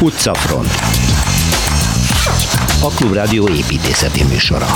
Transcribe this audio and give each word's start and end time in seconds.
Utcafront. 0.00 0.70
A 2.82 2.88
Klubrádió 2.96 3.48
építészeti 3.48 4.24
műsora. 4.24 4.66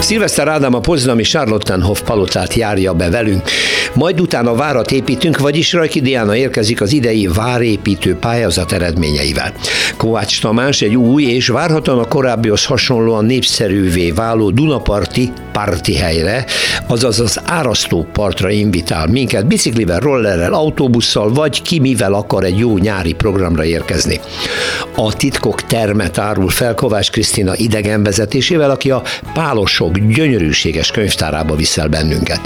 Szilveszter 0.00 0.48
Ádám 0.48 0.74
a 0.74 0.80
poznami 0.80 1.22
Charlottenhof 1.22 2.02
palotát 2.02 2.54
járja 2.54 2.94
be 2.94 3.10
velünk, 3.10 3.50
majd 3.94 4.20
utána 4.20 4.54
várat 4.54 4.90
építünk, 4.92 5.38
vagyis 5.38 5.72
Rajki 5.72 6.00
Diana 6.00 6.36
érkezik 6.36 6.80
az 6.80 6.92
idei 6.92 7.28
várépítő 7.34 8.14
pályázat 8.14 8.72
eredményeivel. 8.72 9.52
Kovács 9.96 10.40
Tamás 10.40 10.82
egy 10.82 10.96
új 10.96 11.22
és 11.22 11.48
várhatóan 11.48 11.98
a 11.98 12.04
korábbihoz 12.04 12.64
hasonlóan 12.64 13.24
népszerűvé 13.24 14.10
váló 14.10 14.50
Dunaparti 14.50 15.32
parti 15.52 15.96
helyre, 15.96 16.44
azaz 16.86 17.20
az 17.20 17.40
árasztó 17.44 18.06
partra 18.12 18.50
invitál 18.50 19.06
minket 19.06 19.46
biciklivel, 19.46 20.00
rollerrel, 20.00 20.52
autóbusszal, 20.52 21.32
vagy 21.32 21.62
ki 21.62 21.80
mivel 21.80 22.14
akar 22.14 22.44
egy 22.44 22.58
jó 22.58 22.78
nyári 22.78 23.12
programra 23.12 23.64
érkezni. 23.64 24.20
A 24.96 25.16
titkok 25.16 25.62
termet 25.62 26.18
árul 26.18 26.48
fel 26.48 26.74
Kovács 26.74 27.10
Krisztina 27.10 27.52
idegenvezetésével, 27.56 28.70
aki 28.70 28.90
a 28.90 29.02
Pálosok 29.34 29.98
gyönyörűséges 29.98 30.90
könyvtárába 30.90 31.54
viszel 31.54 31.88
bennünket. 31.88 32.40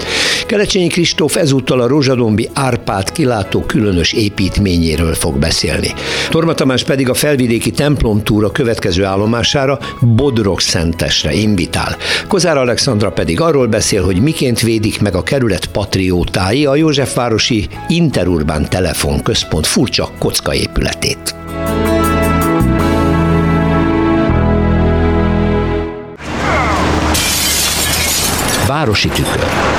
Kelecsényi 0.45 0.87
Kristóf 0.87 1.34
ezúttal 1.37 1.81
a 1.81 1.87
Rózsadombi 1.87 2.49
Árpád 2.53 3.11
kilátó 3.11 3.61
különös 3.61 4.13
építményéről 4.13 5.13
fog 5.13 5.39
beszélni. 5.39 5.93
Torma 6.29 6.53
Tamás 6.53 6.83
pedig 6.83 7.09
a 7.09 7.13
felvidéki 7.13 7.71
templomtúra 7.71 8.51
következő 8.51 9.03
állomására 9.03 9.79
Bodrog 10.01 10.59
Szentesre 10.59 11.33
invitál. 11.33 11.95
Kozár 12.27 12.57
Alexandra 12.57 13.11
pedig 13.11 13.41
arról 13.41 13.67
beszél, 13.67 14.03
hogy 14.03 14.21
miként 14.21 14.59
védik 14.59 15.01
meg 15.01 15.15
a 15.15 15.23
kerület 15.23 15.65
patriótái 15.65 16.65
a 16.65 16.75
Józsefvárosi 16.75 17.67
Interurbán 17.87 18.69
Telefonközpont 18.69 19.67
furcsa 19.67 20.09
kocka 20.19 20.53
épületét. 20.53 21.35
Városi 28.67 29.07
tükör. 29.07 29.74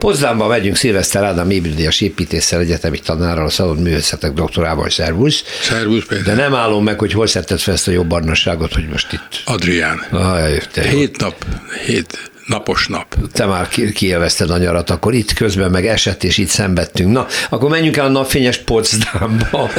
Pozdánba 0.00 0.46
megyünk 0.46 0.76
Szilveszter 0.76 1.24
Ádám 1.24 1.50
Ébridias 1.50 2.00
építéssel 2.00 2.60
egyetemi 2.60 2.98
tanárral, 2.98 3.46
a 3.46 3.50
szabad 3.50 3.80
művészetek 3.80 4.32
doktorával, 4.32 4.90
szervusz. 4.90 5.44
Szervusz, 5.62 6.04
Péter. 6.06 6.24
De 6.24 6.34
nem 6.34 6.54
állom 6.54 6.84
meg, 6.84 6.98
hogy 6.98 7.12
hol 7.12 7.26
szedted 7.26 7.58
fel 7.58 7.74
ezt 7.74 7.88
a 7.88 7.90
jobb 7.90 8.06
barnasságot, 8.06 8.74
hogy 8.74 8.88
most 8.88 9.12
itt... 9.12 9.42
Adrián. 9.44 9.98
Aj, 10.10 10.60
te 10.72 10.82
hét 10.82 11.20
nap, 11.20 11.44
hét 11.86 12.29
napos 12.50 12.86
nap. 12.86 13.16
Te 13.32 13.46
már 13.46 13.68
kielvezted 13.94 14.50
a 14.50 14.58
nyarat, 14.58 14.90
akkor 14.90 15.14
itt 15.14 15.32
közben 15.32 15.70
meg 15.70 15.86
esett, 15.86 16.24
és 16.24 16.38
itt 16.38 16.48
szenvedtünk. 16.48 17.12
Na, 17.12 17.26
akkor 17.48 17.70
menjünk 17.70 17.96
el 17.96 18.04
a 18.04 18.08
napfényes 18.08 18.58
Potsdamba. 18.58 19.70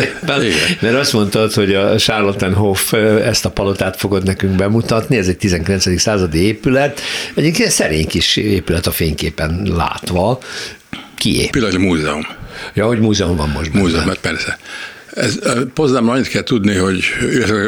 Mert 0.80 0.96
azt 0.96 1.14
mondtad, 1.14 1.54
hogy 1.54 1.74
a 1.74 1.98
Charlottenhof 1.98 2.94
ezt 3.24 3.46
a 3.46 3.50
palotát 3.50 3.98
fogod 3.98 4.24
nekünk 4.24 4.56
bemutatni, 4.56 5.18
ez 5.18 5.28
egy 5.28 5.38
19. 5.38 6.00
századi 6.00 6.40
épület, 6.46 7.02
egyik 7.36 7.70
szerény 7.70 8.08
kis 8.08 8.36
épület 8.36 8.88
a 8.88 8.92
fényképen 8.92 9.68
látva. 9.76 10.40
Kié? 11.18 11.48
Pillanatnyi 11.48 11.86
múzeum. 11.86 12.28
Ja, 12.74 12.86
hogy 12.86 13.00
múzeum 13.00 13.36
van 13.36 13.50
most. 13.50 13.74
Múzeum, 13.74 14.06
mert 14.06 14.20
persze. 14.20 14.58
Ez, 15.14 15.40
Pozdában 15.74 16.10
annyit 16.10 16.28
kell 16.28 16.44
tudni, 16.44 16.76
hogy 16.76 17.04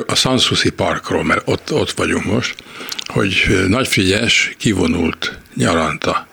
a 0.07 0.15
Sanssouci 0.15 0.69
parkról, 0.69 1.23
mert 1.23 1.41
ott, 1.45 1.73
ott 1.73 1.91
vagyunk 1.91 2.25
most, 2.25 2.55
hogy 3.05 3.65
Nagy 3.67 3.87
Frigyes 3.87 4.55
kivonult 4.57 5.39
nyaranta 5.55 6.27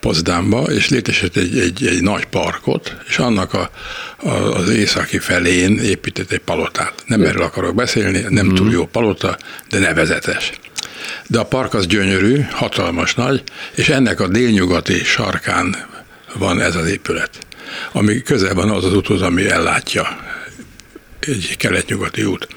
Pozdámba, 0.00 0.62
és 0.62 0.88
létesített 0.88 1.36
egy, 1.42 1.58
egy, 1.58 1.86
egy 1.86 2.02
nagy 2.02 2.24
parkot, 2.24 2.96
és 3.08 3.18
annak 3.18 3.54
a, 3.54 3.70
a, 4.16 4.30
az 4.30 4.68
északi 4.68 5.18
felén 5.18 5.78
épített 5.78 6.30
egy 6.30 6.40
palotát. 6.40 6.92
Nem 7.06 7.22
erről 7.22 7.42
akarok 7.42 7.74
beszélni, 7.74 8.24
nem 8.28 8.46
mm. 8.46 8.54
túl 8.54 8.70
jó 8.70 8.86
palota, 8.86 9.36
de 9.70 9.78
nevezetes. 9.78 10.52
De 11.26 11.38
a 11.38 11.44
park 11.44 11.74
az 11.74 11.86
gyönyörű, 11.86 12.40
hatalmas 12.50 13.14
nagy, 13.14 13.42
és 13.74 13.88
ennek 13.88 14.20
a 14.20 14.28
délnyugati 14.28 15.04
sarkán 15.04 15.76
van 16.34 16.60
ez 16.60 16.76
az 16.76 16.86
épület, 16.86 17.30
ami 17.92 18.22
közel 18.22 18.54
van 18.54 18.70
az 18.70 18.84
az 18.84 18.94
úthoz, 18.94 19.22
ami 19.22 19.50
ellátja 19.50 20.06
egy 21.20 21.56
kelet-nyugati 21.56 22.24
út. 22.24 22.48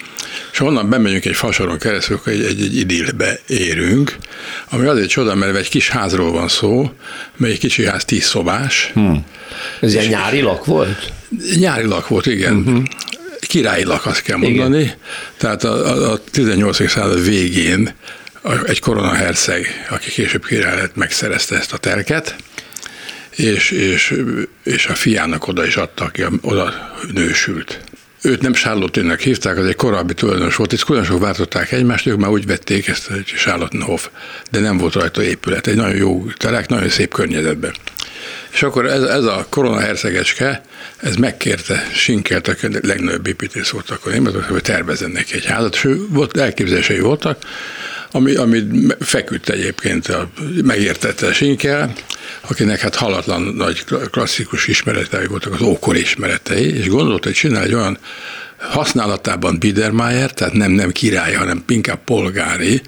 És 0.52 0.60
onnan 0.60 0.90
bemegyünk 0.90 1.26
egy 1.26 1.36
fasoron 1.36 1.78
keresztül, 1.78 2.16
akkor 2.16 2.34
egy, 2.34 2.44
egy, 2.44 2.62
egy 2.62 2.78
idillbe 2.78 3.40
érünk, 3.48 4.18
ami 4.70 4.86
azért 4.86 5.10
csoda, 5.10 5.36
mert 5.36 5.56
egy 5.56 5.70
kis 5.70 5.90
házról 5.90 6.32
van 6.32 6.48
szó, 6.48 6.92
mely 7.38 7.52
egy 7.52 7.60
kicsi 7.60 7.86
ház 7.86 8.06
tíz 8.06 8.24
szobás. 8.24 8.92
Hmm. 8.94 9.26
Ez 9.80 9.94
egy 9.94 10.10
nyári 10.10 10.42
lak 10.42 10.66
volt? 10.66 11.12
Nyári 11.56 11.86
lak 11.86 12.08
volt, 12.08 12.26
igen. 12.26 12.56
Uh-huh. 12.56 12.84
Királyi 13.40 13.84
lak, 13.84 14.06
azt 14.06 14.22
kell 14.22 14.38
mondani. 14.38 14.82
Igen. 14.82 14.96
Tehát 15.38 15.64
a, 15.64 15.86
a, 15.88 16.12
a 16.12 16.24
18. 16.32 16.90
század 16.90 17.26
végén 17.26 17.94
egy 18.66 18.80
koronaherceg, 18.80 19.88
aki 19.90 20.10
később 20.10 20.46
király 20.46 20.76
lett, 20.76 20.96
megszerezte 20.96 21.56
ezt 21.56 21.74
a 21.74 21.78
telket, 21.78 22.36
és, 23.30 23.72
és, 23.72 24.16
és 24.64 24.86
a 24.86 24.94
fiának 24.96 25.48
oda 25.48 25.66
is 25.66 25.76
adta, 25.76 26.04
aki 26.04 26.24
oda 26.42 26.94
nősült. 27.14 27.80
Őt 28.24 28.42
nem 28.42 28.54
Charlotte-nek 28.54 29.20
hívták, 29.20 29.58
az 29.58 29.66
egy 29.66 29.76
korábbi 29.76 30.14
tulajdonos 30.14 30.56
volt, 30.56 30.74
és 30.74 30.84
különösen 30.84 31.20
váltották 31.20 31.72
egymást, 31.72 32.06
ők 32.06 32.18
már 32.18 32.30
úgy 32.30 32.46
vették 32.46 32.88
ezt, 32.88 33.08
hogy 33.08 33.24
Charlottenhof, 33.24 34.10
de 34.52 34.60
nem 34.60 34.78
volt 34.78 34.94
rajta 34.94 35.24
épület. 35.24 35.68
Egy 35.68 35.76
nagyon 35.76 35.96
jó 35.96 36.26
telek, 36.38 36.68
nagyon 36.68 36.90
szép 36.90 37.14
környezetben. 37.14 37.74
És 38.52 38.64
akkor 38.64 38.86
ez, 38.86 39.04
ez 39.04 39.24
a 39.24 39.46
korona 39.50 39.80
hercegecske, 39.80 40.62
ez 40.98 41.16
megkérte 41.16 41.88
Sinkert, 41.94 42.48
a 42.48 42.54
legnagyobb 42.82 43.28
építész 43.28 43.70
volt 43.70 43.90
akkor 43.90 44.12
Németországban, 44.12 44.54
hogy 44.54 44.62
tervezzen 44.62 45.12
neki 45.12 45.34
egy 45.34 45.46
házat, 45.46 45.76
és 45.76 45.88
volt, 46.10 46.38
elképzelései 46.38 47.00
voltak, 47.00 47.38
ami, 48.12 48.36
ami 48.36 48.64
feküdt 49.00 49.50
egyébként, 49.50 50.08
a, 50.08 50.30
megértette 50.64 51.34
Sinkel, 51.34 51.94
akinek 52.42 52.80
hát 52.80 52.96
halatlan 52.96 53.42
nagy 53.42 53.84
klasszikus 54.12 54.68
ismeretei 54.68 55.26
voltak, 55.26 55.54
az 55.54 55.62
ókor 55.62 55.96
ismeretei, 55.96 56.78
és 56.78 56.88
gondolta, 56.88 57.28
hogy 57.28 57.38
csinál 57.38 57.64
egy 57.64 57.74
olyan 57.74 57.98
használatában 58.58 59.60
Biedermeier, 59.60 60.32
tehát 60.32 60.54
nem, 60.54 60.72
nem 60.72 60.92
király, 60.92 61.34
hanem 61.34 61.64
inkább 61.68 62.04
polgári 62.04 62.82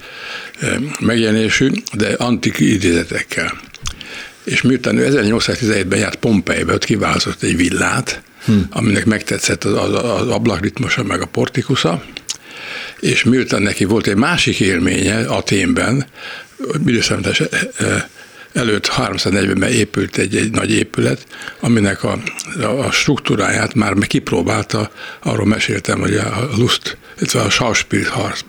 megjelenésű, 1.00 1.70
de 1.94 2.14
antik 2.14 2.60
idézetekkel. 2.60 3.60
És 4.44 4.62
miután 4.62 4.98
ő 4.98 5.08
1817-ben 5.12 6.00
járt 6.00 6.16
Pompejbe, 6.16 6.74
ott 6.74 6.86
kiválasztott 6.86 7.44
egy 7.44 7.56
villát, 7.56 8.22
hmm. 8.46 8.68
aminek 8.70 9.06
megtetszett 9.06 9.64
az, 9.64 9.74
az, 9.74 9.94
az 9.94 10.28
ablakritmusa, 10.28 11.04
meg 11.04 11.22
a 11.22 11.26
portikusza, 11.26 12.04
és 13.04 13.24
miután 13.24 13.62
neki 13.62 13.84
volt 13.84 14.08
egy 14.08 14.16
másik 14.16 14.60
élménye 14.60 15.26
Aténben, 15.26 16.06
időszámítás 16.86 17.42
előtt 18.54 18.92
340-ben 18.98 19.72
épült 19.72 20.18
egy, 20.18 20.36
egy 20.36 20.52
nagy 20.52 20.72
épület, 20.72 21.28
aminek 21.60 22.04
a, 22.04 22.20
a 22.62 22.92
struktúráját 22.92 23.74
már 23.74 23.94
kipróbálta, 24.08 24.92
arról 25.20 25.46
meséltem, 25.46 26.00
hogy 26.00 26.16
a 26.16 26.50
Lust, 26.58 26.98
illetve 27.18 27.42
a 27.42 27.50
Schauspielhaus 27.50 28.46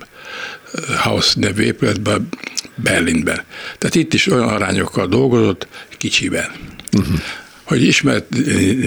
House 1.02 1.32
nevű 1.40 1.62
épületben 1.62 2.28
Berlinben. 2.74 3.42
Tehát 3.78 3.94
itt 3.94 4.14
is 4.14 4.26
olyan 4.26 4.48
arányokkal 4.48 5.06
dolgozott, 5.06 5.66
kicsiben. 5.98 6.50
Uh-huh. 6.92 7.20
Hogy 7.62 7.82
ismert 7.82 8.26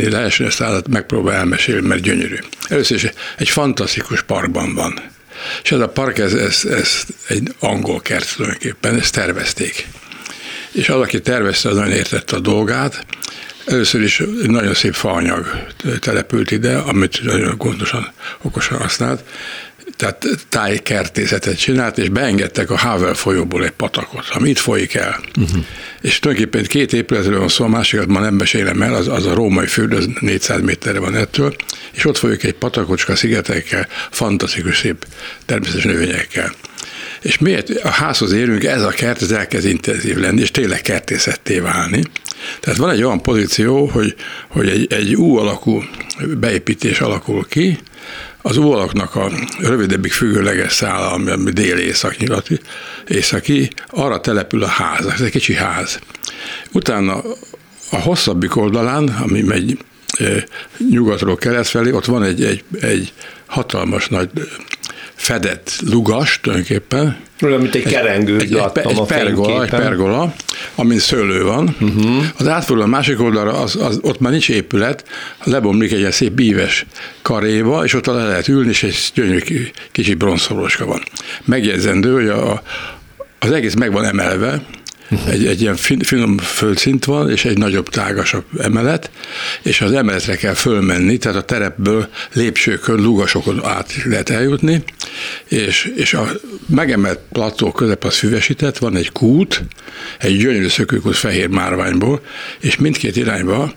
lehessen 0.09 0.47
ezt 0.47 0.61
állat, 0.61 0.87
megpróbál 0.87 1.35
elmesélni, 1.35 1.87
mert 1.87 2.01
gyönyörű. 2.01 2.35
Először 2.67 2.97
is 2.97 3.07
egy 3.37 3.49
fantasztikus 3.49 4.21
parkban 4.21 4.73
van. 4.73 5.01
És 5.63 5.71
ez 5.71 5.79
a 5.79 5.89
park, 5.89 6.17
ez, 6.17 6.33
ez, 6.33 6.65
ez 6.65 7.03
egy 7.27 7.53
angol 7.59 8.01
kert 8.01 8.35
tulajdonképpen, 8.35 8.99
ezt 8.99 9.13
tervezték 9.13 9.87
és 10.77 10.89
az, 10.89 11.01
aki 11.01 11.21
tervezte, 11.21 11.69
az 11.69 11.75
nagyon 11.75 11.91
értette 11.91 12.35
a 12.35 12.39
dolgát. 12.39 13.05
Először 13.65 14.01
is 14.01 14.23
nagyon 14.43 14.73
szép 14.73 14.93
faanyag 14.93 15.67
települt 15.99 16.51
ide, 16.51 16.77
amit 16.77 17.23
nagyon 17.23 17.57
gondosan, 17.57 18.11
okosan 18.41 18.77
használt, 18.77 19.23
tehát 19.97 20.25
tájkertészetet 20.49 21.59
csinált, 21.59 21.97
és 21.97 22.09
beengedtek 22.09 22.69
a 22.69 22.77
Havel 22.77 23.13
folyóból 23.13 23.63
egy 23.63 23.71
patakot, 23.71 24.25
ami 24.29 24.49
itt 24.49 24.57
folyik 24.57 24.93
el. 24.93 25.19
Uh-huh. 25.39 25.63
És 26.01 26.19
tulajdonképpen 26.19 26.67
két 26.67 26.93
épületről 26.93 27.39
van 27.39 27.47
szó, 27.47 27.63
a 27.63 27.67
másikat 27.67 28.07
ma 28.07 28.19
nem 28.19 28.33
mesélem 28.33 28.81
el, 28.81 28.93
az, 28.93 29.07
az 29.07 29.25
a 29.25 29.33
római 29.33 29.67
fürdő, 29.67 29.95
az 29.95 30.09
400 30.19 30.61
méterre 30.61 30.99
van 30.99 31.15
ettől, 31.15 31.55
és 31.91 32.05
ott 32.05 32.17
folyik 32.17 32.43
egy 32.43 32.53
patakocska 32.53 33.15
szigetekkel, 33.15 33.87
fantasztikus 34.11 34.77
szép 34.77 35.05
természetes 35.45 35.83
növényekkel. 35.83 36.53
És 37.21 37.37
miért 37.37 37.69
a 37.69 37.89
házhoz 37.89 38.31
érünk, 38.31 38.63
ez 38.63 38.81
a 38.81 38.89
kert 38.89 39.21
ez 39.21 39.31
elkezd 39.31 39.67
intenzív 39.67 40.17
lenni, 40.17 40.41
és 40.41 40.51
tényleg 40.51 40.81
kertészetté 40.81 41.59
válni. 41.59 42.01
Tehát 42.59 42.79
van 42.79 42.89
egy 42.89 43.03
olyan 43.03 43.21
pozíció, 43.21 43.85
hogy, 43.85 44.15
hogy 44.47 44.69
egy, 44.69 44.93
egy 44.93 45.15
U 45.15 45.37
alakú 45.37 45.83
beépítés 46.39 46.99
alakul 46.99 47.45
ki, 47.49 47.79
az 48.47 48.57
óalaknak 48.57 49.15
a 49.15 49.29
rövidebbik 49.59 50.11
függőleges 50.11 50.73
szála, 50.73 51.11
ami 51.11 51.51
dél-észak-nyugati, 51.51 52.59
északi, 53.07 53.69
arra 53.89 54.19
települ 54.19 54.63
a 54.63 54.67
ház, 54.67 55.05
ez 55.05 55.21
egy 55.21 55.31
kicsi 55.31 55.53
ház. 55.53 55.99
Utána 56.71 57.21
a 57.91 57.95
hosszabbik 57.95 58.55
oldalán, 58.55 59.07
ami 59.07 59.41
megy 59.41 59.77
nyugatról 60.89 61.35
kereszt 61.35 61.69
felé, 61.69 61.91
ott 61.91 62.05
van 62.05 62.23
egy, 62.23 62.43
egy, 62.43 62.63
egy 62.81 63.13
hatalmas 63.45 64.07
nagy 64.07 64.29
fedett 65.17 65.71
lugas 65.89 66.39
tulajdonképpen. 66.41 67.17
Olyan, 67.41 67.61
mint 67.61 67.75
egy 67.75 67.83
kerengő, 67.83 68.35
egy, 68.39 68.53
egy, 68.53 68.69
egy, 68.73 69.01
pergola, 69.07 69.63
egy 69.63 69.69
pergola, 69.69 70.33
amin 70.75 70.99
szőlő 70.99 71.43
van. 71.43 71.75
Uh-huh. 71.81 72.25
Az 72.37 72.47
átfordul 72.47 72.85
a 72.85 72.87
másik 72.87 73.21
oldalra, 73.21 73.53
az, 73.53 73.75
az, 73.75 73.99
ott 74.01 74.19
már 74.19 74.31
nincs 74.31 74.49
épület, 74.49 75.05
lebomlik 75.43 75.91
egy 75.91 76.11
szép 76.11 76.39
íves 76.39 76.85
karéba, 77.21 77.83
és 77.83 77.93
ott 77.93 78.05
le 78.05 78.27
lehet 78.27 78.47
ülni, 78.47 78.69
és 78.69 78.83
egy 78.83 79.11
gyönyörű 79.13 79.67
kicsi 79.91 80.13
bronzszoroska 80.13 80.85
van. 80.85 81.03
Megjegyzendő, 81.45 82.13
hogy 82.13 82.27
a, 82.27 82.61
az 83.39 83.51
egész 83.51 83.73
meg 83.73 83.91
van 83.91 84.05
emelve, 84.05 84.61
egy, 85.27 85.45
egy 85.45 85.61
ilyen 85.61 85.75
fin, 85.75 85.99
finom 85.99 86.37
földszint 86.37 87.05
van, 87.05 87.29
és 87.29 87.45
egy 87.45 87.57
nagyobb, 87.57 87.89
tágasabb 87.89 88.45
emelet, 88.59 89.11
és 89.61 89.81
az 89.81 89.91
emeletre 89.91 90.35
kell 90.35 90.53
fölmenni, 90.53 91.17
tehát 91.17 91.37
a 91.37 91.41
terepből 91.41 92.07
lépcsőkön, 92.33 93.01
lugasokon 93.01 93.65
át 93.65 94.03
lehet 94.03 94.29
eljutni, 94.29 94.83
és, 95.47 95.91
és 95.95 96.13
a 96.13 96.31
megemelt 96.65 97.19
plató 97.31 97.71
közep 97.71 98.03
az 98.03 98.15
füvesített, 98.15 98.77
van 98.77 98.95
egy 98.95 99.11
kút, 99.11 99.63
egy 100.19 100.37
gyönyörű 100.37 100.67
szökőkút 100.67 101.15
fehér 101.15 101.47
márványból, 101.47 102.21
és 102.59 102.77
mindkét 102.77 103.15
irányba 103.15 103.73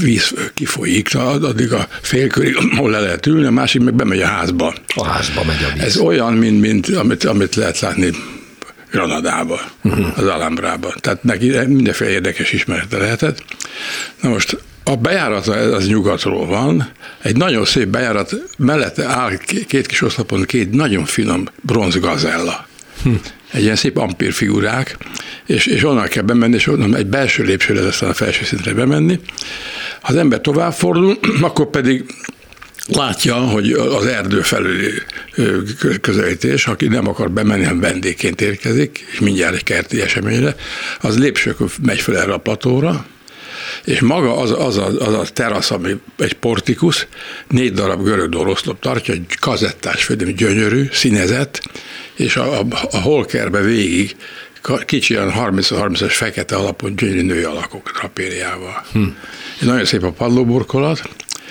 víz 0.00 0.34
kifolyik, 0.54 1.14
addig 1.14 1.72
a 1.72 1.88
félkörig, 2.02 2.56
ahol 2.72 2.90
le 2.90 3.00
lehet 3.00 3.26
ülni, 3.26 3.46
a 3.46 3.50
másik 3.50 3.82
meg 3.82 3.94
bemegy 3.94 4.20
a 4.20 4.26
házba. 4.26 4.74
A 4.94 5.04
házba 5.04 5.44
megy 5.44 5.64
a 5.70 5.72
víz. 5.74 5.82
Ez 5.82 5.96
olyan, 5.96 6.32
mint, 6.32 6.60
mint 6.60 6.88
amit, 6.88 7.24
amit 7.24 7.54
lehet 7.54 7.80
látni 7.80 8.10
Granadába, 8.90 9.60
uh-huh. 9.84 10.18
az 10.18 10.26
Alhambrába. 10.26 10.94
Tehát 11.00 11.22
neki 11.22 11.58
mindenféle 11.66 12.10
érdekes 12.10 12.52
ismerete 12.52 12.96
lehetett. 12.96 13.44
Na 14.20 14.28
most 14.28 14.58
a 14.84 14.96
bejárata 14.96 15.52
az 15.52 15.86
nyugatról 15.86 16.46
van, 16.46 16.90
egy 17.22 17.36
nagyon 17.36 17.64
szép 17.64 17.88
bejárat, 17.88 18.34
mellette 18.58 19.04
áll 19.04 19.36
két 19.66 19.86
kis 19.86 20.02
oszlopon 20.02 20.42
két 20.42 20.70
nagyon 20.70 21.04
finom 21.04 21.44
bronzgazella. 21.62 22.66
Hm. 23.02 23.10
Egy 23.52 23.62
ilyen 23.62 23.76
szép 23.76 23.96
ampír 23.96 24.32
figurák, 24.32 24.96
és, 25.46 25.66
és 25.66 25.84
onnan 25.84 26.08
kell 26.08 26.22
bemenni, 26.22 26.54
és 26.54 26.66
onnan 26.66 26.96
egy 26.96 27.06
belső 27.06 27.44
lépcsőre 27.44 27.86
aztán 27.86 28.10
a 28.10 28.14
felső 28.14 28.44
szintre 28.44 28.74
bemenni. 28.74 29.20
Ha 30.00 30.12
az 30.12 30.16
ember 30.16 30.40
tovább 30.40 30.72
fordul, 30.72 31.18
akkor 31.40 31.70
pedig 31.70 32.04
látja, 32.88 33.34
hogy 33.34 33.72
az 33.72 34.06
erdő 34.06 34.40
felüli 34.40 34.92
közelítés, 36.00 36.66
aki 36.66 36.86
nem 36.86 37.08
akar 37.08 37.30
bemenni, 37.30 37.64
hanem 37.64 37.80
vendégként 37.80 38.40
érkezik, 38.40 39.06
és 39.12 39.20
mindjárt 39.20 39.54
egy 39.54 39.62
kerti 39.62 40.00
eseményre, 40.00 40.54
az 41.00 41.18
lépsőkön 41.18 41.68
megy 41.82 42.00
fel 42.00 42.18
erre 42.18 42.32
a 42.32 42.38
platóra, 42.38 43.06
és 43.84 44.00
maga 44.00 44.36
az, 44.36 44.50
az, 44.50 44.76
a, 44.76 44.86
az 44.86 45.14
a 45.14 45.24
terasz, 45.32 45.70
ami 45.70 46.00
egy 46.18 46.34
portikus, 46.34 47.06
négy 47.48 47.72
darab 47.72 48.02
görög 48.02 48.28
doroszlop 48.28 48.80
tartja, 48.80 49.14
egy 49.14 49.36
kazettás 49.40 50.04
földön, 50.04 50.34
gyönyörű, 50.34 50.88
színezett, 50.92 51.62
és 52.14 52.36
a, 52.36 52.58
a, 52.58 52.66
a 52.90 53.00
holkerbe 53.00 53.60
végig 53.60 54.16
kicsi 54.84 55.16
olyan 55.16 55.32
30-30-as 55.36 56.12
fekete 56.12 56.56
alapon 56.56 56.96
gyönyörű 56.96 57.22
női 57.22 57.42
alakok 57.42 58.00
rapériával. 58.02 58.84
Hm. 58.92 59.02
Nagyon 59.60 59.84
szép 59.84 60.02
a 60.02 60.10
padlóburkolat, 60.10 61.02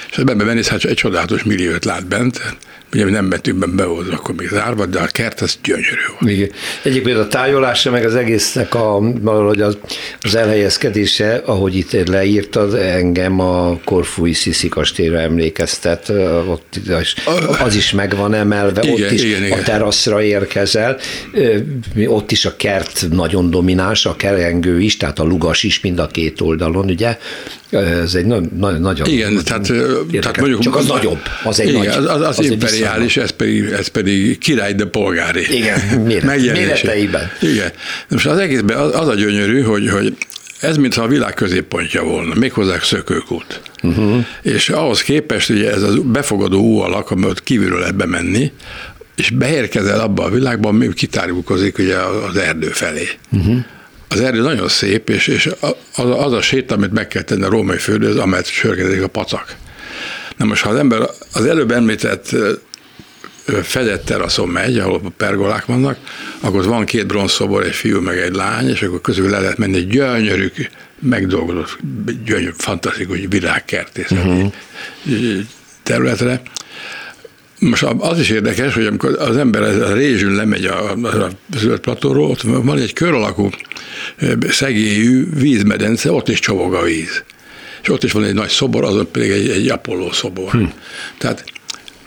és 0.10 0.18
ebben 0.18 0.38
beménész, 0.38 0.68
hát 0.68 0.84
egy 0.84 0.96
csodálatos 0.96 1.44
milliót 1.44 1.86
lát 1.86 2.06
bent, 2.06 2.56
ugye 2.94 3.06
nem 3.06 3.26
mentünk 3.26 3.76
be, 3.76 3.86
volt 3.86 4.14
akkor 4.14 4.36
még 4.36 4.48
zárva, 4.48 4.86
de 4.86 5.00
a 5.00 5.06
kert 5.06 5.42
az 5.42 5.58
gyönyörű 5.64 6.02
volt. 6.20 6.32
Igen. 6.32 6.50
Egyébként 6.84 7.18
a 7.18 7.28
tájolása, 7.28 7.92
meg 7.92 8.06
az 8.06 8.16
egésznek 8.16 8.76
a, 8.76 9.00
valahogy 9.22 9.62
az, 9.62 9.78
az 10.22 10.36
elhelyezkedése, 10.36 11.42
ahogy 11.46 11.76
itt 11.76 12.08
leírtad, 12.08 12.74
engem 12.74 13.40
a 13.40 13.80
Korfúi 13.84 14.34
Sziszi 14.34 14.68
kastélyra 14.68 15.20
emlékeztet, 15.20 16.10
ott 16.48 16.80
az 17.64 17.76
is 17.76 17.92
meg 17.92 18.16
van 18.16 18.34
emelve, 18.34 18.82
igen, 18.84 18.94
ott 18.94 19.12
is 19.12 19.24
igen, 19.24 19.44
igen. 19.44 19.60
a 19.60 19.62
teraszra 19.62 20.22
érkezel, 20.22 20.98
ott 22.06 22.32
is 22.32 22.46
a 22.46 22.56
kert 22.56 23.08
nagyon 23.12 23.50
domináns, 23.50 24.06
a 24.06 24.16
kerengő 24.16 24.82
is, 24.82 24.98
tehát 24.98 25.20
a 25.20 25.24
lugas 25.24 25.64
is 25.64 25.80
mind 25.80 26.00
a 26.00 26.08
két 26.08 26.42
oldalon, 26.42 26.90
ugye, 26.90 27.18
ez 27.70 28.16
egy 28.16 28.26
na, 28.26 28.40
na, 28.58 28.72
nagyon 28.72 29.08
Igen, 29.08 29.40
tehát, 29.44 29.72
tehát 30.22 30.38
mondjuk... 30.38 30.62
Csak 30.62 30.76
az 30.76 30.86
nagyobb, 30.86 31.20
az 31.44 31.60
egy 31.60 31.68
igen, 31.68 31.80
nagy, 31.80 31.88
az, 31.88 32.06
az, 32.06 32.22
az, 32.22 32.40
az 32.40 32.77
imperiális, 32.78 33.18
ez 33.18 33.30
pedig, 33.30 33.66
ez 33.66 33.88
pedig 33.88 34.38
király, 34.38 34.74
de 34.74 34.86
polgári. 34.86 35.56
Igen, 35.56 35.80
méret, 36.06 36.42
méreteiben. 36.58 37.32
Igen. 37.42 37.72
Most 38.10 38.26
az 38.26 38.38
egészben 38.38 38.78
az, 38.78 38.96
az 38.96 39.08
a 39.08 39.16
gyönyörű, 39.16 39.62
hogy, 39.62 39.90
hogy 39.90 40.18
ez 40.60 40.78
mintha 40.78 41.04
a 41.04 41.08
világ 41.08 41.34
középpontja 41.34 42.04
volna, 42.04 42.34
méghozzá 42.36 42.78
szökőkút. 42.82 43.62
Uh-huh. 43.84 44.26
És 44.42 44.70
ahhoz 44.70 45.02
képest 45.02 45.50
ugye 45.50 45.72
ez 45.72 45.84
a 45.84 46.02
befogadó 46.02 46.62
ú 46.62 46.78
alak, 46.78 47.12
amit 47.12 47.44
kívülről 47.44 47.80
lehet 47.80 47.96
bemenni, 47.96 48.52
és 49.16 49.30
beérkezel 49.30 50.00
abba 50.00 50.24
a 50.24 50.30
világba, 50.30 50.70
ami 50.70 50.94
kitárulkozik 50.94 51.78
ugye 51.78 51.98
az 51.98 52.38
erdő 52.38 52.68
felé. 52.68 53.10
Uh-huh 53.32 53.60
az 54.08 54.20
erdő 54.20 54.42
nagyon 54.42 54.68
szép, 54.68 55.10
és, 55.10 55.28
és 55.28 55.50
az, 55.96 56.06
az 56.18 56.34
a 56.34 56.42
sét, 56.42 56.72
amit 56.72 56.92
meg 56.92 57.08
kell 57.08 57.22
tenni 57.22 57.44
a 57.44 57.50
római 57.50 57.78
földhöz, 57.78 58.18
amelyet 58.18 58.46
sörgedik 58.46 59.04
a 59.04 59.08
pacak. 59.08 59.56
Na 60.38 60.46
most, 60.46 60.64
ha 60.64 60.70
az 60.70 60.78
ember 60.78 61.10
az 61.34 61.46
előbb 61.46 61.72
említett 61.72 62.36
fedett 63.64 64.06
teraszon 64.06 64.50
megy, 64.50 64.78
ahol 64.78 65.14
pergolák 65.18 65.66
vannak, 65.66 65.98
akkor 66.40 66.66
van 66.66 66.86
két 66.86 67.08
bronzszobor, 67.08 67.64
egy 67.64 67.76
fiú 67.76 68.02
meg 68.02 68.18
egy 68.18 68.34
lány, 68.34 68.70
és 68.70 68.82
akkor 68.82 69.02
közül 69.02 69.30
le 69.30 69.40
lehet 69.40 69.58
menni 69.58 69.78
egy 69.78 69.88
gyönyörű, 69.88 70.52
megdolgozott, 71.00 71.78
gyönyörű, 72.26 72.52
fantasztikus 72.58 73.20
világkertészeti 73.30 74.30
uh-huh. 74.30 74.52
területre. 75.84 76.42
Most 77.60 77.84
az 77.84 78.20
is 78.20 78.30
érdekes, 78.30 78.74
hogy 78.74 78.86
amikor 78.86 79.16
az 79.20 79.38
ember 79.38 79.62
a 79.62 79.94
rézsűn 79.94 80.36
lemegy 80.36 80.66
a, 80.66 80.92
a 80.92 81.30
zöld 81.58 81.80
platóról, 81.80 82.30
ott 82.30 82.42
van 82.42 82.78
egy 82.78 82.94
kör 82.94 83.14
alakú 83.14 83.50
szegélyű 84.50 85.28
vízmedence, 85.34 86.12
ott 86.12 86.30
is 86.30 86.40
csobog 86.40 86.74
a 86.74 86.84
víz. 86.84 87.24
És 87.82 87.90
ott 87.90 88.04
is 88.04 88.12
van 88.12 88.24
egy 88.24 88.34
nagy 88.34 88.50
szobor, 88.50 88.84
azon 88.84 89.12
pedig 89.12 89.30
egy, 89.30 89.50
egy 89.50 89.70
Apollo 89.70 90.14
szobor. 90.14 90.52
Hm. 90.52 90.64
Tehát 91.18 91.44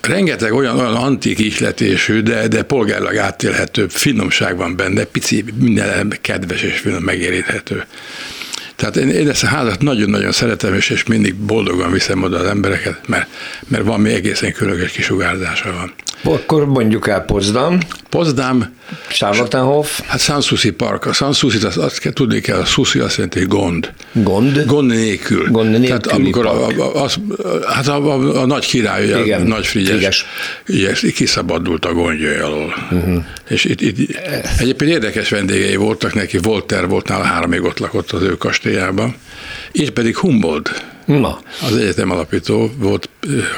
rengeteg 0.07 0.53
olyan, 0.53 0.79
olyan 0.79 0.95
antik 0.95 1.39
ihletésű, 1.39 2.21
de, 2.21 2.49
de 2.49 2.63
polgárlag 2.63 3.17
átélhető 3.17 3.87
finomság 3.89 4.57
van 4.57 4.77
benne, 4.77 5.05
pici, 5.05 5.45
minden 5.59 6.19
kedves 6.21 6.63
és 6.63 6.79
finom 6.79 7.03
megéríthető. 7.03 7.85
Tehát 8.77 8.97
én, 8.97 9.09
én 9.09 9.29
ezt 9.29 9.43
a 9.43 9.47
házat 9.47 9.81
nagyon-nagyon 9.81 10.33
szeretem, 10.33 10.75
és, 10.75 10.91
és 10.91 11.05
mindig 11.05 11.35
boldogan 11.35 11.93
viszem 11.93 12.23
oda 12.23 12.39
az 12.39 12.47
embereket, 12.47 13.09
mert, 13.09 13.29
mert 13.69 13.85
van 13.85 14.01
még 14.01 14.15
egészen 14.15 14.53
különleges 14.53 14.93
kisugárzása 14.93 15.73
van. 15.73 15.93
Akkor 16.23 16.67
mondjuk 16.67 17.09
el 17.09 17.21
Potsdam. 17.21 17.79
Potsdam. 18.09 18.79
Charlottenhof. 19.09 20.01
Hát 20.07 20.21
Sanssouci 20.21 20.71
Park. 20.71 21.07
A 21.07 21.13
Sanssouci, 21.13 21.67
azt, 21.67 21.77
azt 21.77 21.99
kell 21.99 22.13
tudni 22.13 22.41
kell, 22.41 22.59
a 22.59 22.65
Suszi 22.65 22.99
azt 22.99 23.17
jelenti, 23.17 23.45
gond. 23.45 23.93
Gond? 24.13 24.65
Gond 24.67 24.91
nélkül. 24.91 25.51
Gond 25.51 25.71
nélkül. 25.71 25.87
Tehát 25.87 26.07
amikor 26.07 26.47
a, 26.47 26.67
a, 26.67 27.03
az, 27.03 27.17
hát 27.67 27.89
a, 27.89 28.13
a, 28.13 28.41
a 28.43 28.47
nagy 28.47 28.67
király, 28.67 29.23
Igen, 29.23 29.41
a 29.41 29.45
nagy 29.45 29.67
Frigyes, 29.67 30.27
Frigyes. 30.65 31.01
kiszabadult 31.15 31.85
a 31.85 31.93
gondjai 31.93 32.37
alól. 32.37 32.75
Uh-huh. 32.91 33.25
És 33.49 33.65
itt, 33.65 33.81
itt, 33.81 34.17
egyébként 34.59 34.91
érdekes 34.91 35.29
vendégei 35.29 35.77
voltak 35.77 36.15
neki, 36.15 36.39
Volter 36.39 36.89
volt 36.89 37.09
nála 37.09 37.25
három 37.25 37.51
még 37.51 37.63
ott 37.63 37.79
lakott 37.79 38.11
az 38.11 38.23
ő 38.23 38.37
kastélyában, 38.37 39.15
így 39.73 39.91
pedig 39.91 40.17
Humboldt 40.17 40.85
Na. 41.05 41.41
Az 41.63 41.77
egyetem 41.77 42.11
alapító 42.11 42.71
volt, 42.77 43.09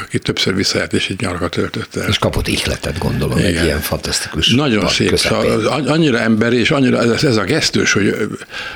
aki 0.05 0.19
többször 0.19 0.55
visszajárt 0.55 0.93
és 0.93 1.09
egy 1.09 1.21
nyarakat 1.21 1.51
töltött 1.51 1.97
el. 1.97 2.09
És 2.09 2.19
kapott 2.19 2.49
ihletet, 2.49 2.99
gondolom, 2.99 3.39
Igen. 3.39 3.57
egy 3.57 3.65
ilyen 3.65 3.81
fantasztikus 3.81 4.55
Nagyon 4.55 4.89
szép, 4.89 5.17
szóval 5.17 5.67
annyira 5.67 6.19
emberi, 6.19 6.59
és 6.59 6.71
annyira 6.71 7.03
ez, 7.03 7.25
ez 7.25 7.37
a 7.37 7.45
gesztus, 7.45 7.93
hogy 7.93 8.17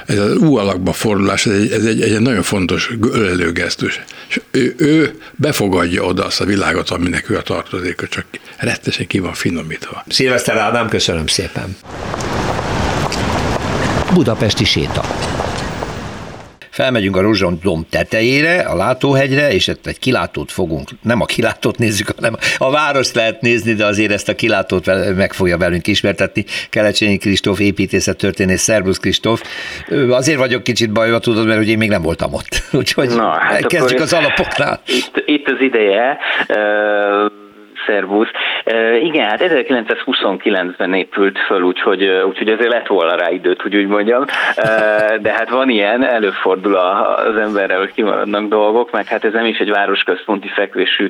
ez 0.06 0.18
az 0.18 0.36
U 0.36 0.56
alakba 0.56 0.92
fordulás, 0.92 1.46
ez 1.46 1.52
egy, 1.52 1.72
ez 1.72 1.84
egy, 1.84 2.02
egy 2.02 2.20
nagyon 2.20 2.42
fontos 2.42 2.90
ölelő 3.12 3.52
gesztus. 3.52 4.00
És 4.28 4.40
ő, 4.50 4.74
ő 4.78 5.18
befogadja 5.34 6.02
oda 6.02 6.24
azt 6.24 6.40
a 6.40 6.44
világot, 6.44 6.90
aminek 6.90 7.30
ő 7.30 7.36
a 7.36 7.42
tartozéka, 7.42 8.06
csak 8.08 8.24
rettesen 8.56 9.06
ki 9.06 9.18
van 9.18 9.34
finomítva. 9.34 10.04
Szilveszter 10.08 10.56
Ádám, 10.56 10.88
köszönöm 10.88 11.26
szépen. 11.26 11.76
Budapesti 14.12 14.64
séta. 14.64 15.04
Felmegyünk 16.76 17.16
a 17.16 17.20
Rozson 17.20 17.58
domb 17.62 17.84
tetejére, 17.90 18.58
a 18.58 18.76
látóhegyre, 18.76 19.52
és 19.52 19.68
ott 19.68 19.86
egy 19.86 19.98
kilátót 19.98 20.52
fogunk, 20.52 20.88
nem 21.02 21.20
a 21.20 21.24
kilátót 21.24 21.78
nézzük, 21.78 22.08
hanem 22.16 22.36
a 22.58 22.70
várost 22.70 23.14
lehet 23.14 23.40
nézni, 23.40 23.72
de 23.72 23.84
azért 23.84 24.12
ezt 24.12 24.28
a 24.28 24.34
kilátót 24.34 24.86
meg 25.16 25.32
fogja 25.32 25.58
velünk 25.58 25.86
ismertetni. 25.86 26.44
Kelecsényi 26.70 27.16
Kristóf, 27.16 27.60
építészet 27.60 28.16
történész, 28.16 28.62
Szerbusz 28.62 28.98
Kristóf. 28.98 29.42
Azért 30.08 30.38
vagyok 30.38 30.62
kicsit 30.62 30.92
bajba, 30.92 31.18
tudod, 31.18 31.46
mert 31.46 31.60
ugye 31.60 31.70
én 31.70 31.78
még 31.78 31.88
nem 31.88 32.02
voltam 32.02 32.34
ott. 32.34 32.62
Úgyhogy 32.80 33.08
Na, 33.08 33.30
hát 33.30 33.66
kezdjük 33.66 34.00
az 34.00 34.12
alapoknál. 34.12 34.80
Itt, 34.86 35.22
itt 35.26 35.46
az 35.48 35.60
ideje. 35.60 36.18
Szervusz. 37.86 38.30
Igen, 39.02 39.28
hát 39.28 39.40
1929-ben 39.40 40.94
épült 40.94 41.38
föl, 41.38 41.62
úgyhogy, 41.62 42.04
úgyhogy 42.04 42.48
azért 42.48 42.72
lett 42.72 42.86
volna 42.86 43.14
rá 43.16 43.30
időt, 43.30 43.62
hogy 43.62 43.76
úgy 43.76 43.86
mondjam. 43.86 44.24
De 45.20 45.32
hát 45.32 45.48
van 45.48 45.68
ilyen, 45.68 46.04
előfordul 46.04 46.74
az 46.76 47.36
emberrel, 47.36 47.78
hogy 47.78 47.92
kimaradnak 47.92 48.48
dolgok, 48.48 48.90
meg 48.90 49.06
hát 49.06 49.24
ez 49.24 49.32
nem 49.32 49.44
is 49.44 49.58
egy 49.58 49.70
városközponti 49.70 50.48
fekvésű 50.48 51.08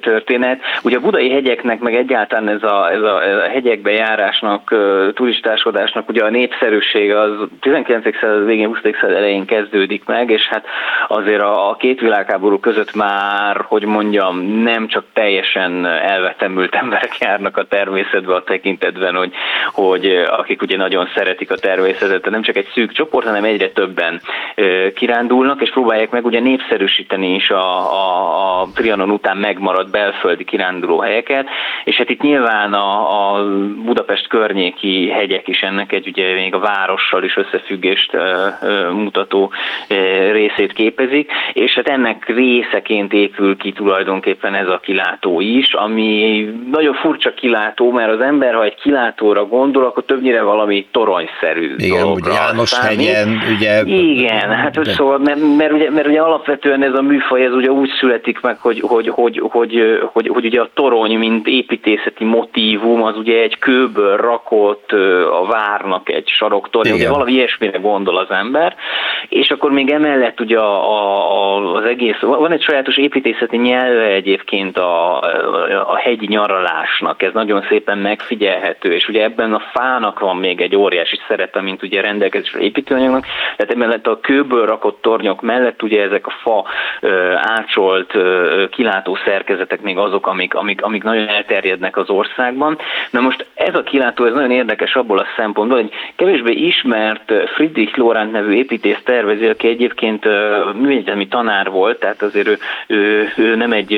történet. 0.00 0.60
Ugye 0.82 0.96
a 0.96 1.00
budai 1.00 1.30
hegyeknek, 1.30 1.80
meg 1.80 1.94
egyáltalán 1.94 2.48
ez 2.48 2.62
a, 2.62 2.90
ez 2.90 3.02
a, 3.02 3.22
ez 3.22 3.36
a 3.36 3.48
hegyekbe 3.48 3.90
járásnak, 3.90 4.74
turistáskodásnak, 5.14 6.08
ugye 6.08 6.24
a 6.24 6.30
népszerűség 6.30 7.12
az 7.14 7.30
19. 7.60 8.18
század 8.20 8.46
végén, 8.46 8.66
20. 8.66 8.78
század 9.00 9.16
elején 9.16 9.46
kezdődik 9.46 10.04
meg, 10.04 10.30
és 10.30 10.46
hát 10.50 10.64
azért 11.08 11.42
a, 11.42 11.70
a 11.70 11.76
két 11.76 12.00
világháború 12.00 12.58
között 12.58 12.94
már, 12.94 13.56
hogy 13.68 13.84
mondjam, 13.84 14.40
nem 14.62 14.81
csak 14.86 15.04
teljesen 15.12 15.86
elvetemült 15.86 16.74
emberek 16.74 17.18
járnak 17.18 17.56
a 17.56 17.64
természetbe 17.64 18.34
a 18.34 18.42
tekintetben, 18.42 19.14
hogy, 19.14 19.32
hogy 19.72 20.06
akik 20.28 20.62
ugye 20.62 20.76
nagyon 20.76 21.08
szeretik 21.14 21.50
a 21.50 21.56
természetet, 21.56 22.30
nem 22.30 22.42
csak 22.42 22.56
egy 22.56 22.68
szűk 22.74 22.92
csoport, 22.92 23.26
hanem 23.26 23.44
egyre 23.44 23.70
többen 23.70 24.20
kirándulnak, 24.94 25.60
és 25.60 25.70
próbálják 25.70 26.10
meg 26.10 26.24
ugye 26.24 26.40
népszerűsíteni 26.40 27.34
is 27.34 27.50
a, 27.50 27.92
a, 27.92 28.60
a 28.60 28.66
Trianon 28.74 29.10
után 29.10 29.36
megmaradt 29.36 29.90
belföldi 29.90 30.44
kiránduló 30.44 30.98
helyeket, 31.00 31.46
és 31.84 31.96
hát 31.96 32.10
itt 32.10 32.22
nyilván 32.22 32.72
a, 32.72 33.34
a 33.34 33.44
Budapest 33.84 34.28
környéki 34.28 35.10
hegyek 35.10 35.48
is 35.48 35.60
ennek 35.60 35.92
egy 35.92 36.06
ugye 36.06 36.34
még 36.34 36.54
a 36.54 36.58
várossal 36.58 37.24
is 37.24 37.36
összefüggést 37.36 38.16
mutató 38.92 39.52
részét 40.32 40.72
képezik, 40.72 41.30
és 41.52 41.74
hát 41.74 41.88
ennek 41.88 42.26
részeként 42.26 43.12
épül 43.12 43.56
ki 43.56 43.72
tulajdonképpen 43.72 44.54
ez 44.54 44.68
a 44.72 44.78
kilátó 44.78 45.40
is, 45.40 45.72
ami 45.74 46.44
nagyon 46.70 46.94
furcsa 46.94 47.34
kilátó, 47.34 47.90
mert 47.90 48.10
az 48.10 48.20
ember, 48.20 48.54
ha 48.54 48.64
egy 48.64 48.74
kilátóra 48.74 49.46
gondol, 49.46 49.84
akkor 49.84 50.04
többnyire 50.04 50.42
valami 50.42 50.86
toronyszerű 50.90 51.74
Igen, 51.76 52.06
ugye 52.06 52.32
János 52.32 52.78
hegyen, 52.78 53.40
ugye... 53.56 53.82
Igen, 53.84 54.50
hát 54.50 54.80
de... 54.80 54.92
szóval, 54.92 55.18
mert, 55.18 55.40
mert, 55.56 55.72
ugye, 55.72 55.90
mert 55.90 56.06
ugye 56.06 56.20
alapvetően 56.20 56.82
ez 56.82 56.94
a 56.94 57.02
műfaj, 57.02 57.44
ez 57.44 57.52
ugye 57.52 57.70
úgy 57.70 57.90
születik 58.00 58.40
meg, 58.40 58.58
hogy, 58.58 58.80
hogy, 58.80 59.08
hogy, 59.08 59.40
hogy, 59.50 60.00
hogy, 60.12 60.28
hogy 60.28 60.44
ugye 60.44 60.60
a 60.60 60.70
torony, 60.74 61.18
mint 61.18 61.46
építészeti 61.46 62.24
motívum, 62.24 63.02
az 63.02 63.16
ugye 63.16 63.42
egy 63.42 63.58
kőből 63.58 64.16
rakott 64.16 64.92
a 65.42 65.46
várnak 65.46 66.08
egy 66.08 66.28
saroktorony, 66.28 66.92
ugye 66.92 67.08
valami 67.08 67.32
ilyesmire 67.32 67.78
gondol 67.78 68.18
az 68.18 68.30
ember, 68.30 68.74
és 69.28 69.50
akkor 69.50 69.70
még 69.70 69.90
emellett 69.90 70.40
ugye 70.40 70.58
a, 70.58 70.90
a, 70.90 71.74
az 71.74 71.84
egész, 71.84 72.20
van 72.20 72.52
egy 72.52 72.62
sajátos 72.62 72.96
építészeti 72.96 73.56
nyelve 73.56 74.04
egyébként 74.04 74.61
a, 74.70 75.20
a 75.92 75.96
hegyi 75.96 76.26
nyaralásnak, 76.26 77.22
ez 77.22 77.32
nagyon 77.32 77.64
szépen 77.68 77.98
megfigyelhető, 77.98 78.92
és 78.92 79.08
ugye 79.08 79.22
ebben 79.22 79.54
a 79.54 79.62
fának 79.72 80.18
van 80.18 80.36
még 80.36 80.60
egy 80.60 80.76
óriási 80.76 81.18
szerepe, 81.28 81.60
mint 81.60 81.82
ugye 81.82 82.00
rendelkezésre 82.00 82.60
építőanyagnak, 82.60 83.26
tehát 83.56 83.72
emellett 83.72 84.06
a 84.06 84.20
kőből 84.20 84.66
rakott 84.66 85.02
tornyok 85.02 85.40
mellett 85.40 85.82
ugye 85.82 86.02
ezek 86.02 86.26
a 86.26 86.30
fa 86.42 86.64
ácsolt 87.34 88.14
kilátó 88.70 89.18
szerkezetek 89.24 89.80
még 89.80 89.98
azok, 89.98 90.26
amik, 90.26 90.54
amik, 90.54 90.82
amik 90.82 91.02
nagyon 91.02 91.28
elterjednek 91.28 91.96
az 91.96 92.10
országban. 92.10 92.78
Na 93.10 93.20
most 93.20 93.46
ez 93.54 93.74
a 93.74 93.82
kilátó, 93.82 94.24
ez 94.24 94.34
nagyon 94.34 94.50
érdekes 94.50 94.94
abból 94.94 95.18
a 95.18 95.26
szempontból, 95.36 95.80
hogy 95.80 95.90
kevésbé 96.16 96.52
ismert 96.52 97.32
Friedrich 97.54 97.98
Lorand 97.98 98.30
nevű 98.30 98.52
építész 98.52 99.02
tervező, 99.04 99.48
aki 99.48 99.68
egyébként 99.68 100.24
műegyetemi 100.80 101.28
tanár 101.28 101.70
volt, 101.70 101.98
tehát 101.98 102.22
azért 102.22 102.46
ő, 102.46 102.58
ő, 102.86 103.32
ő 103.36 103.56
nem 103.56 103.72
egy 103.72 103.92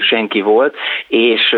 senki 0.00 0.40
volt, 0.40 0.76
és 1.08 1.56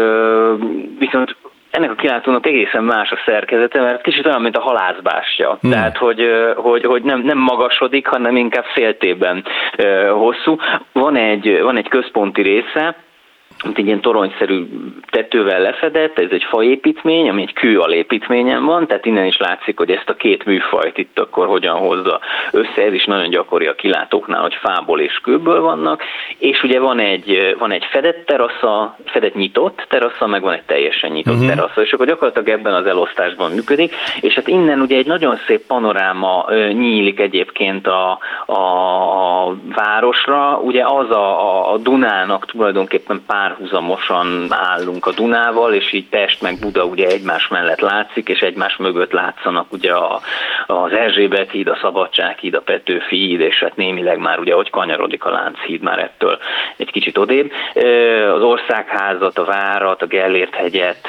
viszont 0.99 1.37
ennek 1.71 1.91
a 1.91 1.95
kilátónak 1.95 2.47
egészen 2.47 2.85
más 2.85 3.11
a 3.11 3.19
szerkezete, 3.27 3.81
mert 3.81 4.03
kicsit 4.03 4.27
olyan, 4.27 4.43
mint 4.43 4.57
a 4.57 4.61
halászbástya. 4.61 5.59
Hmm. 5.61 5.71
Tehát, 5.71 5.97
hogy, 5.97 6.21
hogy, 6.57 6.85
hogy 6.85 7.03
nem, 7.03 7.21
nem 7.21 7.39
magasodik, 7.39 8.07
hanem 8.07 8.37
inkább 8.37 8.65
féltében 8.65 9.45
hosszú. 10.11 10.57
Van 10.93 11.17
egy, 11.17 11.61
van 11.63 11.77
egy 11.77 11.89
központi 11.89 12.43
része, 12.43 12.97
mint 13.65 13.79
egy 13.79 13.87
ilyen 13.87 14.01
toronyszerű 14.01 14.67
tetővel 15.11 15.61
lefedett, 15.61 16.19
ez 16.19 16.31
egy 16.31 16.43
faépítmény, 16.43 17.29
ami 17.29 17.43
egy 17.43 17.53
kő 17.53 17.79
alépítményen 17.79 18.65
van, 18.65 18.87
tehát 18.87 19.07
innen 19.07 19.25
is 19.25 19.37
látszik, 19.37 19.79
hogy 19.79 19.91
ezt 19.91 20.09
a 20.09 20.15
két 20.15 20.45
műfajt 20.45 20.99
itt 20.99 21.19
akkor 21.19 21.47
hogyan 21.47 21.77
hozza 21.77 22.21
össze, 22.53 22.83
ez 22.83 22.93
is 22.93 23.05
nagyon 23.05 23.31
gyakori 23.31 23.67
a 23.67 23.75
kilátóknál, 23.75 24.41
hogy 24.41 24.55
fából 24.55 25.01
és 25.01 25.21
kőből 25.23 25.61
vannak, 25.61 26.03
és 26.39 26.63
ugye 26.63 26.81
van 26.81 26.99
egy, 26.99 27.57
van 27.59 27.71
egy 27.71 27.85
fedett 27.91 28.27
terasza, 28.27 28.97
fedett 29.05 29.35
nyitott 29.35 29.87
terasza, 29.89 30.27
meg 30.27 30.43
van 30.43 30.53
egy 30.53 30.63
teljesen 30.63 31.11
nyitott 31.11 31.35
uh-huh. 31.35 31.49
terasza, 31.49 31.83
és 31.83 31.93
akkor 31.93 32.07
gyakorlatilag 32.07 32.49
ebben 32.49 32.75
az 32.75 32.87
elosztásban 32.87 33.51
működik, 33.53 33.95
és 34.21 34.35
hát 34.35 34.49
innen 34.49 34.81
ugye 34.81 34.97
egy 34.97 35.07
nagyon 35.07 35.37
szép 35.47 35.67
panoráma 35.67 36.47
nyílik 36.73 37.21
egyébként 37.21 37.87
a, 37.87 38.19
a, 38.47 38.61
a 39.51 39.55
városra, 39.75 40.61
ugye 40.63 40.85
az 40.85 41.11
a, 41.11 41.73
a 41.73 41.79
Dunának 41.79 42.47
tulajdonképpen 42.47 43.23
pár 43.27 43.50
párhuzamosan 43.51 44.47
állunk 44.49 45.07
a 45.07 45.13
Dunával, 45.13 45.73
és 45.73 45.93
így 45.93 46.09
Pest 46.09 46.43
meg 46.43 46.59
Buda 46.61 46.85
ugye 46.85 47.07
egymás 47.07 47.49
mellett 47.49 47.81
látszik, 47.81 48.29
és 48.29 48.41
egymás 48.41 48.77
mögött 48.77 49.13
látszanak 49.13 49.73
ugye 49.73 49.93
a, 49.93 50.21
az 50.67 50.93
Erzsébet 50.93 51.51
híd, 51.51 51.69
a 51.69 51.79
Szabadság 51.83 52.39
híd, 52.39 52.55
a 52.55 52.61
Petőfi 52.61 53.17
híd, 53.17 53.41
és 53.41 53.59
hát 53.59 53.77
némileg 53.77 54.19
már 54.19 54.39
ugye, 54.39 54.55
hogy 54.55 54.71
kanyarodik 54.71 55.25
a 55.25 55.31
Lánchíd 55.31 55.83
már 55.83 55.99
ettől 55.99 56.39
egy 56.77 56.91
kicsit 56.91 57.19
odébb. 57.19 57.53
Az 58.35 58.43
Országházat, 58.43 59.39
a 59.39 59.45
Várat, 59.45 60.03
a 60.03 60.07
Gellért 60.07 60.55
hegyet, 60.55 61.09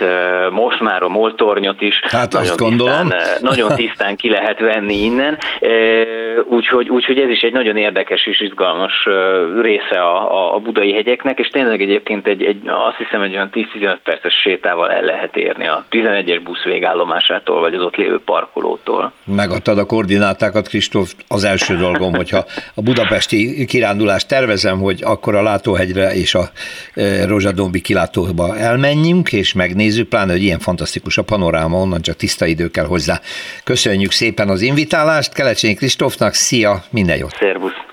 most 0.52 0.80
már 0.80 1.04
a 1.04 1.10
Moltornyot 1.10 1.82
is. 1.82 2.02
Hát 2.08 2.34
azt 2.34 2.58
gondolom. 2.58 3.10
Tisztán, 3.10 3.38
nagyon 3.42 3.76
tisztán 3.76 4.16
ki 4.16 4.30
lehet 4.30 4.60
venni 4.60 5.04
innen, 5.04 5.38
úgyhogy, 6.44 6.90
úgyhogy 6.90 7.20
ez 7.20 7.30
is 7.30 7.42
egy 7.42 7.54
nagyon 7.54 7.78
érdekes 7.78 8.26
és 8.26 8.42
izgalmas 8.42 9.08
része 9.62 10.02
a, 10.02 10.56
a 10.56 10.60
budai 10.60 10.94
hegyeknek, 10.94 11.40
és 11.40 11.48
tényleg 11.48 11.82
egyébként 11.82 12.28
egy, 12.32 12.44
egy, 12.44 12.62
azt 12.66 12.98
hiszem 12.98 13.22
egy 13.22 13.34
olyan 13.34 13.50
10-15 13.54 13.98
perces 14.04 14.34
sétával 14.34 14.92
el 14.92 15.02
lehet 15.02 15.36
érni 15.36 15.68
a 15.68 15.86
11-es 15.92 16.42
busz 16.44 16.64
végállomásától, 16.64 17.60
vagy 17.60 17.74
az 17.74 17.82
ott 17.82 17.96
lévő 17.96 18.20
parkolótól. 18.26 19.12
Megadtad 19.26 19.78
a 19.78 19.86
koordinátákat, 19.86 20.68
Kristóf, 20.68 21.14
az 21.28 21.44
első 21.44 21.76
dolgom, 21.76 22.14
hogyha 22.14 22.46
a 22.76 22.82
budapesti 22.82 23.66
kirándulást 23.66 24.28
tervezem, 24.28 24.80
hogy 24.80 25.02
akkor 25.04 25.36
a 25.36 25.42
Látóhegyre 25.42 26.14
és 26.14 26.34
a 26.34 26.44
e, 26.94 27.26
Rozsadombi 27.26 27.82
kilátóba 27.82 28.58
elmenjünk, 28.58 29.34
és 29.34 29.54
megnézzük, 29.54 30.10
pláne, 30.10 30.32
hogy 30.32 30.44
ilyen 30.44 30.60
fantasztikus 30.60 31.18
a 31.18 31.24
panoráma, 31.24 31.78
onnan 31.78 32.02
csak 32.02 32.16
tiszta 32.16 32.46
idő 32.46 32.68
kell 32.70 32.86
hozzá. 32.86 33.20
Köszönjük 33.64 34.12
szépen 34.12 34.50
az 34.50 34.62
invitálást, 34.62 35.34
Kelecsényi 35.34 35.74
Kristófnak, 35.74 36.34
szia, 36.34 36.84
minden 36.92 37.18
jót! 37.18 37.36
Szervusz! 37.40 37.90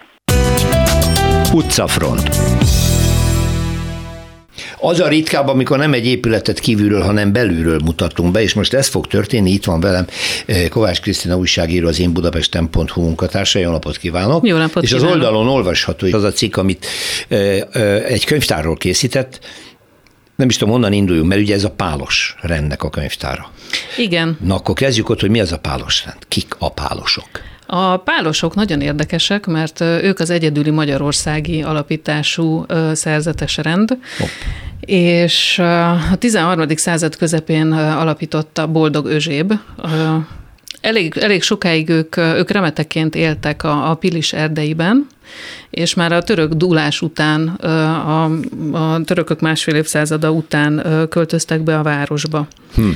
Utcafront 1.52 2.28
az 4.80 5.00
a 5.00 5.08
ritkább, 5.08 5.48
amikor 5.48 5.78
nem 5.78 5.92
egy 5.92 6.06
épületet 6.06 6.58
kívülről, 6.58 7.02
hanem 7.02 7.32
belülről 7.32 7.80
mutatunk 7.84 8.32
be, 8.32 8.42
és 8.42 8.54
most 8.54 8.74
ez 8.74 8.86
fog 8.86 9.06
történni, 9.06 9.50
itt 9.50 9.64
van 9.64 9.80
velem 9.80 10.06
eh, 10.46 10.68
Kovács 10.68 11.00
Krisztina 11.00 11.36
újságíró, 11.36 11.88
az 11.88 12.00
én 12.00 12.12
budapesten.hu 12.12 13.02
munkatársa, 13.02 13.58
jó 13.58 13.70
napot 13.70 13.96
kívánok! 13.96 14.46
Jó 14.46 14.56
napot 14.56 14.82
És 14.82 14.88
kívánok. 14.88 15.10
az 15.10 15.14
oldalon 15.14 15.48
olvasható 15.48 16.06
az 16.12 16.24
a 16.24 16.32
cikk, 16.32 16.56
amit 16.56 16.86
eh, 17.28 17.60
eh, 17.72 18.04
egy 18.04 18.24
könyvtárról 18.24 18.76
készített, 18.76 19.40
nem 20.36 20.48
is 20.48 20.56
tudom, 20.56 20.74
honnan 20.74 20.92
induljunk, 20.92 21.28
mert 21.28 21.40
ugye 21.40 21.54
ez 21.54 21.64
a 21.64 21.70
pálos 21.70 22.36
rendnek 22.40 22.82
a 22.82 22.90
könyvtára. 22.90 23.50
Igen. 23.96 24.38
Na 24.44 24.54
akkor 24.54 24.74
kezdjük 24.74 25.08
ott, 25.08 25.20
hogy 25.20 25.30
mi 25.30 25.40
az 25.40 25.52
a 25.52 25.58
pálos 25.58 26.04
rend? 26.04 26.18
Kik 26.28 26.54
a 26.58 26.70
pálosok? 26.70 27.28
A 27.66 27.96
pálosok 27.96 28.54
nagyon 28.54 28.80
érdekesek, 28.80 29.46
mert 29.46 29.80
ők 29.80 30.18
az 30.18 30.30
egyedüli 30.30 30.70
magyarországi 30.70 31.62
alapítású 31.62 32.66
szerzetes 32.92 33.56
rend, 33.56 33.88
Hopp. 34.18 34.28
És 34.80 35.58
a 35.58 36.18
13. 36.18 36.68
század 36.68 37.16
közepén 37.16 37.72
alapította 37.72 38.66
Boldog 38.66 39.06
Özséb. 39.06 39.52
Elég, 40.80 41.16
elég 41.16 41.42
sokáig 41.42 41.88
ők, 41.88 42.16
ők 42.16 42.50
remeteként 42.50 43.14
éltek 43.14 43.64
a, 43.64 43.90
a 43.90 43.94
Pilis 43.94 44.32
erdeiben, 44.32 45.06
és 45.70 45.94
már 45.94 46.12
a 46.12 46.22
török 46.22 46.52
dúlás 46.52 47.02
után, 47.02 47.48
a, 47.48 48.24
a 48.72 49.00
törökök 49.04 49.40
másfél 49.40 49.74
évszázada 49.74 50.30
után 50.30 50.82
költöztek 51.08 51.60
be 51.60 51.78
a 51.78 51.82
városba. 51.82 52.48
Hm. 52.74 52.88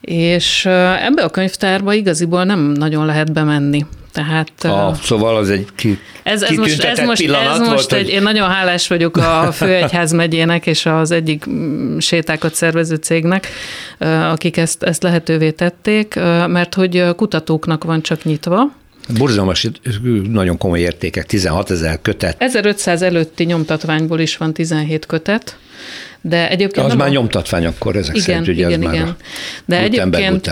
És 0.00 0.66
ebbe 1.04 1.22
a 1.22 1.30
könyvtárba 1.30 1.92
igaziból 1.92 2.44
nem 2.44 2.60
nagyon 2.60 3.06
lehet 3.06 3.32
bemenni. 3.32 3.84
Tehát, 4.12 4.64
ah, 4.64 4.94
szóval 4.94 5.36
az 5.36 5.50
egy 5.50 5.66
ki, 5.74 5.98
ez, 6.22 6.42
ez 6.42 6.56
most, 6.56 6.84
ez 6.84 6.98
most, 6.98 7.30
ez 7.30 7.58
most 7.58 7.70
volt, 7.70 7.92
egy, 7.92 8.04
hogy... 8.04 8.12
én 8.12 8.22
nagyon 8.22 8.48
hálás 8.48 8.88
vagyok 8.88 9.16
a 9.16 9.48
Főegyház 9.52 10.12
megyének 10.12 10.66
és 10.66 10.86
az 10.86 11.10
egyik 11.10 11.44
mm, 11.50 11.98
sétákat 11.98 12.54
szervező 12.54 12.94
cégnek, 12.94 13.48
akik 14.30 14.56
ezt, 14.56 14.82
ezt 14.82 15.02
lehetővé 15.02 15.50
tették, 15.50 16.14
mert 16.46 16.74
hogy 16.74 17.04
kutatóknak 17.16 17.84
van 17.84 18.02
csak 18.02 18.24
nyitva, 18.24 18.78
Borzalmas, 19.18 19.66
nagyon 20.30 20.58
komoly 20.58 20.80
értékek, 20.80 21.26
16 21.26 21.70
ezer 21.70 21.98
kötet. 22.02 22.42
1500 22.42 23.02
előtti 23.02 23.44
nyomtatványból 23.44 24.20
is 24.20 24.36
van 24.36 24.52
17 24.52 25.06
kötet, 25.06 25.56
De 26.20 26.48
egyébként... 26.50 26.86
Az 26.86 26.94
már 26.94 27.08
a... 27.08 27.10
nyomtatvány 27.10 27.66
akkor 27.66 27.96
ezek 27.96 28.16
igen, 28.16 28.26
szerint, 28.26 28.48
ugye 28.48 28.66
igen, 28.66 28.82
ez 28.82 28.92
igen. 28.92 29.04
már 29.04 29.16
De 29.64 29.80
egyébként 29.80 30.50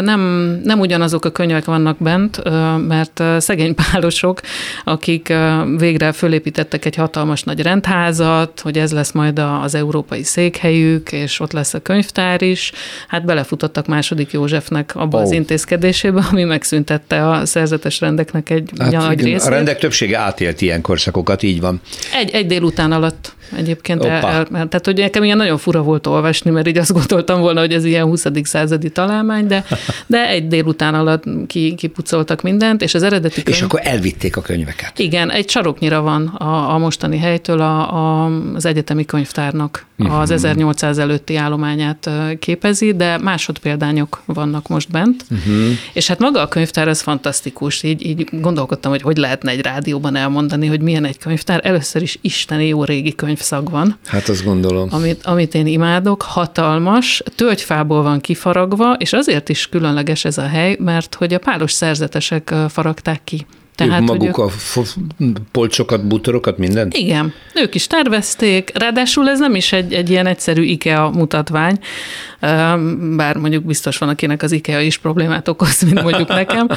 nem, 0.00 0.20
nem 0.64 0.80
ugyanazok 0.80 1.24
a 1.24 1.30
könyvek 1.30 1.64
vannak 1.64 1.96
bent, 1.98 2.42
mert 2.86 3.22
szegény 3.38 3.74
pálosok, 3.74 4.40
akik 4.84 5.32
végre 5.78 6.12
fölépítettek 6.12 6.84
egy 6.84 6.94
hatalmas 6.94 7.42
nagy 7.42 7.62
rendházat, 7.62 8.60
hogy 8.60 8.78
ez 8.78 8.92
lesz 8.92 9.12
majd 9.12 9.38
az 9.62 9.74
európai 9.74 10.22
székhelyük, 10.22 11.12
és 11.12 11.40
ott 11.40 11.52
lesz 11.52 11.74
a 11.74 11.80
könyvtár 11.80 12.42
is, 12.42 12.72
hát 13.08 13.24
belefutottak 13.24 13.86
második 13.86 14.32
Józsefnek 14.32 14.96
abba 14.96 15.16
oh. 15.16 15.22
az 15.22 15.30
intézkedésébe, 15.30 16.24
ami 16.30 16.44
megszüntette 16.44 17.28
a 17.28 17.46
szerzetes 17.46 18.00
rendeknek 18.00 18.50
egy 18.50 18.70
hát 18.78 18.92
nagy 18.92 19.22
részét. 19.22 19.48
A 19.48 19.50
rendek 19.50 19.78
többsége 19.78 20.18
átélt 20.18 20.60
ilyen 20.60 20.80
korszakokat, 20.80 21.42
így 21.42 21.60
van. 21.60 21.80
Egy, 22.20 22.30
egy 22.30 22.46
délután 22.46 22.92
alatt 22.92 23.34
egyébként. 23.56 24.04
El, 24.04 24.12
el, 24.12 24.46
tehát, 24.50 24.84
hogy 24.84 24.98
nekem 24.98 25.24
ilyen 25.24 25.36
nagyon 25.36 25.58
fura 25.58 25.82
volt 25.82 26.06
olvasni, 26.06 26.50
mert 26.50 26.66
így 26.66 26.78
azt 26.78 26.92
gondoltam 26.92 27.40
volna, 27.40 27.60
hogy 27.60 27.72
ez 27.72 27.84
ilyen 27.84 28.04
20. 28.04 28.26
századi 28.42 28.90
találmány, 28.90 29.35
de, 29.44 29.64
de 30.06 30.28
egy 30.28 30.48
délután 30.48 30.94
alatt 30.94 31.24
ki, 31.46 31.74
kipucoltak 31.74 32.42
mindent, 32.42 32.82
és 32.82 32.94
az 32.94 33.02
eredeti 33.02 33.42
könyv... 33.42 33.56
És 33.56 33.62
akkor 33.62 33.80
elvitték 33.82 34.36
a 34.36 34.40
könyveket. 34.40 34.98
Igen, 34.98 35.30
egy 35.30 35.48
saroknyira 35.48 36.00
van 36.00 36.26
a, 36.26 36.74
a 36.74 36.78
mostani 36.78 37.18
helytől 37.18 37.60
a, 37.60 37.94
a, 37.94 38.30
az 38.54 38.64
egyetemi 38.64 39.04
könyvtárnak. 39.04 39.86
Az 39.98 40.30
1800 40.30 40.98
előtti 40.98 41.36
állományát 41.36 42.10
képezi, 42.38 42.92
de 42.92 43.18
másodpéldányok 43.18 44.22
vannak 44.24 44.68
most 44.68 44.90
bent, 44.90 45.24
uh-huh. 45.30 45.54
és 45.92 46.06
hát 46.06 46.18
maga 46.18 46.40
a 46.40 46.48
könyvtár 46.48 46.88
az 46.88 47.00
fantasztikus, 47.00 47.82
így, 47.82 48.06
így 48.06 48.28
gondolkodtam, 48.30 48.90
hogy 48.90 49.02
hogy 49.02 49.16
lehetne 49.16 49.50
egy 49.50 49.60
rádióban 49.60 50.16
elmondani, 50.16 50.66
hogy 50.66 50.80
milyen 50.80 51.04
egy 51.04 51.18
könyvtár. 51.18 51.60
Először 51.64 52.02
is 52.02 52.18
isteni 52.20 52.66
jó 52.66 52.84
régi 52.84 53.14
könyvszag 53.14 53.70
van. 53.70 53.98
Hát 54.06 54.28
azt 54.28 54.44
gondolom. 54.44 54.88
Amit, 54.92 55.26
amit 55.26 55.54
én 55.54 55.66
imádok, 55.66 56.22
hatalmas, 56.22 57.22
tölgyfából 57.34 58.02
van 58.02 58.20
kifaragva, 58.20 58.92
és 58.92 59.12
azért 59.12 59.48
is 59.48 59.68
különleges 59.68 60.24
ez 60.24 60.38
a 60.38 60.46
hely, 60.46 60.76
mert 60.80 61.14
hogy 61.14 61.34
a 61.34 61.38
pálos 61.38 61.72
szerzetesek 61.72 62.54
faragták 62.68 63.20
ki. 63.24 63.46
Tehát, 63.76 64.00
ők 64.00 64.06
maguk 64.06 64.28
ők... 64.28 64.38
a 64.38 64.50
polcsokat, 65.52 66.06
bútorokat, 66.06 66.58
mindent? 66.58 66.96
Igen, 66.96 67.32
ők 67.54 67.74
is 67.74 67.86
tervezték, 67.86 68.70
ráadásul 68.74 69.28
ez 69.28 69.38
nem 69.38 69.54
is 69.54 69.72
egy, 69.72 69.92
egy 69.92 70.10
ilyen 70.10 70.26
egyszerű 70.26 70.62
IKEA 70.62 71.10
mutatvány, 71.10 71.78
bár 73.16 73.36
mondjuk 73.36 73.64
biztos 73.64 73.98
van, 73.98 74.08
akinek 74.08 74.42
az 74.42 74.52
IKEA 74.52 74.80
is 74.80 74.98
problémát 74.98 75.48
okoz, 75.48 75.82
mint 75.82 76.02
mondjuk 76.02 76.28
nekem, 76.28 76.68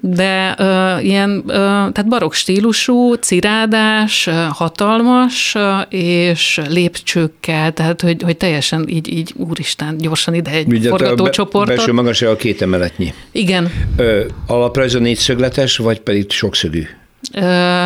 de 0.00 0.54
ilyen, 1.02 1.42
tehát 1.46 2.08
barokk 2.08 2.32
stílusú, 2.32 3.14
cirádás, 3.14 4.28
hatalmas, 4.50 5.56
és 5.88 6.60
lépcsőkkel, 6.68 7.72
tehát 7.72 8.00
hogy, 8.00 8.22
hogy 8.22 8.36
teljesen 8.36 8.88
így, 8.88 9.12
így 9.12 9.34
úristen, 9.36 9.96
gyorsan 9.96 10.34
ide 10.34 10.50
egy 10.50 10.66
Ugye 10.66 10.88
forgatócsoportot. 10.88 11.76
Belső 11.76 11.92
magasság 11.92 12.28
a 12.28 12.36
két 12.36 12.62
emeletnyi. 12.62 13.12
Igen. 13.32 13.72
Ö, 13.96 14.24
alaprajza 14.46 14.98
négyszögletes, 14.98 15.76
vagy 15.76 16.00
pedig 16.00 16.26
sokszögű? 16.48 16.86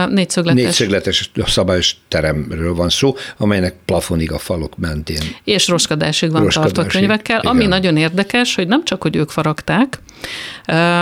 Négyszögletes. 0.09 0.63
Négyszögletes 0.63 1.31
szabályos 1.47 1.97
teremről 2.09 2.75
van 2.75 2.89
szó, 2.89 3.17
amelynek 3.37 3.75
plafonig 3.85 4.33
a 4.33 4.39
falok 4.39 4.79
mentén. 4.79 5.23
És 5.45 5.69
roskadásig 5.69 6.31
van 6.31 6.43
roskadásig, 6.43 6.75
tartva 6.75 6.99
könyvekkel, 6.99 7.39
igen. 7.39 7.51
ami 7.51 7.67
nagyon 7.67 7.97
érdekes, 7.97 8.55
hogy 8.55 8.69
nem 8.69 8.85
csak, 8.85 9.03
hogy 9.03 9.17
ők 9.17 9.31
faragták, 9.31 9.99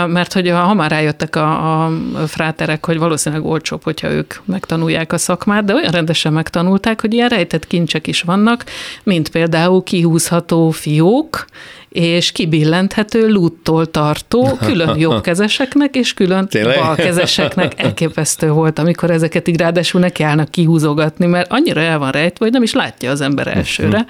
mert 0.07 0.33
hogy 0.33 0.49
ha 0.49 0.73
már 0.73 0.91
rájöttek 0.91 1.35
a, 1.35 1.85
a 1.85 1.91
fráterek, 2.27 2.85
hogy 2.85 2.97
valószínűleg 2.97 3.45
olcsóbb, 3.45 3.83
hogyha 3.83 4.09
ők 4.09 4.33
megtanulják 4.45 5.13
a 5.13 5.17
szakmát, 5.17 5.65
de 5.65 5.73
olyan 5.73 5.91
rendesen 5.91 6.33
megtanulták, 6.33 7.01
hogy 7.01 7.13
ilyen 7.13 7.29
rejtett 7.29 7.67
kincsek 7.67 8.07
is 8.07 8.21
vannak, 8.21 8.65
mint 9.03 9.29
például 9.29 9.83
kihúzható 9.83 10.69
fiók, 10.69 11.45
és 11.91 12.31
kibillenthető 12.31 13.27
lúttól 13.27 13.91
tartó, 13.91 14.57
külön 14.61 14.97
jobbkezeseknek 15.05 15.95
és 15.95 16.13
külön 16.13 16.47
Tényleg? 16.47 16.79
balkezeseknek 16.79 17.81
elképesztő 17.81 18.49
volt, 18.49 18.79
amikor 18.79 19.11
ezeket 19.11 19.47
így 19.47 19.57
ráadásul 19.57 19.99
nekiállnak 19.99 20.49
kihúzogatni, 20.49 21.25
mert 21.25 21.51
annyira 21.51 21.81
el 21.81 21.99
van 21.99 22.11
rejtve, 22.11 22.45
hogy 22.45 22.53
nem 22.53 22.63
is 22.63 22.73
látja 22.73 23.11
az 23.11 23.21
ember 23.21 23.47
elsőre. 23.47 24.05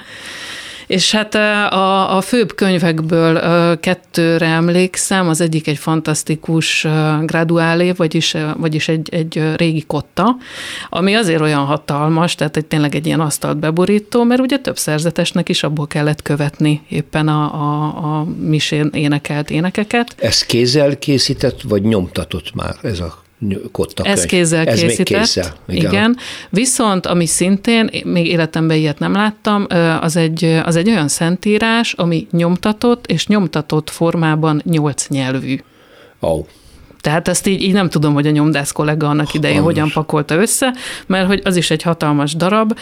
És 0.91 1.11
hát 1.11 1.35
a, 1.35 2.17
a 2.17 2.21
főbb 2.21 2.55
könyvekből 2.55 3.39
kettőre 3.79 4.45
emlékszem, 4.45 5.27
az 5.27 5.41
egyik 5.41 5.67
egy 5.67 5.77
fantasztikus 5.77 6.87
graduálé, 7.21 7.91
vagyis, 7.91 8.35
vagyis 8.57 8.87
egy, 8.87 9.09
egy 9.11 9.55
régi 9.55 9.83
kotta, 9.87 10.35
ami 10.89 11.13
azért 11.13 11.41
olyan 11.41 11.65
hatalmas, 11.65 12.35
tehát 12.35 12.57
egy, 12.57 12.65
tényleg 12.65 12.95
egy 12.95 13.05
ilyen 13.05 13.19
asztalt 13.19 13.57
beborító, 13.57 14.23
mert 14.23 14.41
ugye 14.41 14.57
több 14.57 14.77
szerzetesnek 14.77 15.49
is 15.49 15.63
abból 15.63 15.87
kellett 15.87 16.21
követni 16.21 16.81
éppen 16.89 17.27
a, 17.27 17.53
a, 17.53 18.19
a 18.19 18.25
misén 18.39 18.89
énekelt 18.93 19.49
énekeket. 19.49 20.15
Ez 20.19 20.45
kézzel 20.45 20.97
készített, 20.97 21.61
vagy 21.61 21.81
nyomtatott 21.81 22.53
már 22.53 22.75
ez 22.81 22.99
a 22.99 23.21
kotta 23.71 24.03
Ez 24.03 24.25
kézzel 24.25 24.65
Ez 24.65 24.79
készített, 24.79 25.09
még 25.09 25.17
kézzel, 25.17 25.55
igen. 25.67 25.91
igen. 25.91 26.17
Viszont, 26.49 27.05
ami 27.05 27.25
szintén, 27.25 27.89
még 28.03 28.27
életemben 28.27 28.77
ilyet 28.77 28.99
nem 28.99 29.13
láttam, 29.13 29.67
az 30.01 30.15
egy, 30.15 30.43
az 30.43 30.75
egy 30.75 30.89
olyan 30.89 31.07
szentírás, 31.07 31.93
ami 31.93 32.27
nyomtatott, 32.31 33.07
és 33.07 33.27
nyomtatott 33.27 33.89
formában 33.89 34.61
nyolc 34.65 35.07
nyelvű. 35.07 35.59
Oh. 36.19 36.45
Tehát 37.01 37.27
ezt 37.27 37.47
így, 37.47 37.61
így 37.61 37.73
nem 37.73 37.89
tudom, 37.89 38.13
hogy 38.13 38.27
a 38.27 38.31
nyomdász 38.31 38.71
kollega 38.71 39.09
annak 39.09 39.33
idején 39.33 39.61
hogyan 39.61 39.91
pakolta 39.93 40.35
össze, 40.35 40.73
mert 41.05 41.27
hogy 41.27 41.41
az 41.43 41.55
is 41.55 41.71
egy 41.71 41.81
hatalmas 41.81 42.35
darab, 42.35 42.77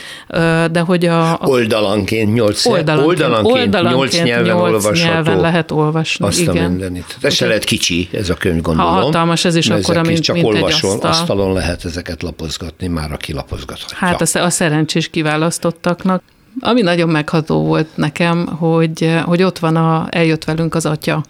de 0.72 0.80
hogy 0.80 1.06
a... 1.06 1.32
a 1.32 1.40
oldalanként 1.42 2.34
nyolc, 2.34 2.66
oldalanként, 2.66 3.08
oldalanként, 3.08 3.76
oldalanként 3.76 4.12
nyolc 4.12 4.24
nyelven 4.24 4.56
nyolc 4.56 4.74
olvasható. 4.74 5.14
nyelven 5.14 5.40
lehet 5.40 5.72
olvasni. 5.72 6.26
Azt 6.26 6.40
igen. 6.40 6.66
a 6.66 6.68
mindenit. 6.68 7.18
Ez 7.22 7.34
se 7.34 7.48
lehet 7.48 7.64
kicsi, 7.64 8.10
ez 8.12 8.30
a 8.30 8.34
könyv 8.34 8.62
gondolom. 8.62 8.94
Ha 8.94 9.02
hatalmas, 9.02 9.46
ez 9.46 9.56
is 9.56 9.70
akkor, 9.70 10.06
mint, 10.06 10.20
csak 10.20 10.36
mint 10.36 10.48
olvason, 10.48 10.90
egy 10.90 10.96
asztal. 10.96 11.10
asztalon 11.12 11.54
lehet 11.54 11.86
ezeket 11.86 12.22
lapozgatni, 12.22 12.88
már 12.88 13.12
aki 13.12 13.34
lapozgathatja. 13.34 13.98
Hát 13.98 14.22
a, 14.22 14.44
a 14.44 14.50
szerencsés 14.50 15.10
kiválasztottaknak. 15.10 16.24
Ami 16.60 16.82
nagyon 16.82 17.10
megható 17.10 17.64
volt 17.64 17.88
nekem, 17.96 18.48
hogy, 18.48 19.20
hogy 19.26 19.44
ott 19.44 19.60
van, 19.60 19.76
a, 19.76 20.08
eljött 20.10 20.44
velünk 20.44 20.76
az 20.76 20.86
atya, 20.86 21.24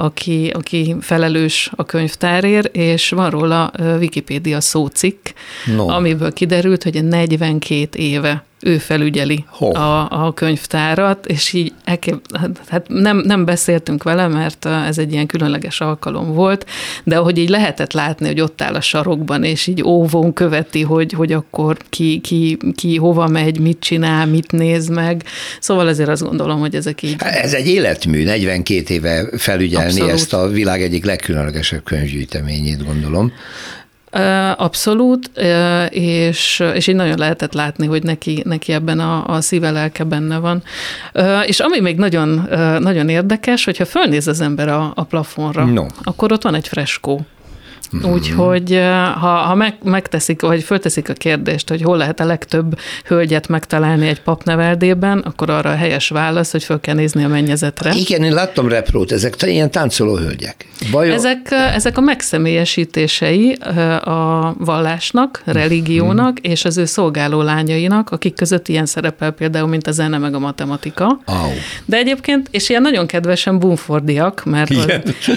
aki, 0.00 0.50
aki 0.54 0.96
felelős 1.00 1.70
a 1.76 1.84
könyvtárért, 1.84 2.76
és 2.76 3.10
van 3.10 3.30
róla 3.30 3.72
Wikipédia 3.98 4.60
szócikk, 4.60 5.28
no. 5.76 5.88
amiből 5.88 6.32
kiderült, 6.32 6.82
hogy 6.82 7.04
42 7.04 7.98
éve 7.98 8.44
ő 8.62 8.78
felügyeli 8.78 9.44
a, 9.58 9.78
a 10.24 10.32
könyvtárat, 10.34 11.26
és 11.26 11.52
így 11.52 11.72
hát 12.68 12.88
nem, 12.88 13.16
nem 13.16 13.44
beszéltünk 13.44 14.02
vele, 14.02 14.28
mert 14.28 14.64
ez 14.64 14.98
egy 14.98 15.12
ilyen 15.12 15.26
különleges 15.26 15.80
alkalom 15.80 16.34
volt, 16.34 16.66
de 17.04 17.16
hogy 17.16 17.38
így 17.38 17.48
lehetett 17.48 17.92
látni, 17.92 18.26
hogy 18.26 18.40
ott 18.40 18.62
áll 18.62 18.74
a 18.74 18.80
sarokban, 18.80 19.44
és 19.44 19.66
így 19.66 19.82
óvón 19.82 20.32
követi, 20.32 20.82
hogy, 20.82 21.12
hogy 21.12 21.32
akkor 21.32 21.76
ki, 21.88 22.20
ki, 22.20 22.56
ki 22.74 22.96
hova 22.96 23.26
megy, 23.26 23.60
mit 23.60 23.80
csinál, 23.80 24.26
mit 24.26 24.52
néz 24.52 24.88
meg. 24.88 25.24
Szóval 25.60 25.88
ezért 25.88 26.08
azt 26.08 26.22
gondolom, 26.22 26.60
hogy 26.60 26.74
ezek 26.74 27.02
így... 27.02 27.16
Ez 27.18 27.52
egy 27.52 27.66
életmű, 27.66 28.24
42 28.24 28.94
éve 28.94 29.28
felügyelni 29.36 29.90
Abszolút. 29.90 30.12
ezt 30.12 30.32
a 30.32 30.48
világ 30.48 30.82
egyik 30.82 31.04
legkülönlegesebb 31.04 31.84
könyvgyűjteményét, 31.84 32.84
gondolom. 32.84 33.32
Abszolút, 34.56 35.30
és, 35.88 36.62
és 36.74 36.86
így 36.86 36.94
nagyon 36.94 37.18
lehetett 37.18 37.52
látni, 37.52 37.86
hogy 37.86 38.02
neki, 38.02 38.42
neki 38.44 38.72
ebben 38.72 38.98
a, 38.98 39.26
a 39.26 39.40
szíve 39.40 39.70
lelke 39.70 40.04
benne 40.04 40.38
van. 40.38 40.62
És 41.46 41.60
ami 41.60 41.80
még 41.80 41.96
nagyon, 41.96 42.48
nagyon 42.78 43.08
érdekes, 43.08 43.64
hogyha 43.64 43.84
fölnéz 43.84 44.26
az 44.26 44.40
ember 44.40 44.68
a, 44.68 44.92
a 44.94 45.04
plafonra, 45.04 45.64
no. 45.64 45.86
akkor 46.02 46.32
ott 46.32 46.42
van 46.42 46.54
egy 46.54 46.68
freskó. 46.68 47.26
Mm-hmm. 47.96 48.12
Úgyhogy 48.12 48.80
ha, 49.20 49.28
ha 49.28 49.54
meg, 49.54 49.74
megteszik, 49.84 50.40
vagy 50.40 50.62
fölteszik 50.62 51.08
a 51.08 51.12
kérdést, 51.12 51.68
hogy 51.68 51.82
hol 51.82 51.96
lehet 51.96 52.20
a 52.20 52.24
legtöbb 52.24 52.78
hölgyet 53.04 53.48
megtalálni 53.48 54.08
egy 54.08 54.20
papneveldében, 54.22 55.18
akkor 55.18 55.50
arra 55.50 55.70
a 55.70 55.74
helyes 55.74 56.08
válasz, 56.08 56.50
hogy 56.50 56.64
föl 56.64 56.80
kell 56.80 56.94
nézni 56.94 57.24
a 57.24 57.28
mennyezetre. 57.28 57.92
Igen, 57.94 58.22
én 58.22 58.32
láttam 58.32 58.68
reprót, 58.68 59.12
ezek 59.12 59.34
ilyen 59.42 59.70
táncoló 59.70 60.16
hölgyek. 60.16 60.66
Vajon... 60.90 61.14
Ezek, 61.14 61.50
ezek 61.50 61.98
a 61.98 62.00
megszemélyesítései 62.00 63.52
a 64.04 64.54
vallásnak, 64.58 65.42
religiónak 65.44 66.32
mm. 66.32 66.50
és 66.50 66.64
az 66.64 66.76
ő 66.76 66.84
szolgáló 66.84 67.42
lányainak, 67.42 68.10
akik 68.10 68.34
között 68.34 68.68
ilyen 68.68 68.86
szerepel 68.86 69.30
például, 69.30 69.68
mint 69.68 69.86
a 69.86 69.92
zene 69.92 70.18
meg 70.18 70.34
a 70.34 70.38
matematika. 70.38 71.20
Oh. 71.26 71.34
De 71.84 71.96
egyébként, 71.96 72.48
és 72.50 72.68
ilyen 72.68 72.82
nagyon 72.82 73.06
kedvesen 73.06 73.58
bumfordiak, 73.58 74.44
mert, 74.44 74.72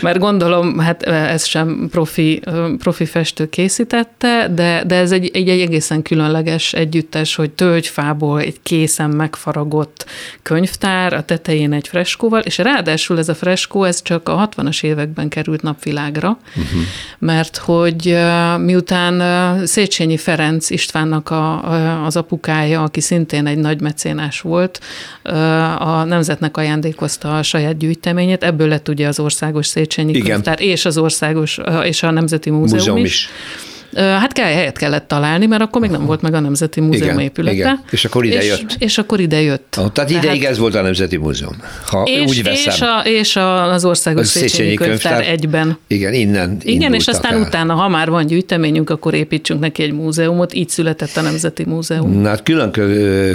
mert 0.01 0.19
gondolom, 0.19 0.79
hát 0.79 1.03
ez 1.03 1.45
sem 1.45 1.87
profi 1.91 2.41
profi 2.77 3.05
festő 3.05 3.49
készítette, 3.49 4.47
de, 4.55 4.83
de 4.85 4.95
ez 4.95 5.11
egy, 5.11 5.31
egy, 5.33 5.49
egy 5.49 5.59
egészen 5.59 6.01
különleges 6.01 6.73
együttes, 6.73 7.35
hogy 7.35 7.51
tölgyfából 7.51 8.39
egy 8.39 8.61
készen 8.63 9.09
megfaragott 9.09 10.05
könyvtár, 10.41 11.13
a 11.13 11.23
tetején 11.23 11.73
egy 11.73 11.87
freskóval, 11.87 12.39
és 12.39 12.57
ráadásul 12.57 13.17
ez 13.17 13.29
a 13.29 13.35
freskó, 13.35 13.83
ez 13.83 14.01
csak 14.01 14.29
a 14.29 14.49
60-as 14.49 14.83
években 14.83 15.29
került 15.29 15.61
napvilágra, 15.61 16.37
uh-huh. 16.49 16.81
mert 17.19 17.57
hogy 17.57 18.17
miután 18.57 19.65
Széchenyi 19.65 20.17
Ferenc 20.17 20.69
Istvánnak 20.69 21.29
a, 21.29 22.05
az 22.05 22.15
apukája, 22.15 22.83
aki 22.83 23.01
szintén 23.01 23.47
egy 23.47 23.57
nagy 23.57 23.81
mecénás 23.81 24.41
volt, 24.41 24.79
a 25.79 26.03
nemzetnek 26.03 26.57
ajándékozta 26.57 27.37
a 27.37 27.43
saját 27.43 27.77
gyűjteményét, 27.77 28.43
ebből 28.43 28.67
lett 28.67 28.89
ugye 28.89 29.07
az 29.07 29.19
országos 29.19 29.67
Széchenyi 29.67 30.11
Igen. 30.11 30.25
könyvtár, 30.25 30.61
és 30.61 30.85
az 30.85 30.97
országos, 30.97 31.59
és 31.83 32.03
a 32.03 32.11
Nemzeti 32.11 32.32
Múzeum, 32.51 32.79
Múzeum 32.79 32.97
is. 32.99 33.11
is. 33.13 33.72
Hát 33.95 34.33
kell, 34.33 34.45
helyet 34.45 34.77
kellett 34.77 35.07
találni, 35.07 35.45
mert 35.45 35.61
akkor 35.61 35.81
még 35.81 35.89
nem 35.89 36.05
volt 36.05 36.21
meg 36.21 36.33
a 36.33 36.39
Nemzeti 36.39 36.81
Múzeum 36.81 37.03
igen, 37.03 37.19
épülete. 37.19 37.55
Igen. 37.55 37.83
És 37.91 38.05
akkor 38.05 38.25
ide 38.25 38.43
jött. 38.43 38.65
És, 38.69 38.75
és 38.79 38.97
akkor 38.97 39.19
ide 39.19 39.41
jött. 39.41 39.75
Oh, 39.77 39.91
tehát 39.91 40.09
ideig 40.09 40.39
tehát, 40.39 40.43
ez 40.43 40.57
volt 40.57 40.75
a 40.75 40.81
Nemzeti 40.81 41.17
Múzeum, 41.17 41.55
ha 41.85 42.03
és, 42.03 42.29
úgy 42.29 42.43
veszem. 42.43 42.73
És, 42.73 42.81
a, 42.81 43.01
és 43.05 43.35
a, 43.35 43.71
az 43.71 43.85
Országos 43.85 44.27
Széchenyi, 44.27 44.49
Széchenyi 44.49 44.75
könyvtár, 44.75 45.11
könyvtár 45.11 45.33
egyben. 45.33 45.77
Igen, 45.87 46.13
innen 46.13 46.57
Igen, 46.63 46.93
és 46.93 47.07
aztán 47.07 47.33
el. 47.33 47.41
utána, 47.41 47.73
ha 47.73 47.87
már 47.87 48.09
van 48.09 48.25
gyűjteményünk, 48.25 48.89
akkor 48.89 49.13
építsünk 49.13 49.59
neki 49.59 49.83
egy 49.83 49.93
múzeumot, 49.93 50.53
így 50.53 50.69
született 50.69 51.17
a 51.17 51.21
Nemzeti 51.21 51.65
Múzeum. 51.65 52.21
Na 52.21 52.29
hát 52.29 52.43
külön 52.43 52.71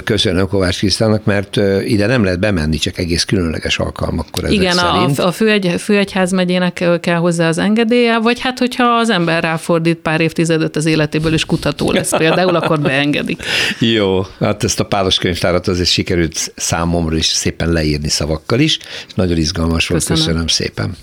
köszönöm 0.03 0.47
Kovács 0.47 0.77
Krisztának, 0.77 1.25
mert 1.25 1.59
ide 1.85 2.05
nem 2.05 2.23
lehet 2.23 2.39
bemenni, 2.39 2.77
csak 2.77 2.97
egész 2.97 3.23
különleges 3.23 3.79
alkalmakkor 3.79 4.43
ezek 4.43 4.55
Igen, 4.55 4.73
szerint. 4.73 5.19
a, 5.19 5.27
a 5.27 5.31
főegy, 5.31 5.75
főegyház 5.77 6.31
megyének 6.31 6.83
kell 7.01 7.17
hozzá 7.17 7.47
az 7.47 7.57
engedélye, 7.57 8.19
vagy 8.19 8.39
hát 8.39 8.59
hogyha 8.59 8.83
az 8.83 9.09
ember 9.09 9.43
ráfordít 9.43 9.97
pár 9.97 10.21
évtizedet 10.49 10.75
az 10.75 10.85
életéből, 10.85 11.33
is 11.33 11.45
kutató 11.45 11.91
lesz 11.91 12.17
például, 12.17 12.55
akkor 12.55 12.79
beengedik. 12.79 13.43
Jó, 13.95 14.21
hát 14.39 14.63
ezt 14.63 14.79
a 14.79 14.85
páros 14.85 15.17
könyvtárat 15.17 15.67
azért 15.67 15.89
sikerült 15.89 16.51
számomra 16.55 17.15
is 17.15 17.25
szépen 17.25 17.71
leírni 17.71 18.09
szavakkal 18.09 18.59
is, 18.59 18.77
és 19.07 19.13
nagyon 19.15 19.37
izgalmas 19.37 19.87
volt, 19.87 20.05
köszönöm, 20.05 20.25
köszönöm 20.25 20.47
szépen. 20.47 20.95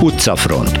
Utcafront. 0.00 0.78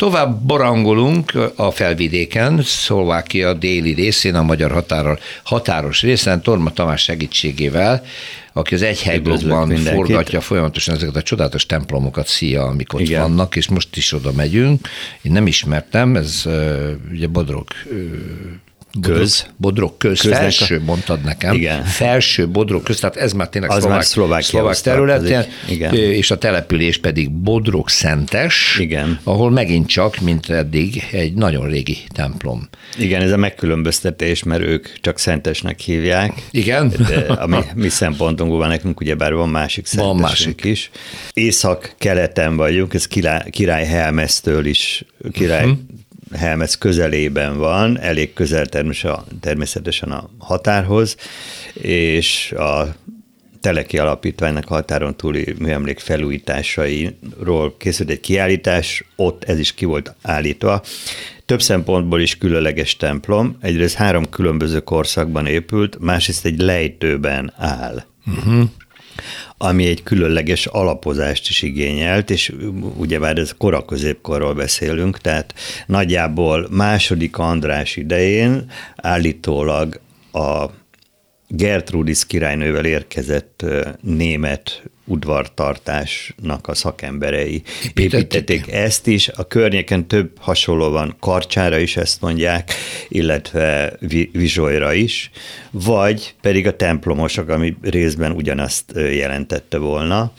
Tovább 0.00 0.40
barangolunk 0.46 1.32
a 1.56 1.70
felvidéken, 1.70 2.62
Szlovákia 2.62 3.52
déli 3.52 3.92
részén, 3.92 4.34
a 4.34 4.42
magyar 4.42 4.70
határon, 4.70 5.18
határos 5.42 6.02
részen, 6.02 6.42
Torma 6.42 6.72
Tamás 6.72 7.02
segítségével, 7.02 8.04
aki 8.52 8.74
az 8.74 8.82
egy 8.82 9.02
helyblokkban 9.02 9.76
forgatja 9.76 10.40
folyamatosan 10.40 10.94
ezeket 10.94 11.16
a 11.16 11.22
csodálatos 11.22 11.66
templomokat, 11.66 12.26
szia, 12.26 12.62
amik 12.62 12.92
ott 12.92 13.00
Igen. 13.00 13.20
vannak, 13.20 13.56
és 13.56 13.68
most 13.68 13.96
is 13.96 14.12
oda 14.12 14.32
megyünk. 14.32 14.88
Én 15.22 15.32
nem 15.32 15.46
ismertem, 15.46 16.16
ez 16.16 16.44
ugye 17.12 17.26
Bodrog 17.26 17.68
köz. 19.02 19.46
Bodrog 19.56 19.96
köz, 19.96 20.20
Köznek 20.20 20.40
felső 20.40 20.76
a... 20.76 20.84
mondtad 20.84 21.20
nekem. 21.20 21.54
Igen. 21.54 21.84
Felső 21.84 22.48
Bodrog 22.48 22.82
köz, 22.82 23.00
tehát 23.00 23.16
ez 23.16 23.32
már 23.32 23.48
tényleg 23.48 23.70
az 23.70 23.76
szlovák, 23.76 23.96
már 23.96 24.04
szlovák, 24.04 24.42
szlovák 24.42 24.76
területen, 24.76 25.46
igen. 25.68 25.94
és 25.94 26.30
a 26.30 26.38
település 26.38 26.98
pedig 26.98 27.30
Bodrog 27.30 27.88
Szentes, 27.88 28.76
igen. 28.78 29.20
ahol 29.24 29.50
megint 29.50 29.88
csak, 29.88 30.20
mint 30.20 30.50
eddig, 30.50 31.08
egy 31.12 31.34
nagyon 31.34 31.68
régi 31.68 31.98
templom. 32.14 32.68
Igen, 32.98 33.22
ez 33.22 33.32
a 33.32 33.36
megkülönböztetés, 33.36 34.42
mert 34.42 34.62
ők 34.62 35.00
csak 35.00 35.18
Szentesnek 35.18 35.80
hívják. 35.80 36.32
Igen. 36.50 36.92
De 37.08 37.16
a 37.16 37.46
mi, 37.46 37.58
mi 37.74 37.88
szempontunkból 37.88 38.58
van 38.58 38.68
nekünk, 38.68 39.00
ugyebár 39.00 39.34
van 39.34 39.48
másik 39.48 39.86
Szentesünk 39.86 40.20
van 40.20 40.28
másik. 40.28 40.64
is. 40.64 40.90
Észak-keleten 41.32 42.56
vagyunk, 42.56 42.94
ez 42.94 43.06
király, 43.06 43.50
király 43.50 43.86
Helmesztől 43.86 44.66
is, 44.66 45.04
király 45.32 45.64
uh-huh 45.64 45.78
Helmez 46.36 46.78
közelében 46.78 47.58
van, 47.58 47.98
elég 48.00 48.32
közel 48.32 48.66
természetesen 49.40 50.10
a 50.10 50.30
határhoz, 50.38 51.16
és 51.74 52.52
a 52.52 52.94
Teleki 53.60 53.98
Alapítványnak 53.98 54.64
határon 54.64 55.16
túli 55.16 55.54
műemlék 55.58 55.98
felújításairól 55.98 57.76
készült 57.76 58.10
egy 58.10 58.20
kiállítás, 58.20 59.04
ott 59.16 59.44
ez 59.44 59.58
is 59.58 59.74
ki 59.74 59.84
volt 59.84 60.14
állítva. 60.22 60.82
Több 61.46 61.62
szempontból 61.62 62.20
is 62.20 62.38
különleges 62.38 62.96
templom, 62.96 63.56
egyrészt 63.60 63.94
három 63.94 64.28
különböző 64.28 64.80
korszakban 64.80 65.46
épült, 65.46 65.98
másrészt 65.98 66.44
egy 66.44 66.60
lejtőben 66.60 67.52
áll. 67.56 68.04
Uh-huh 68.26 68.68
ami 69.56 69.86
egy 69.86 70.02
különleges 70.02 70.66
alapozást 70.66 71.48
is 71.48 71.62
igényelt, 71.62 72.30
és 72.30 72.52
ugyebár 72.96 73.38
ez 73.38 73.54
kora 73.58 73.84
középkorról 73.84 74.54
beszélünk, 74.54 75.18
tehát 75.18 75.54
nagyjából 75.86 76.68
második 76.70 77.38
András 77.38 77.96
idején 77.96 78.70
állítólag 78.96 80.00
a 80.32 80.66
Gertrudis 81.48 82.26
királynővel 82.26 82.84
érkezett 82.84 83.64
német 84.00 84.82
udvartartásnak 85.10 86.68
a 86.68 86.74
szakemberei 86.74 87.62
építették 87.94 88.72
ezt 88.72 89.06
is. 89.06 89.28
A 89.28 89.46
környéken 89.46 90.06
több 90.06 90.30
hasonló 90.38 90.90
van, 90.90 91.16
Karcsára 91.20 91.78
is 91.78 91.96
ezt 91.96 92.20
mondják, 92.20 92.72
illetve 93.08 93.92
Vizsolyra 94.32 94.92
is, 94.92 95.30
vagy 95.70 96.34
pedig 96.40 96.66
a 96.66 96.76
templomosok, 96.76 97.48
ami 97.48 97.76
részben 97.82 98.32
ugyanazt 98.32 98.92
jelentette 98.94 99.78
volna. 99.78 100.32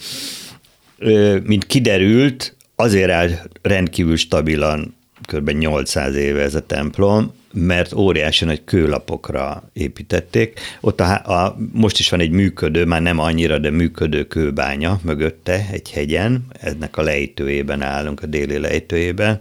Mint 1.43 1.65
kiderült, 1.65 2.55
azért 2.75 3.12
áll 3.12 3.29
rendkívül 3.62 4.17
stabilan 4.17 4.95
kb. 5.31 5.49
800 5.49 6.15
éve 6.15 6.41
ez 6.41 6.55
a 6.55 6.65
templom, 6.65 7.34
mert 7.53 7.93
óriási 7.93 8.45
nagy 8.45 8.63
kőlapokra 8.63 9.69
építették. 9.73 10.59
Ott 10.81 10.99
a, 10.99 11.13
a, 11.13 11.57
most 11.71 11.99
is 11.99 12.09
van 12.09 12.19
egy 12.19 12.31
működő, 12.31 12.85
már 12.85 13.01
nem 13.01 13.19
annyira, 13.19 13.57
de 13.57 13.69
működő 13.69 14.23
kőbánya 14.23 14.99
mögötte, 15.03 15.67
egy 15.71 15.91
hegyen, 15.91 16.45
ennek 16.59 16.97
a 16.97 17.01
lejtőjében 17.01 17.81
állunk, 17.81 18.23
a 18.23 18.25
déli 18.25 18.57
lejtőjében, 18.57 19.39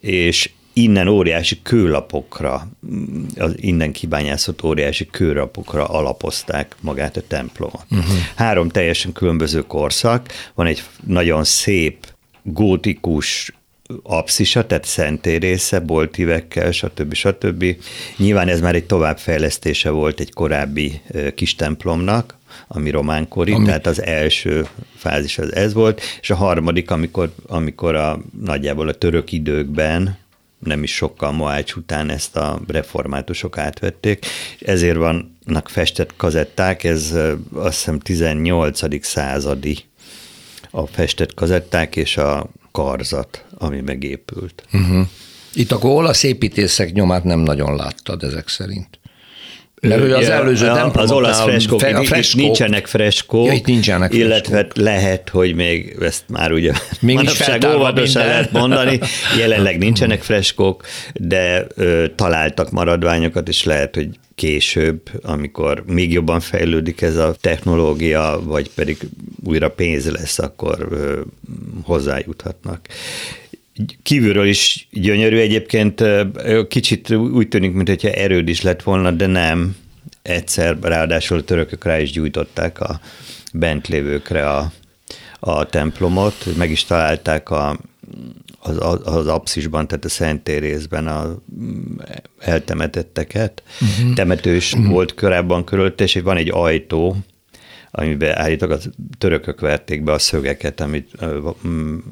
és 0.00 0.50
innen 0.72 1.08
óriási 1.08 1.58
kőlapokra, 1.62 2.68
az 3.36 3.52
innen 3.56 3.92
kibányászott 3.92 4.64
óriási 4.64 5.06
kőlapokra 5.06 5.84
alapozták 5.84 6.74
magát 6.80 7.16
a 7.16 7.22
templomot. 7.26 7.84
Uh-huh. 7.90 8.14
Három 8.34 8.68
teljesen 8.68 9.12
különböző 9.12 9.60
korszak, 9.60 10.50
van 10.54 10.66
egy 10.66 10.82
nagyon 11.06 11.44
szép 11.44 12.06
gótikus 12.42 13.52
apszisa, 14.02 14.66
tehát 14.66 14.84
szentérésze, 14.84 15.80
boltívekkel, 15.80 16.72
stb. 16.72 17.14
stb. 17.14 17.64
Nyilván 18.16 18.48
ez 18.48 18.60
már 18.60 18.74
egy 18.74 18.86
továbbfejlesztése 18.86 19.90
volt 19.90 20.20
egy 20.20 20.32
korábbi 20.32 21.00
kis 21.34 21.54
templomnak, 21.54 22.38
ami 22.68 22.90
románkori, 22.90 23.52
ami... 23.52 23.64
tehát 23.64 23.86
az 23.86 24.02
első 24.02 24.68
fázis 24.96 25.38
az 25.38 25.54
ez 25.54 25.72
volt, 25.72 26.00
és 26.20 26.30
a 26.30 26.34
harmadik, 26.34 26.90
amikor, 26.90 27.32
amikor 27.46 27.94
a, 27.94 28.20
nagyjából 28.40 28.88
a 28.88 28.94
török 28.94 29.32
időkben, 29.32 30.18
nem 30.58 30.82
is 30.82 30.94
sokkal 30.94 31.32
Moács 31.32 31.74
után 31.74 32.10
ezt 32.10 32.36
a 32.36 32.60
reformátusok 32.66 33.58
átvették, 33.58 34.26
ezért 34.60 34.96
vannak 34.96 35.68
festett 35.68 36.16
kazetták, 36.16 36.84
ez 36.84 37.14
azt 37.52 37.76
hiszem 37.76 37.98
18. 37.98 39.04
századi 39.04 39.78
a 40.70 40.86
festett 40.86 41.34
kazetták, 41.34 41.96
és 41.96 42.16
a 42.16 42.50
karzat, 42.72 43.44
ami 43.58 43.80
megépült. 43.80 44.64
Uh-huh. 44.72 45.06
Itt 45.54 45.72
akkor 45.72 45.90
olasz 45.90 46.22
építészek 46.22 46.92
nyomát 46.92 47.24
nem 47.24 47.40
nagyon 47.40 47.76
láttad 47.76 48.22
ezek 48.22 48.48
szerint. 48.48 49.00
Mert 49.80 50.00
hogy 50.00 50.10
az 50.10 50.26
ja, 50.26 50.32
előző 50.32 50.68
Az 50.92 51.10
olasz 51.10 51.40
freskók, 51.40 51.80
fe, 51.80 52.02
freskók, 52.02 52.42
nincsenek 52.42 52.86
freskók, 52.86 53.46
ja, 53.46 53.52
itt 53.52 53.66
nincsenek 53.66 54.14
illetve 54.14 54.56
freskók. 54.56 54.76
lehet, 54.76 55.28
hogy 55.28 55.54
még 55.54 55.96
ezt 56.00 56.24
már 56.28 56.52
ugye 56.52 56.72
még 57.00 57.14
manapság 57.14 57.64
óvatosan 57.76 58.26
lehet 58.26 58.52
mondani, 58.52 59.00
jelenleg 59.38 59.78
nincsenek 59.78 60.22
freskók, 60.22 60.84
de 61.14 61.66
ö, 61.74 62.04
találtak 62.14 62.70
maradványokat, 62.70 63.48
és 63.48 63.64
lehet, 63.64 63.94
hogy 63.94 64.08
később, 64.34 65.00
amikor 65.22 65.84
még 65.86 66.12
jobban 66.12 66.40
fejlődik 66.40 67.00
ez 67.00 67.16
a 67.16 67.34
technológia, 67.40 68.40
vagy 68.44 68.70
pedig 68.74 68.98
újra 69.44 69.70
pénz 69.70 70.10
lesz, 70.10 70.38
akkor 70.38 70.88
hozzájuthatnak 71.82 72.88
kívülről 74.02 74.46
is 74.46 74.88
gyönyörű 74.90 75.36
egyébként, 75.38 76.04
kicsit 76.68 77.10
úgy 77.10 77.48
tűnik, 77.48 77.72
mintha 77.72 78.08
erőd 78.08 78.48
is 78.48 78.62
lett 78.62 78.82
volna, 78.82 79.10
de 79.10 79.26
nem. 79.26 79.76
Egyszer 80.22 80.78
ráadásul 80.80 81.44
törökök 81.44 81.84
rá 81.84 82.00
is 82.00 82.10
gyújtották 82.10 82.80
a 82.80 83.00
bent 83.52 83.88
lévőkre 83.88 84.48
a, 84.48 84.72
a 85.40 85.66
templomot, 85.66 86.56
meg 86.56 86.70
is 86.70 86.84
találták 86.84 87.50
a, 87.50 87.78
az, 88.58 89.00
az 89.04 89.26
apszisban, 89.26 89.86
tehát 89.86 90.04
a 90.04 90.08
szentérészben 90.08 91.06
a 91.06 91.42
eltemetetteket. 92.38 93.62
Uh-huh. 93.80 94.14
Temetős 94.14 94.72
uh-huh. 94.72 94.90
volt 94.90 95.14
korábban 95.14 95.64
körülötte, 95.64 96.04
és 96.04 96.20
van 96.24 96.36
egy 96.36 96.50
ajtó, 96.52 97.16
amiben 97.90 98.38
állítólag 98.38 98.80
a 98.84 98.90
törökök 99.18 99.60
verték 99.60 100.02
be 100.02 100.12
a 100.12 100.18
szögeket, 100.18 100.80
amit 100.80 101.10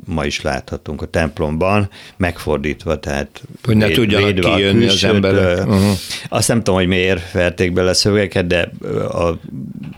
ma 0.05 0.25
is 0.25 0.41
láthatunk 0.41 1.03
a 1.03 1.07
templomban, 1.07 1.91
megfordítva, 2.17 2.99
tehát 2.99 3.43
hogy 3.63 3.77
ne 3.77 3.89
tudjanak 3.89 4.55
kijönni 4.55 4.87
az 4.87 5.05
ember. 5.05 5.59
Uh-huh. 5.59 5.91
Azt 6.29 6.49
nem 6.49 6.57
tudom, 6.59 6.75
hogy 6.75 6.87
miért 6.87 7.33
verték 7.33 7.73
bele 7.73 7.91
a 7.91 7.95
szögeket, 7.95 8.47
de 8.47 8.71
a 9.13 9.39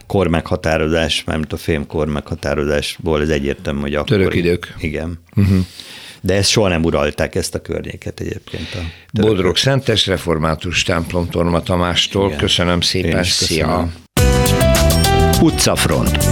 kor 0.07 0.29
meghatározás, 0.29 1.25
mármint 1.25 1.53
a 1.53 1.57
fémkor 1.57 2.07
meghatározásból 2.07 3.23
ez 3.23 3.29
egyértelmű, 3.29 3.81
hogy 3.81 3.95
akkor... 3.95 4.09
Török 4.09 4.35
idők. 4.35 4.75
Igen. 4.79 5.19
Uh-huh. 5.37 5.59
De 6.23 6.35
ezt 6.35 6.51
soha 6.51 6.69
nem 6.69 6.85
uralták, 6.85 7.35
ezt 7.35 7.55
a 7.55 7.61
környéket 7.61 8.21
egyébként. 8.21 8.69
A 8.75 9.21
Bodrog 9.21 9.57
Szentes 9.57 10.07
Református 10.07 10.83
templom 10.83 11.29
Torma 11.29 11.63
Tamástól. 11.63 12.27
Igen. 12.27 12.39
Köszönöm 12.39 12.81
szépen, 12.81 13.25
szia! 13.25 13.89
Utcafront. 15.43 16.25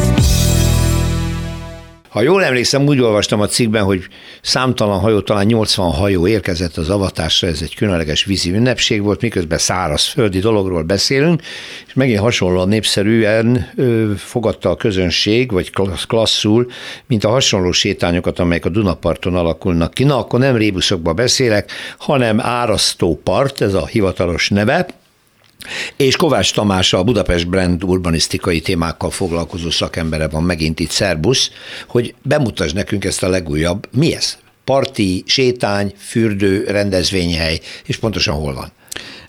Ha 2.08 2.22
jól 2.22 2.44
emlékszem, 2.44 2.86
úgy 2.86 3.00
olvastam 3.00 3.40
a 3.40 3.46
cikkben, 3.46 3.84
hogy 3.84 4.06
számtalan 4.42 5.00
hajó, 5.00 5.20
talán 5.20 5.46
80 5.46 5.90
hajó 5.90 6.26
érkezett 6.26 6.76
az 6.76 6.88
avatásra, 6.88 7.48
ez 7.48 7.62
egy 7.62 7.74
különleges 7.74 8.24
vízi 8.24 8.50
ünnepség 8.50 9.02
volt, 9.02 9.20
miközben 9.20 9.58
száraz 9.58 10.06
földi 10.06 10.38
dologról 10.38 10.82
beszélünk, 10.82 11.42
és 11.86 11.94
megint 11.94 12.18
hasonlóan 12.18 12.68
népszerűen 12.68 13.70
ö, 13.76 14.12
fogadta 14.16 14.70
a 14.70 14.76
közönség, 14.76 15.50
vagy 15.50 15.70
klasszul, 16.06 16.70
mint 17.06 17.24
a 17.24 17.28
hasonló 17.28 17.72
sétányokat, 17.72 18.38
amelyek 18.38 18.64
a 18.64 18.68
Dunaparton 18.68 19.34
alakulnak 19.34 19.94
ki. 19.94 20.04
Na, 20.04 20.18
akkor 20.18 20.38
nem 20.38 20.56
rébuszokba 20.56 21.12
beszélek, 21.12 21.70
hanem 21.98 22.40
árasztó 22.40 23.20
part, 23.24 23.60
ez 23.60 23.74
a 23.74 23.86
hivatalos 23.86 24.48
neve, 24.48 24.86
és 25.96 26.16
Kovács 26.16 26.52
Tamás, 26.52 26.92
a 26.92 27.02
Budapest 27.02 27.48
Brand 27.48 27.84
urbanisztikai 27.84 28.60
témákkal 28.60 29.10
foglalkozó 29.10 29.70
szakembere 29.70 30.28
van 30.28 30.42
megint 30.42 30.80
itt, 30.80 30.90
szerbusz, 30.90 31.50
hogy 31.86 32.14
bemutasd 32.22 32.74
nekünk 32.74 33.04
ezt 33.04 33.22
a 33.22 33.28
legújabb, 33.28 33.88
mi 33.92 34.14
ez? 34.14 34.38
Parti, 34.64 35.22
sétány, 35.26 35.94
fürdő, 35.98 36.64
rendezvényhely, 36.64 37.60
és 37.84 37.96
pontosan 37.96 38.34
hol 38.34 38.54
van? 38.54 38.72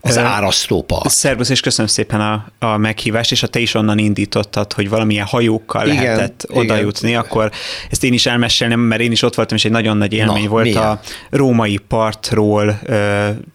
Az 0.02 0.18
árasztópark. 0.18 1.10
Szervusz, 1.10 1.50
és 1.50 1.60
köszönöm 1.60 1.92
szépen 1.92 2.22
a, 2.22 2.46
a 2.60 2.78
meghívást, 2.78 3.32
és 3.32 3.40
ha 3.40 3.48
te 3.48 3.60
is 3.60 3.74
onnan 3.74 3.98
indítottad, 3.98 4.74
hogy 4.74 4.90
valamilyen 4.90 5.26
hajókkal 5.26 5.88
igen, 5.88 6.04
lehetett 6.04 6.46
oda 6.50 6.76
jutni, 6.76 7.16
akkor 7.16 7.52
ezt 7.90 8.04
én 8.04 8.14
is 8.14 8.26
elmesélném, 8.26 8.80
mert 8.80 9.02
én 9.02 9.12
is 9.12 9.22
ott 9.22 9.36
voltam, 9.36 9.58
és 9.58 9.66
egy 9.66 9.72
nagyon 9.72 9.98
nagy 9.98 10.14
élmény 10.14 10.44
Na, 10.44 10.50
volt 10.50 10.64
milyen? 10.64 10.84
a 10.84 11.00
római 11.30 11.78
partról 11.88 12.80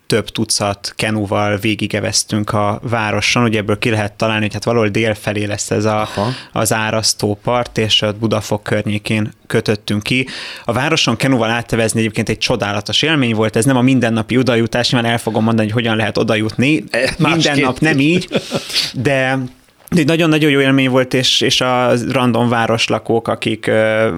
több 0.06 0.28
tucat 0.28 0.92
kenúval 0.96 1.56
végigeveztünk 1.56 2.52
a 2.52 2.80
városon, 2.82 3.42
ugye 3.42 3.58
ebből 3.58 3.78
ki 3.78 3.90
lehet 3.90 4.12
találni, 4.12 4.42
hogy 4.42 4.52
hát 4.52 4.64
valahol 4.64 4.88
délfelé 4.88 5.44
lesz 5.44 5.70
ez 5.70 5.84
a, 5.84 6.08
az 6.52 6.72
árasztó 6.72 7.38
part, 7.42 7.78
és 7.78 8.02
a 8.02 8.12
Budafok 8.12 8.62
környékén 8.62 9.32
kötöttünk 9.46 10.02
ki. 10.02 10.26
A 10.64 10.72
városon 10.72 11.16
kenúval 11.16 11.50
áttevezni 11.50 12.00
egyébként 12.00 12.28
egy 12.28 12.38
csodálatos 12.38 13.02
élmény 13.02 13.34
volt, 13.34 13.56
ez 13.56 13.64
nem 13.64 13.76
a 13.76 13.82
mindennapi 13.82 14.38
odajutás, 14.38 14.90
nyilván 14.90 15.10
el 15.10 15.18
fogom 15.18 15.44
mondani, 15.44 15.70
hogy 15.70 15.82
hogyan 15.82 15.96
lehet 15.96 16.18
odajutni. 16.18 16.84
Minden 17.18 17.58
nap 17.58 17.78
nem 17.78 17.98
így, 17.98 18.28
de 18.94 19.38
egy 19.88 20.06
nagyon-nagyon 20.06 20.50
jó 20.50 20.60
élmény 20.60 20.90
volt, 20.90 21.14
és, 21.14 21.40
és 21.40 21.60
a 21.60 21.92
random 22.10 22.48
városlakók, 22.48 23.28
akik 23.28 23.66
uh, 23.68 24.14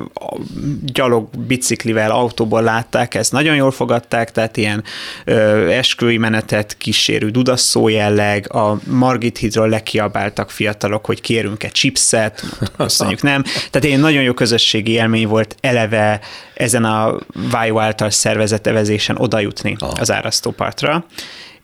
gyalog, 0.85 1.29
biciklivel, 1.47 2.11
autóból 2.11 2.63
látták, 2.63 3.15
ezt 3.15 3.33
nagyon 3.33 3.57
jól 3.57 3.71
fogadták, 3.71 4.33
tehát 4.33 4.57
ilyen 4.57 4.85
uh, 5.27 5.35
esküvői 5.71 6.17
menetet 6.17 6.77
kísérő 6.77 7.31
dudasszó 7.31 7.89
jelleg, 7.89 8.55
a 8.55 8.79
Margit 8.87 9.39
hídról 9.39 9.69
lekiabáltak 9.69 10.51
fiatalok, 10.51 11.07
hogy 11.07 11.21
kérünk 11.21 11.63
egy 11.63 11.73
chipset, 11.73 12.43
köszönjük 12.77 13.23
nem. 13.23 13.43
Tehát 13.43 13.85
egy 13.85 13.99
nagyon 13.99 14.23
jó 14.23 14.33
közösségi 14.33 14.93
élmény 14.93 15.27
volt 15.27 15.57
eleve 15.61 16.21
ezen 16.55 16.85
a 16.85 17.19
Vájó 17.51 17.81
által 17.81 18.11
szervezett 18.11 18.67
evezésen 18.67 19.17
odajutni 19.17 19.77
ah. 19.79 19.91
az 20.01 20.11
árasztópartra. 20.11 21.07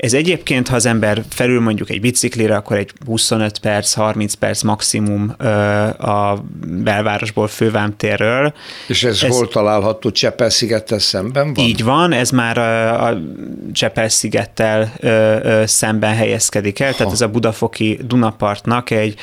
Ez 0.03 0.13
egyébként, 0.13 0.69
ha 0.69 0.75
az 0.75 0.87
ember 0.87 1.23
felül 1.29 1.61
mondjuk 1.61 1.91
egy 1.91 2.01
biciklire, 2.01 2.57
akkor 2.57 2.77
egy 2.77 2.93
25 3.07 3.59
perc, 3.59 3.93
30 3.93 4.35
perc 4.35 4.63
maximum 4.63 5.35
a 5.99 6.35
belvárosból 6.67 7.49
fővámtérről. 7.49 8.55
És 8.89 9.05
ez, 9.05 9.23
ez 9.23 9.37
hol 9.37 9.49
található? 9.49 10.11
Csepel-szigettel 10.11 10.99
szemben 10.99 11.55
van? 11.55 11.65
Így 11.65 11.85
van, 11.85 12.13
ez 12.13 12.31
már 12.31 12.59
a, 12.59 13.07
a 13.07 13.21
Csepel-szigettel 13.73 14.93
szemben 15.67 16.15
helyezkedik 16.15 16.81
el, 16.81 16.91
ha. 16.91 16.97
tehát 16.97 17.13
ez 17.13 17.21
a 17.21 17.29
budafoki 17.29 17.99
Dunapartnak 18.07 18.91
egy 18.91 19.15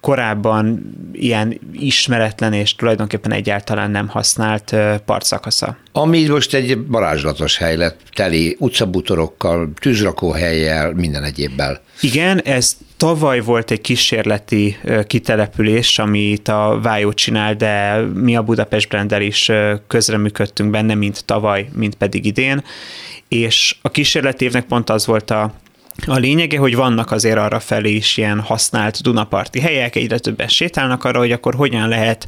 korábban 0.00 0.94
ilyen 1.12 1.60
ismeretlen 1.72 2.52
és 2.52 2.74
tulajdonképpen 2.74 3.32
egyáltalán 3.32 3.90
nem 3.90 4.08
használt 4.08 4.76
partszakasza. 5.04 5.76
Ami 5.92 6.26
most 6.26 6.54
egy 6.54 6.86
varázslatos 6.86 7.56
hely 7.56 7.76
lett, 7.76 8.00
teli 8.14 8.56
utcabutorokkal, 8.58 9.70
tűzrakóhelyjel, 9.80 10.92
minden 10.92 11.24
egyébbel. 11.24 11.80
Igen, 12.00 12.40
ez 12.42 12.76
tavaly 12.96 13.40
volt 13.40 13.70
egy 13.70 13.80
kísérleti 13.80 14.76
kitelepülés, 15.06 15.98
amit 15.98 16.48
a 16.48 16.78
Vájó 16.82 17.12
csinál, 17.12 17.54
de 17.54 18.00
mi 18.14 18.36
a 18.36 18.42
Budapest 18.42 18.88
Brandel 18.88 19.22
is 19.22 19.50
közreműködtünk 19.86 20.70
benne, 20.70 20.94
mint 20.94 21.24
tavaly, 21.24 21.68
mint 21.72 21.94
pedig 21.94 22.24
idén, 22.24 22.64
és 23.28 23.76
a 23.82 23.90
kísérleti 23.90 24.44
évnek 24.44 24.64
pont 24.64 24.90
az 24.90 25.06
volt 25.06 25.30
a 25.30 25.54
a 26.06 26.16
lényege, 26.16 26.58
hogy 26.58 26.74
vannak 26.74 27.10
azért 27.10 27.36
arra 27.38 27.60
felé 27.60 27.90
is 27.90 28.16
ilyen 28.16 28.40
használt 28.40 29.02
Dunaparti 29.02 29.60
helyek, 29.60 29.96
egyre 29.96 30.18
többen 30.18 30.48
sétálnak 30.48 31.04
arra, 31.04 31.18
hogy 31.18 31.32
akkor 31.32 31.54
hogyan 31.54 31.88
lehet 31.88 32.26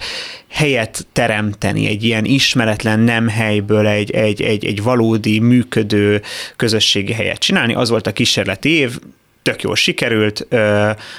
helyet 0.48 1.06
teremteni 1.12 1.86
egy 1.86 2.04
ilyen 2.04 2.24
ismeretlen 2.24 3.00
nem 3.00 3.28
helyből 3.28 3.86
egy, 3.86 4.10
egy, 4.10 4.42
egy, 4.42 4.64
egy 4.64 4.82
valódi 4.82 5.38
működő 5.38 6.22
közösségi 6.56 7.12
helyet 7.12 7.38
csinálni. 7.38 7.74
Az 7.74 7.88
volt 7.88 8.06
a 8.06 8.12
kísérleti 8.12 8.68
év, 8.68 8.98
tök 9.42 9.62
jól 9.62 9.76
sikerült, 9.76 10.46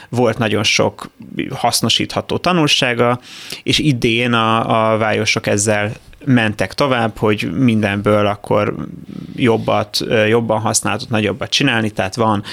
volt 0.10 0.38
nagyon 0.38 0.64
sok 0.64 1.10
hasznosítható 1.50 2.38
tanulsága, 2.38 3.20
és 3.64 3.80
idén 3.80 4.34
a, 4.34 4.92
a 4.94 4.98
vájosok 4.98 5.48
ezzel 5.48 5.92
mentek 6.26 6.74
tovább, 6.74 7.18
hogy 7.18 7.52
mindenből 7.58 8.26
akkor 8.26 8.76
jobbat, 9.36 10.00
jobban 10.28 10.60
használatot, 10.60 11.10
nagyobbat 11.10 11.50
csinálni, 11.50 11.90
tehát 11.90 12.16
van 12.16 12.44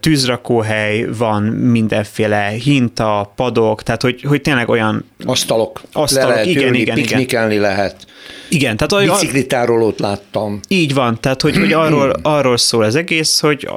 tűzrakóhely, 0.00 1.06
van 1.16 1.42
mindenféle 1.42 2.48
hinta, 2.48 3.32
padok, 3.36 3.82
tehát 3.82 4.02
hogy, 4.02 4.22
hogy 4.22 4.40
tényleg 4.40 4.68
olyan... 4.68 5.04
Asztalok. 5.24 5.80
Asztalok, 5.92 6.28
Le 6.28 6.34
lehet 6.34 6.46
igen, 6.46 6.64
ülni, 6.64 6.78
igen, 6.78 6.94
piknikelni 6.94 7.54
igen. 7.54 7.68
lehet. 7.68 8.06
Igen, 8.48 8.76
tehát 8.76 8.92
olyan, 8.92 9.18
biciklitárolót 9.20 10.00
láttam. 10.00 10.60
Így 10.68 10.94
van, 10.94 11.20
tehát 11.20 11.42
hogy, 11.42 11.56
hogy 11.56 11.72
arról, 11.72 12.10
arról 12.22 12.56
szól 12.56 12.84
az 12.84 12.94
egész, 12.94 13.40
hogy 13.40 13.68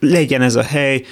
legyen 0.00 0.42
ez 0.42 0.54
a 0.54 0.62
hely, 0.62 1.02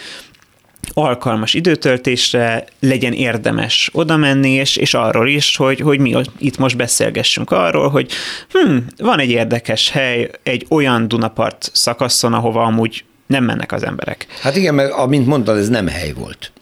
alkalmas 0.92 1.54
időtöltésre 1.54 2.64
legyen 2.80 3.12
érdemes 3.12 3.90
oda 3.92 4.16
menni, 4.16 4.50
és, 4.50 4.76
és 4.76 4.94
arról 4.94 5.28
is, 5.28 5.56
hogy, 5.56 5.80
hogy 5.80 5.98
mi 5.98 6.14
itt 6.38 6.58
most 6.58 6.76
beszélgessünk 6.76 7.50
arról, 7.50 7.88
hogy 7.88 8.12
hm, 8.52 8.76
van 8.96 9.18
egy 9.18 9.30
érdekes 9.30 9.90
hely, 9.90 10.30
egy 10.42 10.66
olyan 10.68 11.08
Dunapart 11.08 11.70
szakaszon, 11.72 12.32
ahova 12.32 12.62
amúgy 12.62 13.04
nem 13.26 13.44
mennek 13.44 13.72
az 13.72 13.82
emberek. 13.82 14.26
Hát 14.40 14.56
igen, 14.56 14.74
mert 14.74 14.92
amint 14.92 15.26
mondtad, 15.26 15.56
ez 15.56 15.68
nem 15.68 15.86
hely 15.86 16.12
volt. 16.12 16.52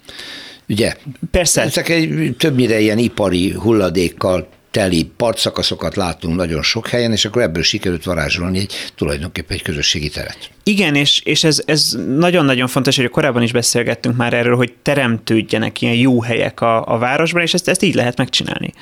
Ugye? 0.69 0.97
Persze. 1.31 1.63
Ezek 1.63 1.89
egy 1.89 2.35
többnyire 2.39 2.81
ilyen 2.81 2.99
ipari 2.99 3.53
hulladékkal 3.53 4.49
teli 4.77 5.11
partszakaszokat 5.17 5.97
látunk 5.97 6.37
nagyon 6.37 6.63
sok 6.63 6.89
helyen, 6.89 7.13
és 7.13 7.25
akkor 7.25 7.43
ebből 7.43 7.63
sikerült 7.63 8.05
varázsolni 8.05 8.59
egy 8.59 8.73
tulajdonképpen 8.95 9.57
egy 9.57 9.63
közösségi 9.63 10.09
teret. 10.09 10.51
Igen, 10.63 10.95
és, 10.95 11.21
és 11.25 11.45
ez, 11.45 11.63
ez 11.67 11.97
nagyon-nagyon 12.17 12.67
fontos, 12.69 12.97
hogy 12.97 13.09
korábban 13.09 13.43
is 13.43 13.53
beszélgettünk 13.53 14.17
már 14.17 14.33
erről, 14.33 14.57
hogy 14.57 14.73
teremtődjenek 14.83 15.81
ilyen 15.81 15.95
jó 15.95 16.23
helyek 16.23 16.61
a, 16.61 16.95
a 16.95 16.99
városban, 16.99 17.43
és 17.43 17.55
ezt, 17.55 17.69
ezt 17.69 17.83
így 17.83 17.95
lehet 17.95 18.17
megcsinálni. 18.17 18.73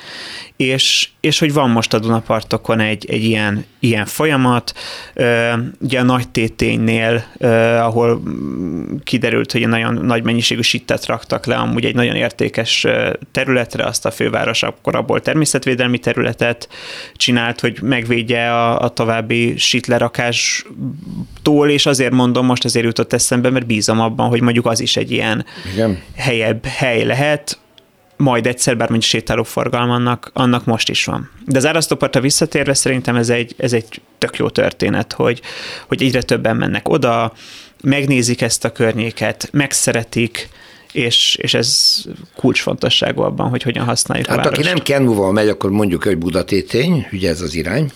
És, 0.55 1.09
és 1.25 1.39
hogy 1.39 1.53
van 1.53 1.69
most 1.69 1.93
a 1.93 1.99
Dunapartokon 1.99 2.79
egy, 2.79 3.05
egy 3.09 3.23
ilyen, 3.23 3.65
ilyen 3.79 4.05
folyamat, 4.05 4.73
ugye 5.79 5.99
a 5.99 6.03
nagy 6.03 6.29
téténynél, 6.29 7.23
ahol 7.79 8.21
kiderült, 9.03 9.51
hogy 9.51 9.67
nagyon 9.67 10.05
nagy 10.05 10.23
mennyiségű 10.23 10.61
sittet 10.61 11.05
raktak 11.05 11.45
le, 11.45 11.55
amúgy 11.55 11.85
egy 11.85 11.95
nagyon 11.95 12.15
értékes 12.15 12.87
területre, 13.31 13.83
azt 13.83 14.05
a 14.05 14.11
főváros 14.11 14.63
akkor 14.63 14.95
abból 14.95 15.21
természetvédelmi 15.21 15.97
területet 15.97 16.69
csinált, 17.15 17.59
hogy 17.59 17.77
megvédje 17.81 18.53
a, 18.53 18.81
a 18.81 18.89
további 18.89 19.57
sitlerakástól, 19.57 21.69
és 21.69 21.85
azért 21.85 22.13
mondom, 22.13 22.45
most 22.45 22.65
azért 22.65 22.85
jutott 22.85 23.13
eszembe, 23.13 23.49
mert 23.49 23.65
bízom 23.65 23.99
abban, 23.99 24.27
hogy 24.27 24.41
mondjuk 24.41 24.65
az 24.65 24.79
is 24.79 24.97
egy 24.97 25.11
ilyen 25.11 25.45
Igen. 25.73 25.99
helyebb 26.15 26.65
hely 26.65 27.03
lehet, 27.03 27.59
majd 28.17 28.47
egyszer, 28.47 28.77
bár 28.77 28.89
mondjuk 28.89 29.11
sétálóforgalom 29.11 29.89
annak, 29.89 30.29
annak 30.33 30.65
most 30.65 30.89
is 30.89 31.05
van. 31.05 31.31
De 31.45 31.57
az 31.57 31.65
árasztópartra 31.65 32.21
visszatérve 32.21 32.73
szerintem 32.73 33.15
ez 33.15 33.29
egy, 33.29 33.55
ez 33.57 33.73
egy 33.73 34.01
tök 34.17 34.37
jó 34.37 34.49
történet, 34.49 35.13
hogy, 35.13 35.41
hogy 35.87 36.03
egyre 36.03 36.21
többen 36.21 36.55
mennek 36.55 36.89
oda, 36.89 37.33
megnézik 37.81 38.41
ezt 38.41 38.65
a 38.65 38.71
környéket, 38.71 39.49
megszeretik, 39.51 40.49
és, 40.91 41.35
és 41.41 41.53
ez 41.53 41.97
kulcsfontosságú 42.35 43.21
abban, 43.21 43.49
hogy 43.49 43.63
hogyan 43.63 43.85
használjuk 43.85 44.27
hát, 44.27 44.37
a 44.37 44.41
várost. 44.41 44.57
aki 44.57 44.67
nem 44.67 44.83
Kenvuval 44.83 45.31
megy, 45.31 45.47
akkor 45.47 45.69
mondjuk, 45.69 46.03
hogy 46.03 46.17
Budatétény, 46.17 47.07
ugye 47.11 47.29
ez 47.29 47.41
az 47.41 47.55
irány, 47.55 47.91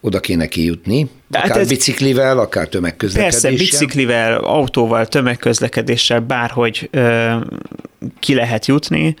oda 0.00 0.20
kéne 0.20 0.46
kijutni, 0.46 1.00
hát 1.00 1.44
akár 1.44 1.48
hát 1.48 1.58
ez, 1.58 1.68
biciklivel, 1.68 2.38
akár 2.38 2.68
tömegközlekedéssel. 2.68 3.50
Persze, 3.50 3.64
biciklivel, 3.64 4.38
autóval, 4.38 5.06
tömegközlekedéssel 5.06 6.20
bárhogy 6.20 6.88
ö, 6.90 7.36
ki 8.18 8.34
lehet 8.34 8.66
jutni, 8.66 9.14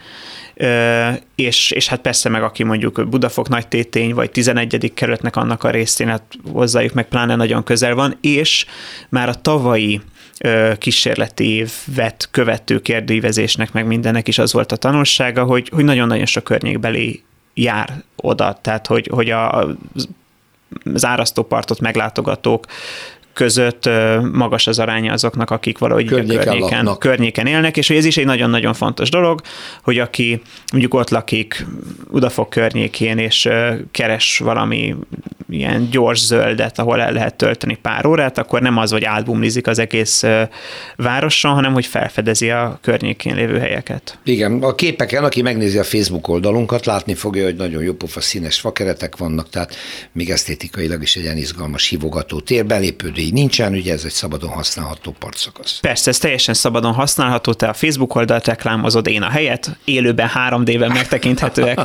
ö, 0.54 1.08
és, 1.34 1.70
és 1.70 1.88
hát 1.88 2.00
persze 2.00 2.28
meg 2.28 2.42
aki 2.42 2.62
mondjuk 2.62 3.08
Budafok 3.08 3.48
nagy 3.48 3.68
tétény, 3.68 4.14
vagy 4.14 4.30
11. 4.30 4.92
kerületnek 4.94 5.36
annak 5.36 5.64
a 5.64 5.70
részén, 5.70 6.08
hát 6.08 6.22
hozzájuk 6.52 6.92
meg 6.92 7.08
pláne 7.08 7.36
nagyon 7.36 7.64
közel 7.64 7.94
van, 7.94 8.18
és 8.20 8.66
már 9.08 9.28
a 9.28 9.34
tavalyi 9.34 10.00
kísérleti 10.78 11.44
évet 11.48 12.28
követő 12.30 12.80
kérdőívezésnek, 12.80 13.72
meg 13.72 13.86
mindennek 13.86 14.28
is 14.28 14.38
az 14.38 14.52
volt 14.52 14.72
a 14.72 14.76
tanulsága, 14.76 15.44
hogy, 15.44 15.68
hogy 15.68 15.84
nagyon-nagyon 15.84 16.26
sok 16.26 16.44
környékbeli 16.44 17.22
jár 17.54 18.02
oda, 18.16 18.58
tehát 18.62 18.86
hogy, 18.86 19.08
hogy 19.12 19.30
a, 19.30 19.66
az 20.94 21.04
árasztópartot 21.04 21.80
meglátogatók 21.80 22.66
között 23.40 23.88
magas 24.32 24.66
az 24.66 24.78
aránya 24.78 25.12
azoknak, 25.12 25.50
akik 25.50 25.78
valahogy 25.78 26.06
környéken, 26.06 26.48
a 26.48 26.50
környéken, 26.50 26.96
környéken 26.98 27.46
élnek, 27.46 27.76
és 27.76 27.88
hogy 27.88 27.96
ez 27.96 28.04
is 28.04 28.16
egy 28.16 28.24
nagyon-nagyon 28.24 28.74
fontos 28.74 29.10
dolog, 29.10 29.40
hogy 29.82 29.98
aki 29.98 30.42
mondjuk 30.72 30.94
ott 30.94 31.10
lakik 31.10 31.66
Udafok 32.10 32.50
környékén, 32.50 33.18
és 33.18 33.48
keres 33.90 34.38
valami 34.38 34.94
ilyen 35.50 35.88
gyors 35.90 36.24
zöldet, 36.24 36.78
ahol 36.78 37.00
el 37.00 37.12
lehet 37.12 37.34
tölteni 37.34 37.78
pár 37.82 38.06
órát, 38.06 38.38
akkor 38.38 38.60
nem 38.60 38.76
az, 38.76 38.90
hogy 38.90 39.04
átbumlizik 39.04 39.66
az 39.66 39.78
egész 39.78 40.24
városon, 40.96 41.52
hanem 41.52 41.72
hogy 41.72 41.86
felfedezi 41.86 42.50
a 42.50 42.78
környékén 42.82 43.34
lévő 43.34 43.58
helyeket. 43.58 44.18
Igen, 44.24 44.62
a 44.62 44.74
képeken, 44.74 45.24
aki 45.24 45.42
megnézi 45.42 45.78
a 45.78 45.84
Facebook 45.84 46.28
oldalunkat, 46.28 46.86
látni 46.86 47.14
fogja, 47.14 47.44
hogy 47.44 47.56
nagyon 47.56 47.82
jó 47.82 47.92
pofa 47.92 48.20
színes 48.20 48.60
fakeretek 48.60 49.16
vannak, 49.16 49.48
tehát 49.48 49.74
még 50.12 50.30
esztétikailag 50.30 51.02
is 51.02 51.16
egy 51.16 51.22
ilyen 51.22 51.36
izgalmas 51.36 51.88
hívogató 51.88 52.40
tér, 52.40 52.66
belépődő 52.66 53.22
így 53.30 53.36
nincsen, 53.36 53.72
ugye 53.72 53.92
ez 53.92 54.04
egy 54.04 54.12
szabadon 54.12 54.50
használható 54.50 55.14
partszakasz. 55.18 55.78
Persze, 55.80 56.10
ez 56.10 56.18
teljesen 56.18 56.54
szabadon 56.54 56.92
használható, 56.92 57.52
te 57.52 57.68
a 57.68 57.72
Facebook 57.72 58.14
oldalt 58.14 58.46
reklámozod, 58.46 59.06
én 59.06 59.22
a 59.22 59.28
helyet, 59.28 59.76
élőben 59.84 60.30
3D-ben 60.34 60.90
megtekinthetőek 60.92 61.78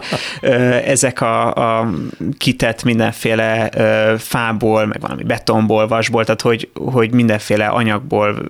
ezek 0.85 1.21
a, 1.21 1.53
a 1.53 1.89
kitett 2.37 2.83
mindenféle 2.83 3.69
fából, 4.17 4.85
meg 4.85 5.01
valami 5.01 5.23
betonból, 5.23 5.87
vasból, 5.87 6.23
tehát 6.23 6.41
hogy, 6.41 6.69
hogy 6.73 7.11
mindenféle 7.11 7.65
anyagból 7.65 8.45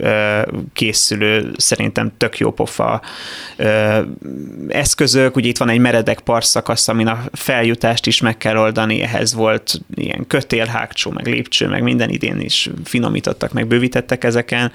készülő, 0.74 1.52
szerintem 1.58 2.12
tök 2.18 2.38
jó 2.38 2.52
pofa 2.52 3.02
eszközök, 4.68 5.36
ugye 5.36 5.48
itt 5.48 5.58
van 5.58 5.70
egy 5.70 5.80
meredek 5.80 6.20
partszakasz, 6.20 6.88
amin 6.88 7.08
a 7.08 7.24
feljutást 7.34 8.08
is 8.08 8.22
meg 8.22 8.38
kell 8.38 8.58
oldani, 8.58 9.02
ehhez 9.02 9.34
volt 9.34 9.82
ilyen 9.96 10.28
kötélhágcsó, 10.28 11.12
meg 11.12 11.28
lépcső, 11.28 11.68
meg 11.68 11.84
minden 11.84 12.10
idén 12.10 12.40
is 12.40 12.70
finomítottak, 12.84 13.54
meg 13.54 13.68
bővítettek 13.68 14.24
ezeken, 14.24 14.72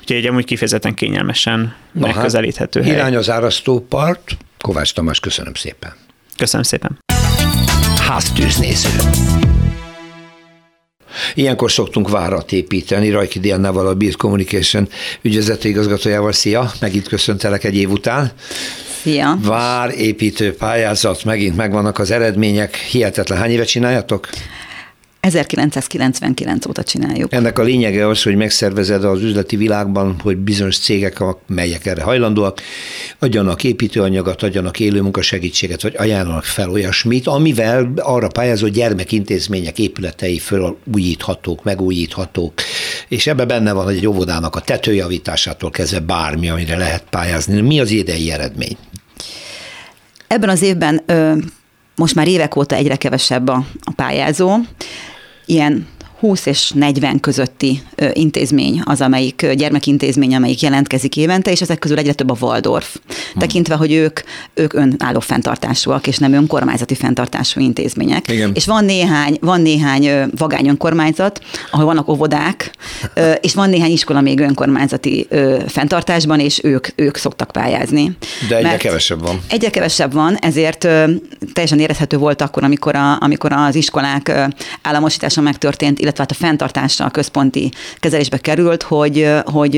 úgyhogy 0.00 0.16
egy 0.16 0.26
amúgy 0.26 0.44
kifejezetten 0.44 0.94
kényelmesen 0.94 1.74
Na 1.92 2.06
megközelíthető 2.06 2.80
hát, 2.80 2.88
hely. 2.88 2.98
Irány 2.98 3.16
az 3.16 3.30
árasztópart. 3.30 4.36
Kovács 4.58 4.92
Tamás, 4.92 5.20
köszönöm 5.20 5.54
szépen. 5.54 5.92
Köszönöm 6.36 6.64
szépen. 6.64 6.98
Háztűznéző. 8.06 8.88
Ilyenkor 11.34 11.70
szoktunk 11.70 12.08
várat 12.08 12.52
építeni, 12.52 13.10
Rajki 13.10 13.38
Diannával, 13.38 13.86
a 13.86 13.94
Beat 13.94 14.16
Communication 14.16 14.88
ügyvezető 15.22 15.68
igazgatójával. 15.68 16.32
Szia, 16.32 16.72
megint 16.80 17.08
köszöntelek 17.08 17.64
egy 17.64 17.76
év 17.76 17.90
után. 17.90 18.32
Szia. 19.02 19.38
Vár 19.42 19.98
építő 19.98 20.54
pályázat, 20.54 21.24
megint 21.24 21.56
megvannak 21.56 21.98
az 21.98 22.10
eredmények. 22.10 22.76
Hihetetlen. 22.76 23.38
Hány 23.38 23.50
éve 23.50 23.64
csináljátok? 23.64 24.28
1999 25.20 26.66
óta 26.66 26.82
csináljuk. 26.82 27.32
Ennek 27.32 27.58
a 27.58 27.62
lényege 27.62 28.08
az, 28.08 28.22
hogy 28.22 28.36
megszervezed 28.36 29.04
az 29.04 29.22
üzleti 29.22 29.56
világban, 29.56 30.16
hogy 30.22 30.36
bizonyos 30.36 30.78
cégek, 30.78 31.18
melyek 31.46 31.86
erre 31.86 32.02
hajlandóak, 32.02 32.60
adjanak 33.18 33.64
építőanyagot, 33.64 34.42
adjanak 34.42 34.80
élőmunkasegítséget, 34.80 35.82
vagy 35.82 35.94
ajánlanak 35.96 36.44
fel 36.44 36.70
olyasmit, 36.70 37.26
amivel 37.26 37.92
arra 37.96 38.28
pályázó 38.28 38.66
gyermekintézmények 38.66 39.78
épületei 39.78 40.38
fölújíthatók, 40.38 41.64
megújíthatók, 41.64 42.52
és 43.08 43.26
ebbe 43.26 43.44
benne 43.44 43.72
van, 43.72 43.84
hogy 43.84 43.96
egy 43.96 44.06
óvodának 44.06 44.56
a 44.56 44.60
tetőjavításától 44.60 45.70
kezdve 45.70 46.00
bármi, 46.00 46.48
amire 46.48 46.76
lehet 46.76 47.04
pályázni. 47.10 47.60
Mi 47.60 47.80
az 47.80 47.90
idei 47.90 48.30
eredmény? 48.30 48.76
Ebben 50.26 50.48
az 50.48 50.62
évben 50.62 51.02
ö, 51.06 51.32
most 52.00 52.14
már 52.14 52.28
évek 52.28 52.56
óta 52.56 52.74
egyre 52.74 52.96
kevesebb 52.96 53.48
a, 53.48 53.64
a 53.84 53.92
pályázó. 53.96 54.56
Ilyen 55.46 55.86
20 56.20 56.46
és 56.46 56.70
40 56.70 57.20
közötti 57.20 57.82
intézmény 58.12 58.82
az, 58.84 59.00
amelyik 59.00 59.46
gyermekintézmény, 59.52 60.34
amelyik 60.34 60.60
jelentkezik 60.60 61.16
évente, 61.16 61.50
és 61.50 61.60
ezek 61.60 61.78
közül 61.78 61.98
egyre 61.98 62.12
több 62.12 62.30
a 62.30 62.36
Waldorf. 62.40 62.96
Hmm. 63.06 63.38
Tekintve, 63.38 63.74
hogy 63.74 63.92
ők, 63.92 64.20
ők 64.54 64.72
önálló 64.72 65.20
fenntartásúak, 65.20 66.06
és 66.06 66.18
nem 66.18 66.32
önkormányzati 66.32 66.94
fenntartású 66.94 67.60
intézmények. 67.60 68.30
Igen. 68.30 68.50
És 68.54 68.66
van 68.66 68.84
néhány, 68.84 69.38
van 69.40 69.60
néhány 69.60 70.30
vagány 70.36 70.68
önkormányzat, 70.68 71.40
ahol 71.70 71.84
vannak 71.84 72.08
óvodák, 72.08 72.70
és 73.40 73.54
van 73.54 73.68
néhány 73.68 73.90
iskola 73.90 74.20
még 74.20 74.40
önkormányzati 74.40 75.28
fenntartásban, 75.66 76.40
és 76.40 76.60
ők, 76.62 76.86
ők 76.94 77.16
szoktak 77.16 77.50
pályázni. 77.50 78.16
De 78.48 78.56
egyre 78.56 78.68
Mert 78.68 78.80
kevesebb 78.80 79.20
van. 79.20 79.40
Egyre 79.48 79.70
kevesebb 79.70 80.12
van, 80.12 80.36
ezért 80.36 80.88
teljesen 81.52 81.78
érezhető 81.78 82.16
volt 82.16 82.42
akkor, 82.42 82.64
amikor, 82.64 82.94
a, 82.94 83.18
amikor 83.20 83.52
az 83.52 83.74
iskolák 83.74 84.32
államosítása 84.82 85.40
megtörtént, 85.40 85.98
illetve 86.10 86.22
hát 86.22 86.42
a 86.42 86.46
fenntartásra 86.46 87.04
a 87.04 87.10
központi 87.10 87.70
kezelésbe 87.96 88.38
került, 88.38 88.82
hogy, 88.82 89.28
hogy 89.44 89.74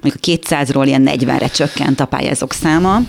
mondjuk 0.00 0.14
a 0.14 0.26
200-ról 0.26 0.82
ilyen 0.86 1.08
40-re 1.10 1.48
csökkent 1.48 2.00
a 2.00 2.04
pályázók 2.04 2.52
száma. 2.52 3.00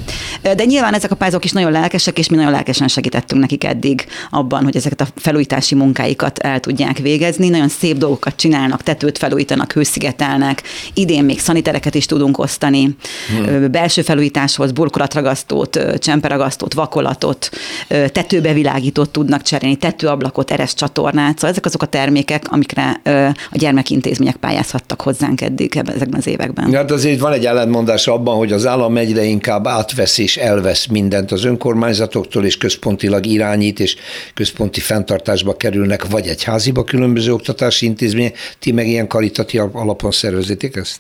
De 0.42 0.66
nyilván 0.66 0.94
ezek 0.94 1.12
a 1.12 1.16
pályázók 1.16 1.46
is 1.46 1.52
nagyon 1.52 1.72
lelkesek, 1.72 2.18
és 2.20 2.30
mi 2.30 2.36
nagyon 2.36 2.52
lelkesen 2.52 2.88
segítettünk 2.88 3.42
nekik 3.42 3.64
eddig 3.64 4.06
abban, 4.30 4.64
hogy 4.64 4.76
ezeket 4.76 5.02
a 5.02 5.08
felújítási 5.16 5.76
munkáikat 5.76 6.38
el 6.38 6.60
tudják 6.60 6.98
végezni. 6.98 7.50
Nagyon 7.50 7.70
szép 7.70 7.98
dolgokat 7.98 8.36
csinálnak, 8.36 8.84
tetőt 8.84 9.18
felújítanak, 9.18 9.72
hőszigetelnek. 9.72 10.64
Idén 10.94 11.24
még 11.24 11.40
szanitereket 11.40 11.96
is 11.96 12.06
tudunk 12.06 12.38
osztani. 12.38 12.96
Hmm. 13.28 13.72
Belső 13.72 14.02
felújításhoz 14.02 14.72
burkolatragasztót, 14.72 15.80
csemperagasztót, 16.00 16.74
vakolatot, 16.74 17.50
tetőbevilágítót 17.88 19.10
tudnak 19.10 19.42
cserélni, 19.42 19.76
tetőablakot, 19.76 20.52
eres 20.52 20.74
csatornát. 20.74 21.34
Szóval 21.36 21.50
ezek 21.50 21.66
azok 21.66 21.82
a 21.82 21.86
termékek, 21.86 22.52
amik 22.52 22.65
amikre 22.66 23.34
a 23.52 23.58
gyermekintézmények 23.58 24.36
pályázhattak 24.36 25.02
hozzánk 25.02 25.42
eddig 25.42 25.76
ezekben 25.76 26.20
az 26.20 26.28
években. 26.28 26.74
Hát 26.74 26.92
azért 26.92 27.20
van 27.20 27.34
egy 27.34 27.46
ellentmondás 27.46 28.08
abban, 28.08 28.36
hogy 28.36 28.52
az 28.52 28.66
állam 28.66 28.98
egyre 28.98 29.24
inkább 29.24 29.68
átvesz 29.68 30.18
és 30.18 30.38
elvesz 30.38 30.86
mindent 30.86 31.32
az 31.32 31.44
önkormányzatoktól, 31.44 32.46
és 32.46 32.58
központilag 32.58 33.26
irányít, 33.26 33.80
és 33.80 33.96
központi 34.34 34.80
fenntartásba 34.80 35.56
kerülnek, 35.56 36.08
vagy 36.08 36.28
egy 36.28 36.44
háziba 36.44 36.84
különböző 36.84 37.34
oktatási 37.34 37.86
intézmények. 37.86 38.38
Ti 38.60 38.72
meg 38.72 38.88
ilyen 38.88 39.08
karitatív 39.08 39.62
alapon 39.72 40.12
szervezitek 40.12 40.76
ezt? 40.76 41.00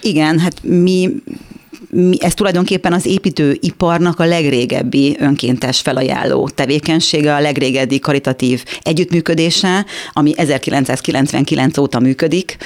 Igen, 0.00 0.38
hát 0.38 0.62
mi 0.62 1.10
ez 2.18 2.34
tulajdonképpen 2.34 2.92
az 2.92 3.06
építőiparnak 3.06 4.18
a 4.20 4.24
legrégebbi 4.24 5.16
önkéntes 5.20 5.80
felajánló 5.80 6.48
tevékenysége, 6.48 7.34
a 7.34 7.40
legrégebbi 7.40 7.98
karitatív 7.98 8.64
együttműködése, 8.82 9.86
ami 10.12 10.32
1999 10.36 11.78
óta 11.78 12.00
működik. 12.00 12.56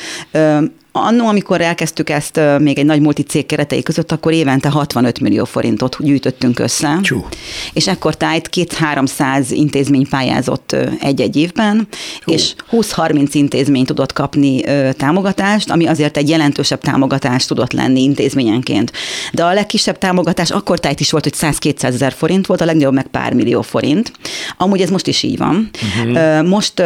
Annó, 0.97 1.27
amikor 1.27 1.61
elkezdtük 1.61 2.11
ezt 2.11 2.41
még 2.59 2.79
egy 2.79 2.85
nagy 2.85 3.01
multicég 3.01 3.47
keretei 3.47 3.83
között, 3.83 4.13
akkor 4.13 4.33
évente 4.33 4.69
65 4.69 5.21
millió 5.21 5.45
forintot 5.45 5.97
gyűjtöttünk 6.01 6.59
össze. 6.59 6.99
Csú. 7.03 7.27
És 7.73 7.87
ekkor 7.89 8.15
tájt 8.15 8.49
két-háromszáz 8.49 9.51
intézmény 9.51 10.09
pályázott 10.09 10.77
egy-egy 11.01 11.37
évben, 11.37 11.89
Hú. 12.25 12.33
és 12.33 12.55
20-30 12.71 13.29
intézmény 13.33 13.85
tudott 13.85 14.13
kapni 14.13 14.61
támogatást, 14.93 15.71
ami 15.71 15.87
azért 15.87 16.17
egy 16.17 16.29
jelentősebb 16.29 16.81
támogatás 16.81 17.47
tudott 17.47 17.73
lenni 17.73 18.03
intézményenként. 18.03 18.93
De 19.33 19.45
a 19.45 19.53
legkisebb 19.53 19.99
támogatás 19.99 20.51
akkor 20.51 20.79
tájt 20.79 21.01
is 21.01 21.11
volt, 21.11 21.25
hogy 21.25 21.55
100-200 21.55 21.85
ezer 21.85 22.13
forint 22.13 22.47
volt, 22.47 22.61
a 22.61 22.65
legnagyobb 22.65 22.95
meg 22.95 23.07
pár 23.07 23.33
millió 23.33 23.63
forint. 23.63 24.13
Amúgy 24.57 24.81
ez 24.81 24.91
most 24.91 25.07
is 25.07 25.23
így 25.23 25.39
van. 25.39 25.71
Uh-huh. 25.99 26.47
Most 26.49 26.83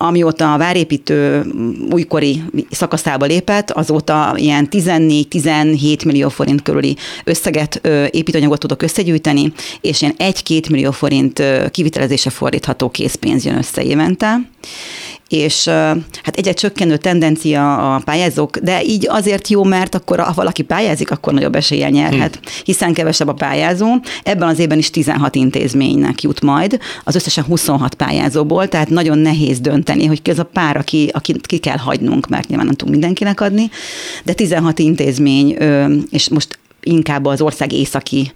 amióta 0.00 0.52
a 0.52 0.58
várépítő 0.58 1.46
újkori 1.90 2.42
szakaszába 2.70 3.24
lépett, 3.26 3.70
azóta 3.70 4.34
ilyen 4.36 4.68
14-17 4.70 6.04
millió 6.04 6.28
forint 6.28 6.62
körüli 6.62 6.96
összeget, 7.24 7.80
építőanyagot 8.10 8.58
tudok 8.60 8.82
összegyűjteni, 8.82 9.52
és 9.80 10.02
ilyen 10.02 10.14
1-2 10.18 10.70
millió 10.70 10.90
forint 10.90 11.42
kivitelezése 11.70 12.30
fordítható 12.30 12.90
készpénz 12.90 13.44
jön 13.44 13.56
össze 13.56 13.82
évente 13.82 14.40
és 15.28 15.64
hát 16.22 16.36
egyre 16.36 16.52
csökkenő 16.52 16.96
tendencia 16.96 17.94
a 17.94 18.00
pályázók, 18.04 18.56
de 18.56 18.82
így 18.82 19.06
azért 19.08 19.48
jó, 19.48 19.64
mert 19.64 19.94
akkor 19.94 20.20
ha 20.20 20.32
valaki 20.32 20.62
pályázik, 20.62 21.10
akkor 21.10 21.32
nagyobb 21.32 21.54
eséllyel 21.54 21.90
nyerhet, 21.90 22.34
hm. 22.34 22.48
hiszen 22.64 22.92
kevesebb 22.92 23.28
a 23.28 23.32
pályázó. 23.32 23.86
Ebben 24.22 24.48
az 24.48 24.58
évben 24.58 24.78
is 24.78 24.90
16 24.90 25.34
intézménynek 25.34 26.22
jut 26.22 26.40
majd, 26.40 26.78
az 27.04 27.14
összesen 27.14 27.44
26 27.44 27.94
pályázóból, 27.94 28.68
tehát 28.68 28.88
nagyon 28.88 29.18
nehéz 29.18 29.60
dönteni, 29.60 30.06
hogy 30.06 30.22
ki 30.22 30.30
az 30.30 30.38
a 30.38 30.44
pár, 30.44 30.76
aki, 30.76 31.10
aki 31.12 31.34
ki 31.40 31.58
kell 31.58 31.76
hagynunk, 31.76 32.28
mert 32.28 32.48
nyilván 32.48 32.66
nem 32.66 32.74
tudunk 32.74 32.98
mindenkinek 32.98 33.40
adni, 33.40 33.70
de 34.24 34.32
16 34.32 34.78
intézmény, 34.78 35.56
és 36.10 36.28
most 36.28 36.58
inkább 36.88 37.24
az 37.24 37.40
ország 37.40 37.72
északi 37.72 38.32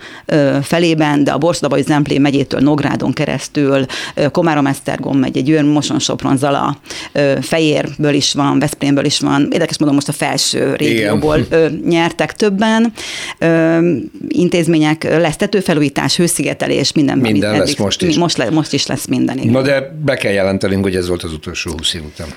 felében, 0.62 1.24
de 1.24 1.32
a 1.32 1.38
Borsodabaj 1.38 1.82
Zemplén 1.82 2.20
megyétől 2.20 2.60
Nográdon 2.60 3.12
keresztül, 3.12 3.84
Komárom 4.30 4.66
Esztergom 4.66 5.18
megy, 5.18 5.42
Győr, 5.42 5.64
Moson, 5.64 5.98
Sopron, 5.98 6.36
Zala, 6.36 6.76
Fejérből 7.40 8.14
is 8.14 8.32
van, 8.32 8.58
Veszprémből 8.58 9.04
is 9.04 9.20
van. 9.20 9.48
Érdekes 9.52 9.78
mondom, 9.78 9.96
most 9.96 10.08
a 10.08 10.12
felső 10.12 10.74
régióból 10.74 11.38
Igen. 11.38 11.82
nyertek 11.88 12.32
többen. 12.32 12.92
Intézmények 14.28 15.04
lesz 15.04 15.36
tetőfelújítás, 15.36 16.16
hőszigetelés, 16.16 16.92
minden. 16.92 17.18
Minden 17.18 17.58
lesz 17.58 17.76
most 17.76 18.02
is. 18.02 18.16
Most, 18.16 18.36
le, 18.36 18.50
most 18.50 18.72
is 18.72 18.86
lesz 18.86 19.06
minden. 19.06 19.38
Igen. 19.38 19.52
Na 19.52 19.62
de 19.62 19.96
be 20.04 20.16
kell 20.16 20.32
jelentenünk, 20.32 20.82
hogy 20.82 20.96
ez 20.96 21.08
volt 21.08 21.22
az 21.22 21.32
utolsó 21.32 21.70
20 21.70 21.94
év 21.94 22.02
után. 22.04 22.28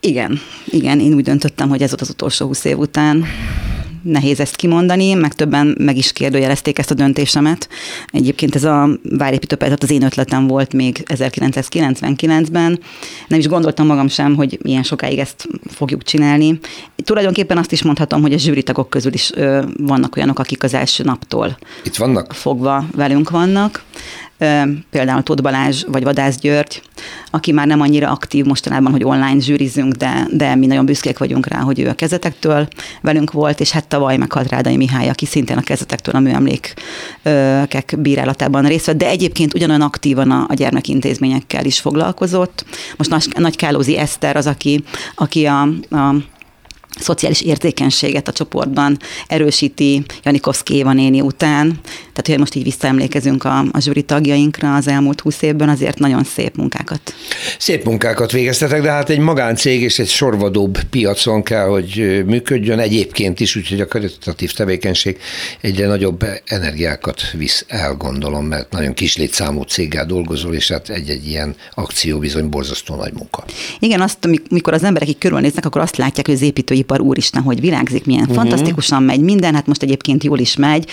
Igen, 0.00 0.40
igen, 0.64 1.00
én 1.00 1.14
úgy 1.14 1.22
döntöttem, 1.22 1.68
hogy 1.68 1.82
ez 1.82 1.88
volt 1.88 2.00
az 2.00 2.08
utolsó 2.08 2.46
20 2.46 2.64
év 2.64 2.78
után 2.78 3.24
nehéz 4.04 4.40
ezt 4.40 4.56
kimondani, 4.56 5.14
meg 5.14 5.34
többen 5.34 5.76
meg 5.78 5.96
is 5.96 6.12
kérdőjelezték 6.12 6.78
ezt 6.78 6.90
a 6.90 6.94
döntésemet. 6.94 7.68
Egyébként 8.06 8.54
ez 8.54 8.64
a 8.64 8.88
várépítőpályázat 9.02 9.82
az 9.82 9.90
én 9.90 10.02
ötletem 10.02 10.46
volt 10.46 10.72
még 10.72 11.02
1999-ben. 11.06 12.80
Nem 13.28 13.38
is 13.38 13.48
gondoltam 13.48 13.86
magam 13.86 14.08
sem, 14.08 14.34
hogy 14.34 14.58
ilyen 14.62 14.82
sokáig 14.82 15.18
ezt 15.18 15.48
fogjuk 15.66 16.02
csinálni. 16.02 16.58
Tulajdonképpen 17.04 17.58
azt 17.58 17.72
is 17.72 17.82
mondhatom, 17.82 18.20
hogy 18.20 18.32
a 18.32 18.38
zsűritagok 18.38 18.90
közül 18.90 19.12
is 19.12 19.30
ö, 19.34 19.62
vannak 19.76 20.16
olyanok, 20.16 20.38
akik 20.38 20.62
az 20.62 20.74
első 20.74 21.04
naptól 21.04 21.58
Itt 21.84 21.96
vannak? 21.96 22.32
fogva 22.32 22.84
velünk 22.96 23.30
vannak 23.30 23.84
például 24.90 25.22
Tóth 25.22 25.42
Balázs 25.42 25.82
vagy 25.86 26.04
Vadász 26.04 26.38
György, 26.38 26.82
aki 27.30 27.52
már 27.52 27.66
nem 27.66 27.80
annyira 27.80 28.10
aktív 28.10 28.44
mostanában, 28.44 28.92
hogy 28.92 29.04
online 29.04 29.40
zsűrizünk, 29.40 29.92
de, 29.92 30.26
de 30.30 30.54
mi 30.54 30.66
nagyon 30.66 30.84
büszkék 30.84 31.18
vagyunk 31.18 31.46
rá, 31.46 31.58
hogy 31.58 31.80
ő 31.80 31.88
a 31.88 31.94
kezetektől 31.94 32.68
velünk 33.00 33.32
volt, 33.32 33.60
és 33.60 33.70
hát 33.70 33.88
tavaly 33.88 34.16
meghalt 34.16 34.50
Rádai 34.50 34.76
Mihály, 34.76 35.08
aki 35.08 35.26
szintén 35.26 35.56
a 35.56 35.62
kezetektől 35.62 36.14
a 36.14 36.20
műemlékek 36.20 37.94
bírálatában 37.98 38.64
részt 38.66 38.86
vett, 38.86 38.96
de 38.96 39.08
egyébként 39.08 39.54
ugyanolyan 39.54 39.82
aktívan 39.82 40.30
a, 40.30 40.46
a 40.48 40.54
gyermekintézményekkel 40.54 41.64
is 41.64 41.80
foglalkozott. 41.80 42.64
Most 42.96 43.10
Nagy, 43.10 43.26
Nagy 43.38 43.56
Kálózi 43.56 43.98
Eszter 43.98 44.36
az, 44.36 44.46
aki, 44.46 44.84
aki 45.14 45.46
a, 45.46 45.62
a 45.90 46.14
szociális 47.00 47.40
érzékenységet 47.40 48.28
a 48.28 48.32
csoportban 48.32 48.98
erősíti 49.26 50.02
Janikovszki 50.22 50.74
Éva 50.74 50.92
néni 50.92 51.20
után. 51.20 51.80
Tehát, 52.14 52.26
hogy 52.26 52.38
most 52.38 52.54
így 52.54 52.62
visszaemlékezünk 52.62 53.44
a, 53.44 53.58
a 53.72 53.80
zsűri 53.80 54.02
tagjainkra 54.02 54.74
az 54.74 54.88
elmúlt 54.88 55.20
húsz 55.20 55.42
évben, 55.42 55.68
azért 55.68 55.98
nagyon 55.98 56.24
szép 56.24 56.56
munkákat. 56.56 57.14
Szép 57.58 57.84
munkákat 57.84 58.32
végeztetek, 58.32 58.82
de 58.82 58.90
hát 58.90 59.10
egy 59.10 59.18
magáncég 59.18 59.82
és 59.82 59.98
egy 59.98 60.08
sorvadóbb 60.08 60.82
piacon 60.82 61.42
kell, 61.42 61.66
hogy 61.66 62.22
működjön 62.26 62.78
egyébként 62.78 63.40
is, 63.40 63.56
úgyhogy 63.56 63.80
a 63.80 63.86
karitatív 63.86 64.52
tevékenység 64.52 65.18
egyre 65.60 65.86
nagyobb 65.86 66.24
energiákat 66.44 67.30
visz 67.30 67.64
el, 67.68 67.94
gondolom, 67.94 68.46
mert 68.46 68.70
nagyon 68.70 68.94
kis 68.94 69.16
létszámú 69.16 69.62
céggel 69.62 70.06
dolgozol, 70.06 70.54
és 70.54 70.70
hát 70.70 70.88
egy-egy 70.88 71.28
ilyen 71.28 71.54
akció 71.74 72.18
bizony 72.18 72.48
borzasztó 72.48 72.94
nagy 72.94 73.12
munka. 73.12 73.44
Igen, 73.78 74.00
azt, 74.00 74.18
mikor 74.50 74.72
az 74.72 74.84
emberek 74.84 75.08
így 75.08 75.18
körülnéznek, 75.18 75.66
akkor 75.66 75.80
azt 75.80 75.96
látják, 75.96 76.26
hogy 76.26 76.34
az 76.34 76.42
építői 76.42 76.78
ipar 76.78 77.00
úristen, 77.00 77.42
hogy 77.42 77.60
virágzik, 77.60 78.04
milyen 78.04 78.22
uh-huh. 78.22 78.36
fantasztikusan 78.36 79.02
megy 79.02 79.20
minden, 79.20 79.54
hát 79.54 79.66
most 79.66 79.82
egyébként 79.82 80.24
jól 80.24 80.38
is 80.38 80.56
megy, 80.56 80.86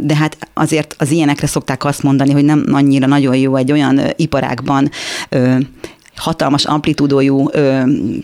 de 0.00 0.16
hát 0.16 0.29
azért 0.54 0.94
az 0.98 1.10
ilyenekre 1.10 1.46
szokták 1.46 1.84
azt 1.84 2.02
mondani, 2.02 2.32
hogy 2.32 2.44
nem 2.44 2.64
annyira 2.72 3.06
nagyon 3.06 3.36
jó 3.36 3.56
egy 3.56 3.72
olyan 3.72 4.00
iparágban 4.16 4.90
hatalmas 6.20 6.64
amplitúdójú 6.64 7.48
ö, 7.52 7.80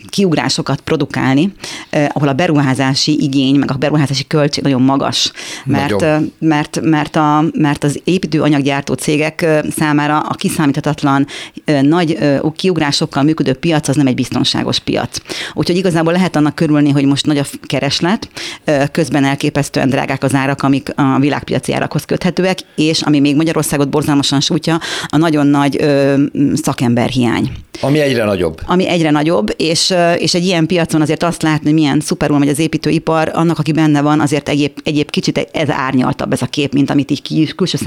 kiugrásokat 0.09 0.79
produkálni, 0.79 1.53
ö, 1.89 2.03
ahol 2.13 2.27
a 2.27 2.33
beruházási 2.33 3.23
igény, 3.23 3.55
meg 3.55 3.71
a 3.71 3.75
beruházási 3.75 4.27
költség 4.27 4.63
nagyon 4.63 4.81
magas, 4.81 5.31
mert, 5.65 6.01
ö, 6.01 6.17
mert, 6.39 6.79
mert, 6.81 7.15
a, 7.15 7.43
mert 7.53 7.83
az 7.83 7.99
építőanyaggyártó 8.03 8.93
cégek 8.93 9.45
számára 9.77 10.19
a 10.19 10.33
kiszámíthatatlan 10.33 11.27
ö, 11.65 11.81
nagy 11.81 12.17
ö, 12.19 12.37
kiugrásokkal 12.55 13.23
működő 13.23 13.53
piac 13.53 13.87
az 13.87 13.95
nem 13.95 14.07
egy 14.07 14.15
biztonságos 14.15 14.79
piac. 14.79 15.17
Úgyhogy 15.53 15.77
igazából 15.77 16.13
lehet 16.13 16.35
annak 16.35 16.55
körülni, 16.55 16.89
hogy 16.89 17.05
most 17.05 17.25
nagy 17.25 17.37
a 17.37 17.45
kereslet, 17.65 18.29
ö, 18.65 18.83
közben 18.91 19.23
elképesztően 19.23 19.89
drágák 19.89 20.23
az 20.23 20.33
árak, 20.33 20.63
amik 20.63 20.93
a 20.95 21.19
világpiaci 21.19 21.73
árakhoz 21.73 22.05
köthetőek, 22.05 22.59
és 22.75 23.01
ami 23.01 23.19
még 23.19 23.35
Magyarországot 23.35 23.89
borzalmasan 23.89 24.39
sújtja, 24.39 24.79
a 25.07 25.17
nagyon 25.17 25.47
nagy 25.47 25.77
ö, 25.81 26.15
szakemberhiány. 26.53 27.51
Ami 27.87 27.99
egyre 27.99 28.23
nagyobb. 28.23 28.61
Ami 28.65 28.87
egyre 28.87 29.09
nagyobb, 29.09 29.53
és, 29.57 29.93
és 30.17 30.33
egy 30.33 30.45
ilyen 30.45 30.65
piacon 30.65 31.01
azért 31.01 31.23
azt 31.23 31.41
látni, 31.41 31.65
hogy 31.65 31.73
milyen 31.73 31.99
szuperul 31.99 32.37
megy 32.37 32.49
az 32.49 32.59
építőipar, 32.59 33.31
annak, 33.33 33.59
aki 33.59 33.71
benne 33.71 34.01
van, 34.01 34.19
azért 34.19 34.49
egyéb, 34.49 34.71
egyéb 34.83 35.09
kicsit 35.09 35.49
ez 35.51 35.69
árnyaltabb 35.69 36.33
ez 36.33 36.41
a 36.41 36.45
kép, 36.45 36.73
mint 36.73 36.89
amit 36.89 37.11
így 37.11 37.55
külső 37.55 37.77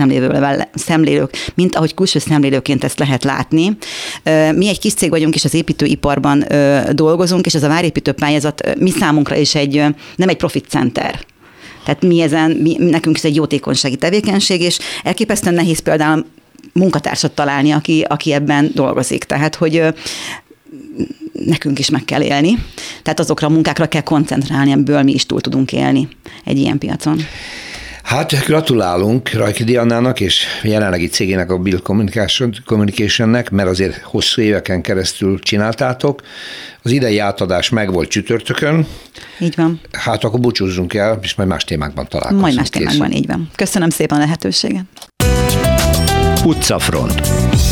szemlélők, 0.74 1.52
mint 1.54 1.76
ahogy 1.76 1.94
külső 1.94 2.18
szemlélőként 2.18 2.84
ezt 2.84 2.98
lehet 2.98 3.24
látni. 3.24 3.76
Mi 4.54 4.68
egy 4.68 4.78
kis 4.78 4.94
cég 4.94 5.10
vagyunk, 5.10 5.34
és 5.34 5.44
az 5.44 5.54
építőiparban 5.54 6.44
dolgozunk, 6.92 7.46
és 7.46 7.54
ez 7.54 7.62
a 7.62 7.68
várépítő 7.68 8.12
pályázat 8.12 8.78
mi 8.78 8.90
számunkra 8.90 9.36
is 9.36 9.54
egy, 9.54 9.84
nem 10.16 10.28
egy 10.28 10.36
profit 10.36 10.66
center. 10.68 11.20
Tehát 11.84 12.02
mi 12.02 12.20
ezen, 12.20 12.50
mi, 12.50 12.76
nekünk 12.78 13.16
ez 13.16 13.24
egy 13.24 13.34
jótékonysági 13.34 13.96
tevékenység, 13.96 14.60
és 14.60 14.78
elképesztően 15.02 15.54
nehéz 15.54 15.78
például 15.78 16.24
munkatársat 16.72 17.32
találni, 17.32 17.70
aki, 17.70 18.04
aki 18.08 18.32
ebben 18.32 18.70
dolgozik. 18.74 19.24
Tehát, 19.24 19.54
hogy 19.54 19.82
nekünk 21.32 21.78
is 21.78 21.90
meg 21.90 22.04
kell 22.04 22.22
élni. 22.22 22.58
Tehát 23.02 23.20
azokra 23.20 23.46
a 23.46 23.50
munkákra 23.50 23.86
kell 23.86 24.02
koncentrálni, 24.02 24.72
amiből 24.72 25.02
mi 25.02 25.12
is 25.12 25.26
túl 25.26 25.40
tudunk 25.40 25.72
élni 25.72 26.08
egy 26.44 26.58
ilyen 26.58 26.78
piacon. 26.78 27.18
Hát 28.02 28.44
gratulálunk 28.44 29.32
Rajki 29.32 29.64
Diannának 29.64 30.20
és 30.20 30.44
jelenlegi 30.62 31.06
cégének 31.06 31.50
a 31.50 31.58
Bill 31.58 31.80
Communication-nek, 32.64 33.50
mert 33.50 33.68
azért 33.68 34.02
hosszú 34.02 34.42
éveken 34.42 34.80
keresztül 34.80 35.38
csináltátok. 35.38 36.22
Az 36.82 36.90
idei 36.90 37.18
átadás 37.18 37.68
meg 37.68 37.92
volt 37.92 38.08
csütörtökön. 38.08 38.86
Így 39.40 39.56
van. 39.56 39.80
Hát 39.92 40.24
akkor 40.24 40.40
búcsúzzunk 40.40 40.94
el, 40.94 41.18
és 41.22 41.34
majd 41.34 41.48
más 41.48 41.64
témákban 41.64 42.06
találkozunk. 42.08 42.42
Majd 42.42 42.56
más 42.56 42.68
témákban, 42.68 43.12
így 43.12 43.26
van. 43.26 43.50
Köszönöm 43.54 43.90
szépen 43.90 44.18
a 44.18 44.20
lehetőséget. 44.20 45.09
Utcafront. 46.44 47.69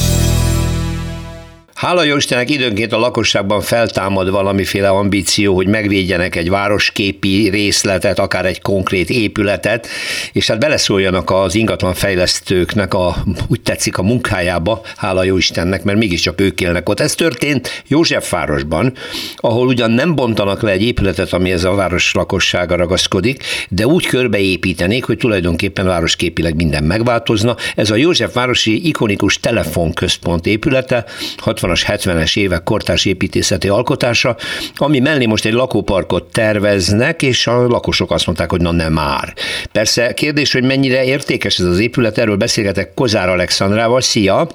Hála 1.78 2.02
jó 2.02 2.16
Istennek 2.16 2.50
időnként 2.50 2.92
a 2.92 2.98
lakosságban 2.98 3.60
feltámad 3.60 4.30
valamiféle 4.30 4.88
ambíció, 4.88 5.54
hogy 5.54 5.66
megvédjenek 5.66 6.36
egy 6.36 6.50
városképi 6.50 7.48
részletet, 7.48 8.18
akár 8.18 8.46
egy 8.46 8.60
konkrét 8.60 9.10
épületet, 9.10 9.88
és 10.32 10.46
hát 10.46 10.58
beleszóljanak 10.58 11.30
az 11.30 11.54
ingatlan 11.54 11.94
fejlesztőknek 11.94 12.94
a, 12.94 13.16
úgy 13.48 13.60
tetszik 13.60 13.98
a 13.98 14.02
munkájába, 14.02 14.80
hála 14.96 15.22
jó 15.22 15.36
Istennek, 15.36 15.82
mert 15.82 15.98
mégiscsak 15.98 16.40
ők 16.40 16.60
élnek 16.60 16.88
ott. 16.88 17.00
Ez 17.00 17.14
történt 17.14 17.82
Józsefvárosban, 17.86 18.92
ahol 19.36 19.66
ugyan 19.66 19.90
nem 19.90 20.14
bontanak 20.14 20.62
le 20.62 20.70
egy 20.70 20.82
épületet, 20.82 21.32
ami 21.32 21.52
ez 21.52 21.64
a 21.64 21.74
város 21.74 22.14
lakossága 22.14 22.76
ragaszkodik, 22.76 23.44
de 23.68 23.86
úgy 23.86 24.06
körbeépítenék, 24.06 25.04
hogy 25.04 25.18
tulajdonképpen 25.18 25.86
városképileg 25.86 26.54
minden 26.54 26.84
megváltozna. 26.84 27.56
Ez 27.74 27.90
a 27.90 27.96
Józsefvárosi 27.96 28.86
ikonikus 28.86 29.40
telefonközpont 29.40 30.46
épülete, 30.46 31.04
60 31.36 31.66
60-as, 31.68 31.82
70-es 31.86 32.38
évek 32.38 32.62
kortárs 32.62 33.04
építészeti 33.04 33.68
alkotása, 33.68 34.36
ami 34.76 34.98
mellé 34.98 35.26
most 35.26 35.44
egy 35.44 35.52
lakóparkot 35.52 36.32
terveznek, 36.32 37.22
és 37.22 37.46
a 37.46 37.66
lakosok 37.66 38.10
azt 38.10 38.26
mondták, 38.26 38.50
hogy 38.50 38.60
na 38.60 38.72
nem 38.72 38.92
már. 38.92 39.34
Persze 39.72 40.14
kérdés, 40.14 40.52
hogy 40.52 40.62
mennyire 40.62 41.04
értékes 41.04 41.58
ez 41.58 41.64
az 41.64 41.78
épület, 41.78 42.18
erről 42.18 42.36
beszélgetek 42.36 42.94
Kozár 42.94 43.28
Alexandrával. 43.28 44.00
Szia! 44.00 44.46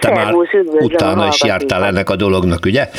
Te 0.00 0.10
már 0.10 0.34
utána 0.80 1.28
is 1.28 1.42
jártál 1.44 1.84
ennek 1.84 2.10
a 2.10 2.16
dolognak, 2.16 2.64
ugye? 2.64 2.90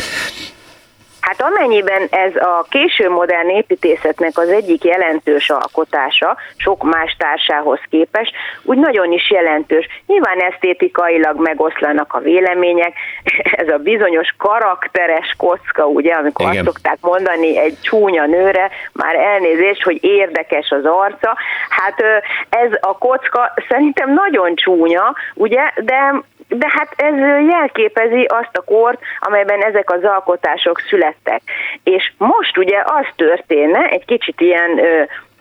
Hát 1.27 1.41
amennyiben 1.41 2.07
ez 2.09 2.35
a 2.35 2.65
késő 2.69 3.09
modern 3.09 3.49
építészetnek 3.49 4.37
az 4.37 4.49
egyik 4.49 4.83
jelentős 4.83 5.49
alkotása, 5.49 6.37
sok 6.57 6.83
más 6.83 7.15
társához 7.17 7.79
képest, 7.89 8.33
úgy 8.63 8.77
nagyon 8.77 9.11
is 9.11 9.31
jelentős. 9.31 9.87
Nyilván 10.05 10.39
esztétikailag 10.39 11.39
megoszlanak 11.39 12.13
a 12.13 12.19
vélemények, 12.19 12.93
ez 13.61 13.67
a 13.67 13.77
bizonyos 13.77 14.33
karakteres 14.37 15.35
kocka, 15.37 15.85
ugye, 15.85 16.13
amikor 16.13 16.45
Igen. 16.45 16.65
azt 16.65 16.65
szokták 16.65 16.97
mondani 17.01 17.57
egy 17.57 17.77
csúnya 17.81 18.25
nőre, 18.25 18.69
már 18.93 19.15
elnézés, 19.15 19.83
hogy 19.83 20.03
érdekes 20.03 20.69
az 20.69 20.85
arca. 20.85 21.37
Hát 21.69 22.01
ez 22.49 22.71
a 22.79 22.97
kocka 22.97 23.53
szerintem 23.69 24.13
nagyon 24.13 24.55
csúnya, 24.55 25.15
ugye, 25.33 25.71
de 25.83 26.21
de 26.47 26.67
hát 26.69 26.93
ez 26.95 27.13
jelképezi 27.49 28.23
azt 28.23 28.57
a 28.57 28.61
kort, 28.61 28.99
amelyben 29.19 29.63
ezek 29.63 29.91
az 29.91 30.03
alkotások 30.03 30.79
születtek. 30.89 31.41
És 31.83 32.11
most 32.17 32.57
ugye 32.57 32.83
az 32.85 33.05
történne, 33.15 33.79
egy 33.79 34.05
kicsit 34.05 34.41
ilyen 34.41 34.81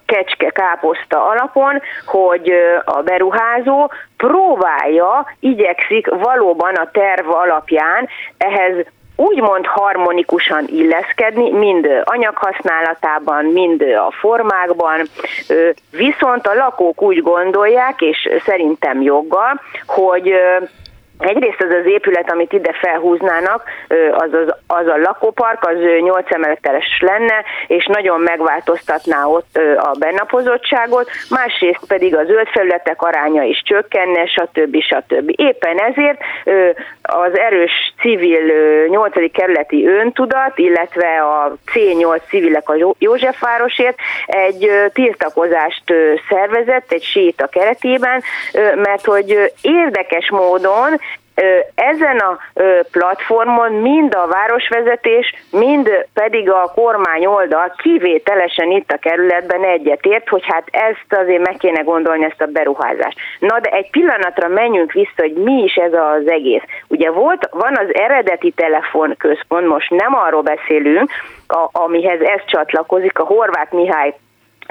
kecske 0.06 0.50
káposzta 0.50 1.26
alapon, 1.26 1.82
hogy 2.06 2.52
a 2.84 3.02
beruházó 3.02 3.90
próbálja, 4.16 5.26
igyekszik 5.40 6.06
valóban 6.06 6.74
a 6.74 6.90
terv 6.90 7.30
alapján 7.30 8.08
ehhez 8.38 8.86
úgymond 9.16 9.66
harmonikusan 9.66 10.64
illeszkedni, 10.66 11.50
mind 11.50 11.88
anyaghasználatában, 12.04 13.44
mind 13.44 13.82
a 13.82 14.10
formákban, 14.10 15.00
viszont 15.90 16.46
a 16.46 16.54
lakók 16.54 17.02
úgy 17.02 17.22
gondolják, 17.22 18.00
és 18.00 18.28
szerintem 18.44 19.02
joggal, 19.02 19.60
hogy 19.86 20.34
Egyrészt 21.18 21.62
az 21.62 21.70
az 21.80 21.86
épület, 21.86 22.30
amit 22.30 22.52
ide 22.52 22.72
felhúznának, 22.72 23.62
az, 24.10 24.32
az, 24.32 24.54
az 24.66 24.86
a 24.86 24.96
lakópark, 24.96 25.66
az 25.66 25.76
8 26.00 26.32
emeletes 26.32 27.00
lenne, 27.00 27.44
és 27.66 27.86
nagyon 27.86 28.20
megváltoztatná 28.20 29.24
ott 29.24 29.58
a 29.76 29.96
bennapozottságot, 29.98 31.10
másrészt 31.30 31.86
pedig 31.86 32.16
az 32.16 32.26
zöld 32.26 32.48
felületek 32.48 33.02
aránya 33.02 33.42
is 33.42 33.62
csökkenne, 33.64 34.26
stb. 34.26 34.82
stb. 34.82 35.32
Éppen 35.36 35.78
ezért 35.78 36.20
az 37.02 37.38
erős 37.38 37.94
civil 38.00 38.86
8. 38.88 39.32
kerületi 39.32 39.86
öntudat, 39.86 40.58
illetve 40.58 41.22
a 41.22 41.56
C8 41.74 42.20
civilek 42.28 42.68
a 42.68 42.94
Józsefvárosért 42.98 43.98
egy 44.26 44.70
tiltakozást 44.92 45.94
szervezett, 46.28 46.92
egy 46.92 47.02
séta 47.02 47.46
keretében, 47.46 48.22
mert 48.74 49.04
hogy 49.04 49.52
érdekes 49.62 50.30
módon 50.30 51.00
ezen 51.74 52.18
a 52.18 52.38
platformon 52.90 53.72
mind 53.72 54.14
a 54.14 54.26
városvezetés, 54.26 55.34
mind 55.50 55.90
pedig 56.14 56.50
a 56.50 56.72
kormány 56.74 57.26
oldal 57.26 57.74
kivételesen 57.76 58.70
itt 58.70 58.90
a 58.90 58.98
kerületben 58.98 59.64
egyetért, 59.64 60.28
hogy 60.28 60.42
hát 60.46 60.68
ezt 60.70 61.20
azért 61.20 61.46
meg 61.46 61.56
kéne 61.56 61.80
gondolni, 61.80 62.24
ezt 62.24 62.40
a 62.40 62.46
beruházást. 62.46 63.18
Na 63.38 63.60
de 63.60 63.70
egy 63.70 63.90
pillanatra 63.90 64.48
menjünk 64.48 64.92
vissza, 64.92 65.12
hogy 65.16 65.32
mi 65.32 65.62
is 65.62 65.74
ez 65.74 65.92
az 65.92 66.28
egész. 66.28 66.62
Ugye 66.88 67.10
volt, 67.10 67.48
van 67.50 67.76
az 67.76 67.94
eredeti 67.94 68.50
telefonközpont, 68.50 69.66
most 69.66 69.90
nem 69.90 70.14
arról 70.14 70.42
beszélünk, 70.42 71.10
a, 71.48 71.68
amihez 71.72 72.20
ez 72.20 72.40
csatlakozik, 72.46 73.18
a 73.18 73.24
Horváth 73.24 73.74
Mihály 73.74 74.14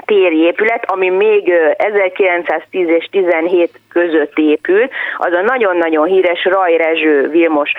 téri 0.04 0.38
épület, 0.38 0.90
ami 0.90 1.08
még 1.08 1.52
1910 1.76 2.88
és 2.88 3.08
17 3.10 3.80
között 3.96 4.38
épült, 4.38 4.92
az 5.16 5.32
a 5.32 5.40
nagyon-nagyon 5.40 6.06
híres 6.06 6.44
Raj 6.44 6.76
Rezső 6.76 7.28
Vilmos 7.28 7.72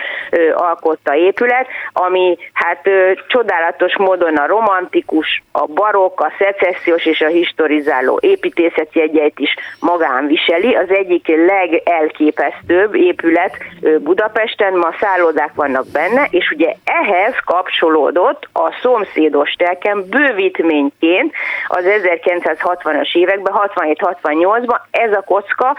alkotta 0.54 1.16
épület, 1.16 1.68
ami 1.94 2.38
hát 2.54 2.90
csodálatos 3.28 3.98
módon 3.98 4.36
a 4.36 4.48
romantikus, 4.48 5.44
a 5.52 5.66
barokk, 5.66 6.20
a 6.20 6.32
szecessziós 6.40 7.06
és 7.06 7.22
a 7.22 7.28
historizáló 7.28 8.20
építészeti 8.22 9.00
jegyeit 9.00 9.40
is 9.40 9.56
magán 9.80 10.28
viseli. 10.28 10.76
Az 10.76 10.90
egyik 10.90 11.28
legelképesztőbb 11.28 12.96
épület 12.96 13.58
Budapesten, 14.00 14.74
ma 14.74 14.94
szállodák 15.00 15.52
vannak 15.56 15.86
benne, 15.94 16.28
és 16.30 16.52
ugye 16.52 16.74
ehhez 16.84 17.36
kapcsolódott 17.46 18.48
a 18.54 18.72
szomszédos 18.82 19.52
telken 19.52 20.06
bővítményként 20.10 21.34
az 21.68 21.86
1960-as 22.08 23.16
években, 23.16 23.54
67-68-ban 23.56 24.80
ez 24.92 25.12
a 25.12 25.22
kocka 25.22 25.76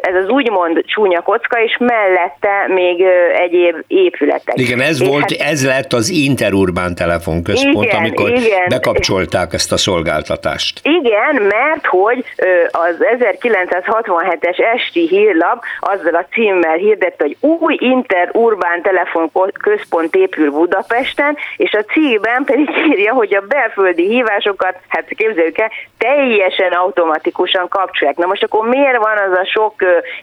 ez 0.00 0.14
az 0.14 0.28
úgymond 0.28 0.84
csúnya 0.86 1.20
kocka, 1.20 1.62
és 1.62 1.76
mellette 1.78 2.66
még 2.68 3.04
egyéb 3.32 3.76
épületek. 3.86 4.58
Igen, 4.58 4.80
ez 4.80 5.06
volt, 5.08 5.20
hát, 5.20 5.50
ez 5.50 5.66
lett 5.66 5.92
az 5.92 6.08
Interurbán 6.08 6.94
telefonközpont, 6.94 7.84
igen, 7.84 7.96
amikor 7.96 8.30
igen. 8.30 8.68
bekapcsolták 8.68 9.52
ezt 9.52 9.72
a 9.72 9.76
szolgáltatást. 9.76 10.80
Igen, 10.82 11.42
mert 11.42 11.86
hogy 11.86 12.24
az 12.70 12.96
1967-es 13.18 14.74
esti 14.74 15.06
hírlap 15.06 15.62
azzal 15.80 16.14
a 16.14 16.24
címmel 16.32 16.76
hirdette, 16.76 17.24
hogy 17.24 17.36
új 17.40 17.76
interurbán 17.80 18.82
telefonközpont 18.82 20.14
épül 20.14 20.50
Budapesten, 20.50 21.36
és 21.56 21.72
a 21.72 21.84
címben 21.92 22.44
pedig 22.44 22.68
írja, 22.90 23.12
hogy 23.12 23.34
a 23.34 23.40
belföldi 23.48 24.06
hívásokat, 24.08 24.74
hát 24.88 25.04
képzeljük 25.08 25.47
el, 25.56 25.70
teljesen 25.98 26.72
automatikusan 26.72 27.68
kapcsolják. 27.68 28.16
Na 28.16 28.26
most 28.26 28.42
akkor 28.42 28.68
miért 28.68 28.96
van 28.96 29.16
az 29.16 29.38
a 29.38 29.44
sok 29.44 29.74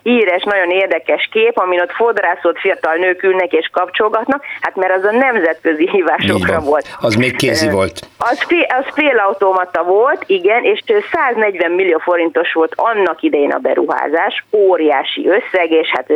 híres, 0.03 0.43
nagyon 0.43 0.69
érdekes 0.69 1.29
kép, 1.31 1.57
amin 1.57 1.81
ott 1.81 1.91
fodrászott 1.91 2.59
fiatal 2.59 2.95
nők 2.95 3.23
ülnek 3.23 3.51
és 3.51 3.69
kapcsolgatnak, 3.71 4.43
hát 4.61 4.75
mert 4.75 4.93
az 4.93 5.03
a 5.03 5.11
nemzetközi 5.11 5.89
hívásokra 5.89 6.59
volt. 6.59 6.87
Az 6.99 7.15
még 7.15 7.35
kézi 7.35 7.69
volt. 7.69 7.99
Az, 8.17 8.43
fél, 8.47 8.65
az 8.79 8.85
félautomata 8.93 9.83
volt, 9.83 10.23
igen, 10.25 10.63
és 10.63 10.83
140 11.11 11.71
millió 11.71 11.97
forintos 11.97 12.53
volt 12.53 12.73
annak 12.75 13.21
idején 13.21 13.51
a 13.51 13.57
beruházás, 13.57 14.45
óriási 14.51 15.27
összeg, 15.27 15.71
és 15.71 15.87
hát 15.87 16.07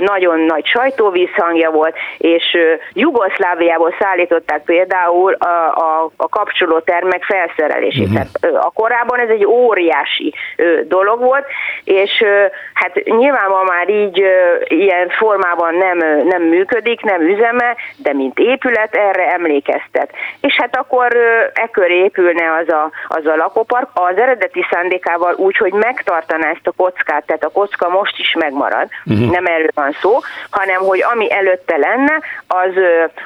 nagyon 0.00 0.40
nagy 0.40 0.66
sajtóvízhangja 0.66 1.70
volt, 1.70 1.94
és 2.18 2.56
Jugoszláviából 2.92 3.94
szállították 3.98 4.64
például 4.64 5.32
a, 5.32 5.46
a, 5.74 6.10
a 6.16 6.28
kapcsolótermek 6.28 7.24
felszerelését. 7.24 8.08
Uh-huh. 8.08 8.21
Tehát, 8.40 8.56
a 8.66 8.70
korábban 8.74 9.18
ez 9.18 9.28
egy 9.28 9.44
óriási 9.44 10.34
dolog 10.84 11.20
volt, 11.20 11.46
és 11.84 12.24
hát 12.74 13.04
nyilván 13.04 13.48
ma 13.48 13.62
már 13.62 13.88
így 13.88 14.24
ilyen 14.64 15.08
formában 15.08 15.74
nem, 15.74 15.98
nem 16.24 16.42
működik, 16.42 17.00
nem 17.00 17.20
üzeme, 17.20 17.76
de 17.96 18.12
mint 18.12 18.38
épület 18.38 18.94
erre 18.94 19.32
emlékeztet. 19.32 20.10
És 20.40 20.54
hát 20.56 20.76
akkor 20.76 21.16
e 21.54 21.68
köré 21.72 22.02
épülne 22.02 22.54
az 22.54 22.68
a, 22.68 22.90
az 23.08 23.26
a 23.26 23.36
lakópark, 23.36 23.88
az 23.94 24.16
eredeti 24.16 24.64
szándékával 24.70 25.34
úgy, 25.34 25.56
hogy 25.56 25.72
megtartaná 25.72 26.50
ezt 26.50 26.66
a 26.66 26.72
kockát, 26.76 27.26
tehát 27.26 27.44
a 27.44 27.50
kocka 27.50 27.88
most 27.88 28.18
is 28.18 28.34
megmarad, 28.38 28.88
uh-huh. 29.04 29.30
nem 29.30 29.46
erről 29.46 29.70
van 29.74 29.96
szó, 30.00 30.18
hanem 30.50 30.80
hogy 30.80 31.02
ami 31.12 31.32
előtte 31.32 31.76
lenne, 31.76 32.20
az 32.46 32.70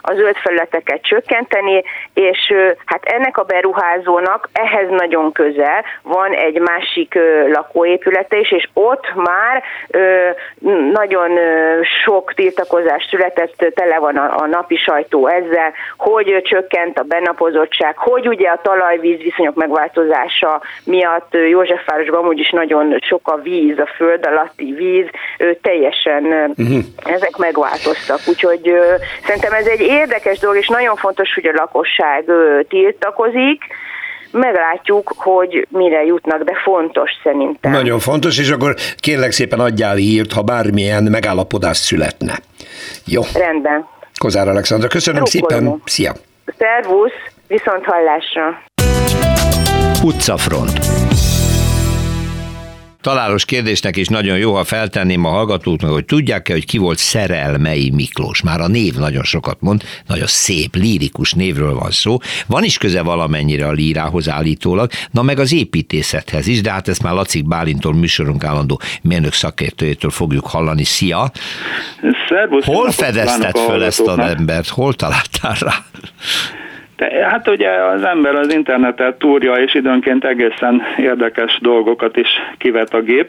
az 0.00 0.16
zöld 0.16 0.36
felületeket 0.36 1.02
csökkenteni, 1.02 1.82
és 2.14 2.54
hát 2.84 3.04
ennek 3.04 3.38
a 3.38 3.42
beruházónak 3.42 4.48
ehhez 4.52 4.85
nagyon 4.88 5.32
közel 5.32 5.84
van 6.02 6.32
egy 6.32 6.60
másik 6.60 7.18
lakóépülete 7.52 8.38
is, 8.38 8.52
és 8.52 8.68
ott 8.72 9.14
már 9.14 9.62
nagyon 10.92 11.38
sok 12.04 12.32
tiltakozás 12.34 13.06
született, 13.10 13.72
tele 13.74 13.98
van 13.98 14.16
a, 14.16 14.42
a 14.42 14.46
napi 14.46 14.76
sajtó 14.76 15.26
ezzel, 15.26 15.72
hogy 15.96 16.42
csökkent 16.44 16.98
a 16.98 17.02
benapozottság, 17.02 17.96
hogy 17.96 18.28
ugye 18.28 18.48
a 18.48 18.60
talajvíz 18.62 19.18
viszonyok 19.18 19.54
megváltozása 19.54 20.62
miatt 20.84 21.36
Józsefvárosban 21.50 22.20
amúgy 22.22 22.38
is 22.38 22.50
nagyon 22.50 22.98
sok 23.00 23.28
a 23.28 23.36
víz, 23.36 23.78
a 23.78 23.86
föld 23.96 24.26
alatti 24.26 24.72
víz, 24.72 25.06
teljesen 25.62 26.24
uh-huh. 26.24 26.78
ezek 27.04 27.36
megváltoztak. 27.36 28.18
Úgyhogy 28.28 28.74
szerintem 29.24 29.52
ez 29.52 29.66
egy 29.66 29.80
érdekes 29.80 30.38
dolog, 30.38 30.56
és 30.56 30.68
nagyon 30.68 30.96
fontos, 30.96 31.34
hogy 31.34 31.46
a 31.46 31.52
lakosság 31.52 32.24
tiltakozik, 32.68 33.62
meglátjuk, 34.30 35.12
hogy 35.16 35.66
mire 35.70 36.04
jutnak, 36.04 36.42
de 36.42 36.52
fontos 36.64 37.10
szerintem. 37.22 37.72
Nagyon 37.72 37.98
fontos, 37.98 38.38
és 38.38 38.50
akkor 38.50 38.74
kérlek 38.96 39.30
szépen 39.30 39.60
adjál 39.60 39.94
hírt, 39.94 40.32
ha 40.32 40.42
bármilyen 40.42 41.02
megállapodás 41.02 41.76
születne. 41.76 42.38
Jó. 43.06 43.22
Rendben. 43.34 43.86
Kozár 44.18 44.48
Alexandra, 44.48 44.88
köszönöm 44.88 45.22
Jókolom. 45.32 45.62
szépen, 45.64 45.82
szia! 45.84 46.12
Szervusz, 46.58 47.12
viszont 47.46 47.84
hallásra! 47.84 48.62
Utcafront 50.02 50.78
találós 53.06 53.44
kérdésnek 53.44 53.96
is 53.96 54.08
nagyon 54.08 54.38
jó, 54.38 54.54
ha 54.54 54.64
feltenném 54.64 55.24
a 55.24 55.28
hallgatóknak, 55.28 55.90
hogy 55.90 56.04
tudják-e, 56.04 56.52
hogy 56.52 56.66
ki 56.66 56.78
volt 56.78 56.98
Szerelmei 56.98 57.90
Miklós. 57.90 58.42
Már 58.42 58.60
a 58.60 58.68
név 58.68 58.94
nagyon 58.94 59.22
sokat 59.22 59.56
mond, 59.60 59.82
nagyon 60.06 60.26
szép, 60.26 60.74
lírikus 60.74 61.32
névről 61.32 61.74
van 61.74 61.90
szó. 61.90 62.16
Van 62.46 62.64
is 62.64 62.78
köze 62.78 63.02
valamennyire 63.02 63.66
a 63.66 63.72
lírához 63.72 64.28
állítólag, 64.28 64.90
na 65.10 65.22
meg 65.22 65.38
az 65.38 65.52
építészethez 65.52 66.46
is, 66.46 66.60
de 66.60 66.70
hát 66.70 66.88
ezt 66.88 67.02
már 67.02 67.12
Lacik 67.12 67.48
Bálintól 67.48 67.94
műsorunk 67.94 68.44
állandó 68.44 68.80
mérnök 69.02 69.32
szakértőjétől 69.32 70.10
fogjuk 70.10 70.46
hallani. 70.46 70.84
Szia! 70.84 71.30
Szervusz, 72.28 72.64
Hol 72.64 72.90
fedezted 72.90 73.58
föl 73.58 73.84
ezt 73.84 74.00
az 74.00 74.18
embert? 74.18 74.68
Hol 74.68 74.94
találtál 74.94 75.56
rá? 75.60 75.84
De, 76.96 77.26
hát 77.30 77.48
ugye 77.48 77.70
az 77.70 78.02
ember 78.02 78.34
az 78.34 78.54
internetet 78.54 79.18
túrja, 79.18 79.52
és 79.52 79.74
időnként 79.74 80.24
egészen 80.24 80.82
érdekes 80.98 81.58
dolgokat 81.62 82.16
is 82.16 82.28
kivet 82.58 82.94
a 82.94 83.00
gép. 83.00 83.28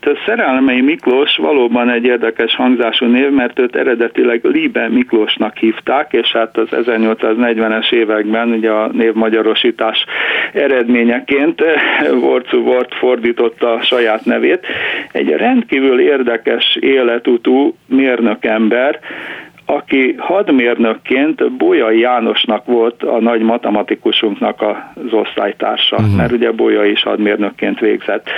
Tehát 0.00 0.18
Szerelmei 0.26 0.80
Miklós 0.80 1.36
valóban 1.36 1.90
egy 1.90 2.04
érdekes 2.04 2.54
hangzású 2.54 3.06
név, 3.06 3.30
mert 3.30 3.58
őt 3.58 3.76
eredetileg 3.76 4.40
Libe 4.44 4.88
Miklósnak 4.88 5.56
hívták, 5.56 6.12
és 6.12 6.32
hát 6.32 6.56
az 6.56 6.68
1840-es 6.70 7.92
években 7.92 8.48
ugye 8.50 8.70
a 8.70 8.88
névmagyarosítás 8.92 10.04
eredményeként 10.52 11.62
Vorcu 12.20 12.62
Vort 12.62 12.94
fordította 12.94 13.72
a 13.72 13.82
saját 13.82 14.24
nevét. 14.24 14.66
Egy 15.12 15.28
rendkívül 15.28 16.00
érdekes 16.00 16.76
életutú 16.80 17.74
mérnökember, 17.86 19.00
aki 19.70 20.14
hadmérnökként 20.18 21.52
Bolyai 21.52 21.98
Jánosnak 21.98 22.64
volt 22.64 23.02
a 23.02 23.20
nagy 23.20 23.40
matematikusunknak 23.40 24.62
az 24.62 25.12
osztálytársa, 25.12 25.96
uh-huh. 25.96 26.16
mert 26.16 26.32
ugye 26.32 26.50
Bolyai 26.50 26.90
is 26.90 27.02
hadmérnökként 27.02 27.78
végzett. 27.80 28.28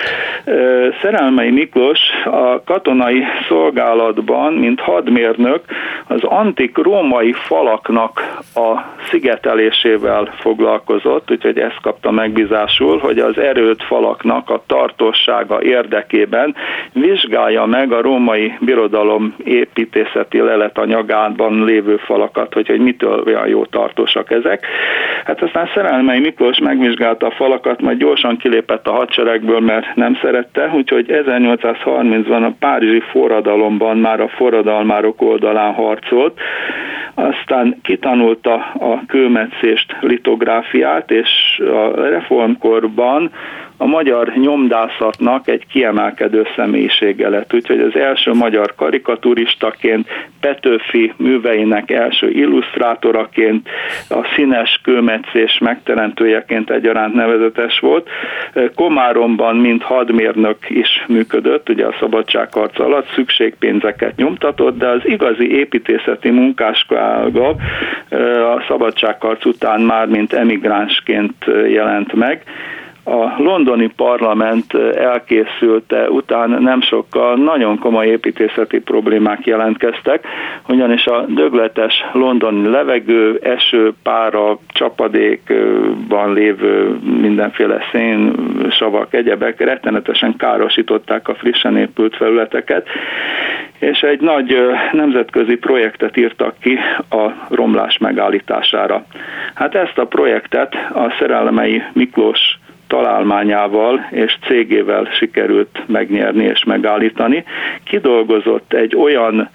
Szerelmei 1.02 1.50
Miklós 1.50 1.98
a 2.24 2.62
katonai 2.64 3.22
szolgálatban, 3.48 4.52
mint 4.52 4.80
hadmérnök, 4.80 5.60
az 6.06 6.22
antik 6.22 6.76
római 6.76 7.32
falaknak 7.32 8.38
a 8.54 8.80
szigetelésével 9.10 10.34
foglalkozott, 10.38 11.30
úgyhogy 11.30 11.58
ezt 11.58 11.80
kapta 11.82 12.10
megbízásul, 12.10 12.98
hogy 12.98 13.18
az 13.18 13.38
erőt 13.38 13.82
falaknak 13.82 14.50
a 14.50 14.62
tartósága 14.66 15.62
érdekében 15.62 16.54
vizsgálja 16.92 17.64
meg 17.66 17.92
a 17.92 18.02
római 18.02 18.52
birodalom 18.60 19.34
építészeti 19.44 20.38
leletanyagát, 20.38 21.18
családban 21.20 21.64
lévő 21.64 21.96
falakat, 21.96 22.54
hogy, 22.54 22.66
hogy 22.66 22.80
mitől 22.80 23.22
olyan 23.26 23.48
jó 23.48 23.64
tartósak 23.64 24.30
ezek. 24.30 24.66
Hát 25.24 25.42
aztán 25.42 25.70
Szerelmei 25.74 26.18
Miklós 26.18 26.58
megvizsgálta 26.58 27.26
a 27.26 27.30
falakat, 27.30 27.80
majd 27.80 27.98
gyorsan 27.98 28.36
kilépett 28.36 28.86
a 28.86 28.92
hadseregből, 28.92 29.60
mert 29.60 29.94
nem 29.94 30.18
szerette, 30.22 30.70
úgyhogy 30.74 31.06
1830-ban 31.08 32.46
a 32.46 32.54
Párizsi 32.58 33.00
forradalomban 33.10 33.98
már 33.98 34.20
a 34.20 34.28
forradalmárok 34.28 35.22
oldalán 35.22 35.72
harcolt, 35.72 36.38
aztán 37.14 37.78
kitanulta 37.82 38.54
a 38.78 39.02
kőmetszést, 39.06 39.96
litográfiát, 40.00 41.10
és 41.10 41.28
a 41.58 42.00
reformkorban 42.00 43.30
a 43.82 43.86
magyar 43.86 44.32
nyomdászatnak 44.36 45.48
egy 45.48 45.66
kiemelkedő 45.66 46.46
személyisége 46.56 47.28
lett. 47.28 47.54
Úgyhogy 47.54 47.80
az 47.80 47.96
első 47.96 48.32
magyar 48.32 48.74
karikaturistaként, 48.74 50.08
Petőfi 50.40 51.09
műveinek 51.16 51.90
első 51.90 52.30
illusztrátoraként, 52.30 53.68
a 54.08 54.26
színes 54.34 54.80
kőmetszés 54.82 55.58
megteremtőjeként 55.58 56.70
egyaránt 56.70 57.14
nevezetes 57.14 57.78
volt. 57.78 58.08
Komáromban, 58.74 59.56
mint 59.56 59.82
hadmérnök 59.82 60.56
is 60.68 61.04
működött, 61.08 61.68
ugye 61.68 61.86
a 61.86 61.96
szabadságharc 62.00 62.80
alatt 62.80 63.08
szükségpénzeket 63.14 64.16
nyomtatott, 64.16 64.78
de 64.78 64.88
az 64.88 65.00
igazi 65.04 65.56
építészeti 65.56 66.30
munkássága 66.30 67.48
a 68.54 68.64
szabadságharc 68.68 69.44
után 69.44 69.80
már 69.80 70.06
mint 70.06 70.32
emigránsként 70.32 71.34
jelent 71.68 72.12
meg 72.12 72.42
a 73.04 73.42
londoni 73.42 73.90
parlament 73.96 74.74
elkészülte 74.94 76.10
után 76.10 76.50
nem 76.50 76.80
sokkal 76.80 77.36
nagyon 77.36 77.78
komoly 77.78 78.06
építészeti 78.06 78.80
problémák 78.80 79.46
jelentkeztek, 79.46 80.26
ugyanis 80.68 81.06
a 81.06 81.24
dögletes 81.28 82.04
londoni 82.12 82.68
levegő, 82.68 83.38
eső, 83.42 83.92
pára, 84.02 84.58
csapadékban 84.68 86.32
lévő 86.32 86.98
mindenféle 87.20 87.80
szén, 87.92 88.34
savak, 88.70 89.14
egyebek 89.14 89.60
rettenetesen 89.60 90.36
károsították 90.36 91.28
a 91.28 91.34
frissen 91.34 91.76
épült 91.76 92.16
felületeket, 92.16 92.86
és 93.78 94.00
egy 94.00 94.20
nagy 94.20 94.56
nemzetközi 94.92 95.56
projektet 95.56 96.16
írtak 96.16 96.54
ki 96.60 96.78
a 97.10 97.30
romlás 97.48 97.98
megállítására. 97.98 99.04
Hát 99.54 99.74
ezt 99.74 99.98
a 99.98 100.06
projektet 100.06 100.74
a 100.94 101.14
szerelmei 101.18 101.82
Miklós 101.92 102.58
találmányával 102.90 104.08
és 104.10 104.38
cégével 104.46 105.08
sikerült 105.12 105.82
megnyerni 105.86 106.44
és 106.44 106.64
megállítani. 106.64 107.44
Kidolgozott 107.84 108.72
egy 108.72 108.96
olyan 108.96 109.50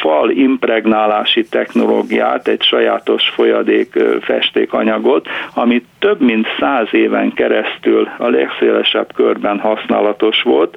fal 0.00 0.30
impregnálási 0.30 1.44
technológiát, 1.44 2.48
egy 2.48 2.62
sajátos 2.62 3.28
folyadék 3.28 3.98
festékanyagot, 4.20 5.28
ami 5.54 5.84
több 5.98 6.20
mint 6.20 6.46
száz 6.58 6.88
éven 6.90 7.32
keresztül 7.32 8.08
a 8.18 8.28
legszélesebb 8.28 9.12
körben 9.14 9.58
használatos 9.58 10.42
volt, 10.42 10.76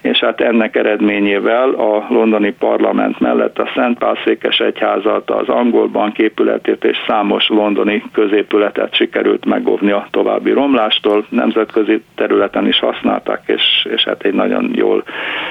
és 0.00 0.18
hát 0.18 0.40
ennek 0.40 0.76
eredményével 0.76 1.70
a 1.70 2.06
londoni 2.08 2.52
parlament 2.52 3.20
mellett 3.20 3.58
a 3.58 3.70
Szent 3.74 3.98
Pálszékes 3.98 4.58
Egyházat, 4.58 5.30
az 5.30 5.48
angol 5.48 5.86
bank 5.86 6.18
és 6.18 6.96
számos 7.06 7.48
londoni 7.48 8.02
középületet 8.12 8.94
sikerült 8.94 9.44
megóvni 9.44 9.90
a 9.90 10.06
további 10.10 10.50
romlástól. 10.50 11.26
Nemzetközi 11.28 12.02
területen 12.14 12.66
is 12.66 12.78
használták, 12.78 13.42
és, 13.46 13.86
és 13.94 14.02
hát 14.04 14.22
egy 14.22 14.34
nagyon 14.34 14.70
jól 14.74 15.04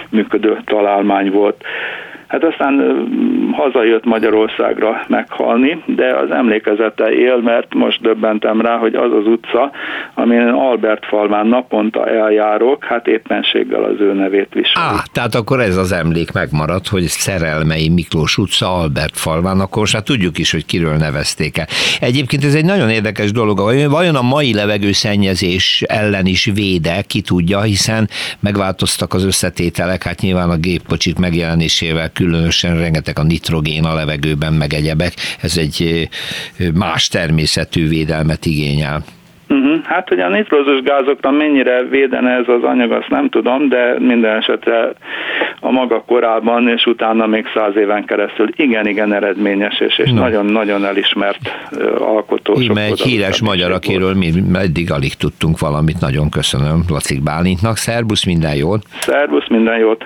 működő 0.09 0.61
találmány 0.65 1.31
volt. 1.31 1.63
Hát 2.31 2.43
aztán 2.43 3.07
hazajött 3.51 4.05
Magyarországra 4.05 5.03
meghalni, 5.07 5.83
de 5.85 6.15
az 6.15 6.31
emlékezete 6.31 7.11
él, 7.11 7.37
mert 7.37 7.73
most 7.73 8.01
döbbentem 8.01 8.61
rá, 8.61 8.77
hogy 8.77 8.95
az 8.95 9.11
az 9.13 9.25
utca, 9.25 9.71
amin 10.13 10.39
Albert 10.39 11.05
falván 11.05 11.47
naponta 11.47 12.07
eljárok, 12.07 12.83
hát 12.83 13.07
éppenséggel 13.07 13.83
az 13.83 13.99
ő 13.99 14.13
nevét 14.13 14.47
viseli. 14.53 14.85
Á, 14.85 15.03
tehát 15.13 15.35
akkor 15.35 15.59
ez 15.59 15.77
az 15.77 15.91
emlék 15.91 16.31
megmaradt, 16.33 16.87
hogy 16.87 17.01
Szerelmei 17.01 17.89
Miklós 17.89 18.37
utca 18.37 18.73
Albert 18.73 19.17
falván, 19.17 19.59
akkor 19.59 19.87
hát 19.93 20.05
tudjuk 20.05 20.37
is, 20.37 20.51
hogy 20.51 20.65
kiről 20.65 20.95
nevezték 20.95 21.57
el. 21.57 21.65
Egyébként 21.99 22.43
ez 22.43 22.55
egy 22.55 22.65
nagyon 22.65 22.89
érdekes 22.89 23.31
dolog, 23.31 23.57
vajon 23.89 24.15
a 24.15 24.21
mai 24.21 24.53
levegőszennyezés 24.53 25.83
ellen 25.87 26.25
is 26.25 26.51
véde, 26.53 27.01
ki 27.07 27.21
tudja, 27.21 27.61
hiszen 27.61 28.09
megváltoztak 28.39 29.13
az 29.13 29.25
összetételek, 29.25 30.03
hát 30.03 30.21
nyilván 30.21 30.49
a 30.49 30.57
gépkocsik 30.57 31.17
megjelenésével 31.17 32.11
különösen 32.21 32.77
rengeteg 32.77 33.19
a 33.19 33.23
nitrogén 33.23 33.83
a 33.83 33.93
levegőben, 33.93 34.53
meg 34.53 34.73
egyebek. 34.73 35.13
Ez 35.41 35.57
egy 35.57 36.07
más 36.73 37.07
természetű 37.07 37.87
védelmet 37.87 38.45
igényel. 38.45 39.03
Uh-huh. 39.49 39.83
Hát, 39.83 40.07
hogy 40.07 40.19
a 40.19 40.29
nitrózus 40.29 40.81
gázokra 40.81 41.31
mennyire 41.31 41.83
védene 41.83 42.31
ez 42.31 42.47
az 42.47 42.63
anyag, 42.63 42.91
azt 42.91 43.09
nem 43.09 43.29
tudom, 43.29 43.69
de 43.69 43.95
minden 43.99 44.35
esetre 44.37 44.93
a 45.59 45.71
maga 45.71 46.03
korában 46.07 46.67
és 46.67 46.85
utána 46.85 47.27
még 47.27 47.45
száz 47.53 47.75
éven 47.75 48.05
keresztül 48.05 48.49
igen-igen 48.55 49.13
eredményes 49.13 49.79
és, 49.79 49.97
és 49.97 50.11
nagyon-nagyon 50.11 50.85
elismert 50.85 51.39
alkotó. 51.99 52.59
Íme 52.59 52.81
egy 52.81 53.01
híres 53.01 53.41
magyar, 53.41 53.71
akiről 53.71 54.13
mi 54.13 54.31
eddig 54.53 54.91
alig 54.91 55.13
tudtunk 55.13 55.59
valamit. 55.59 55.99
Nagyon 55.99 56.29
köszönöm 56.29 56.83
Lacik 56.89 57.23
Bálintnak. 57.23 57.77
Szerbusz, 57.77 58.25
minden 58.25 58.55
jót! 58.55 58.83
Szerbusz, 58.99 59.47
minden 59.47 59.77
jót! 59.77 60.05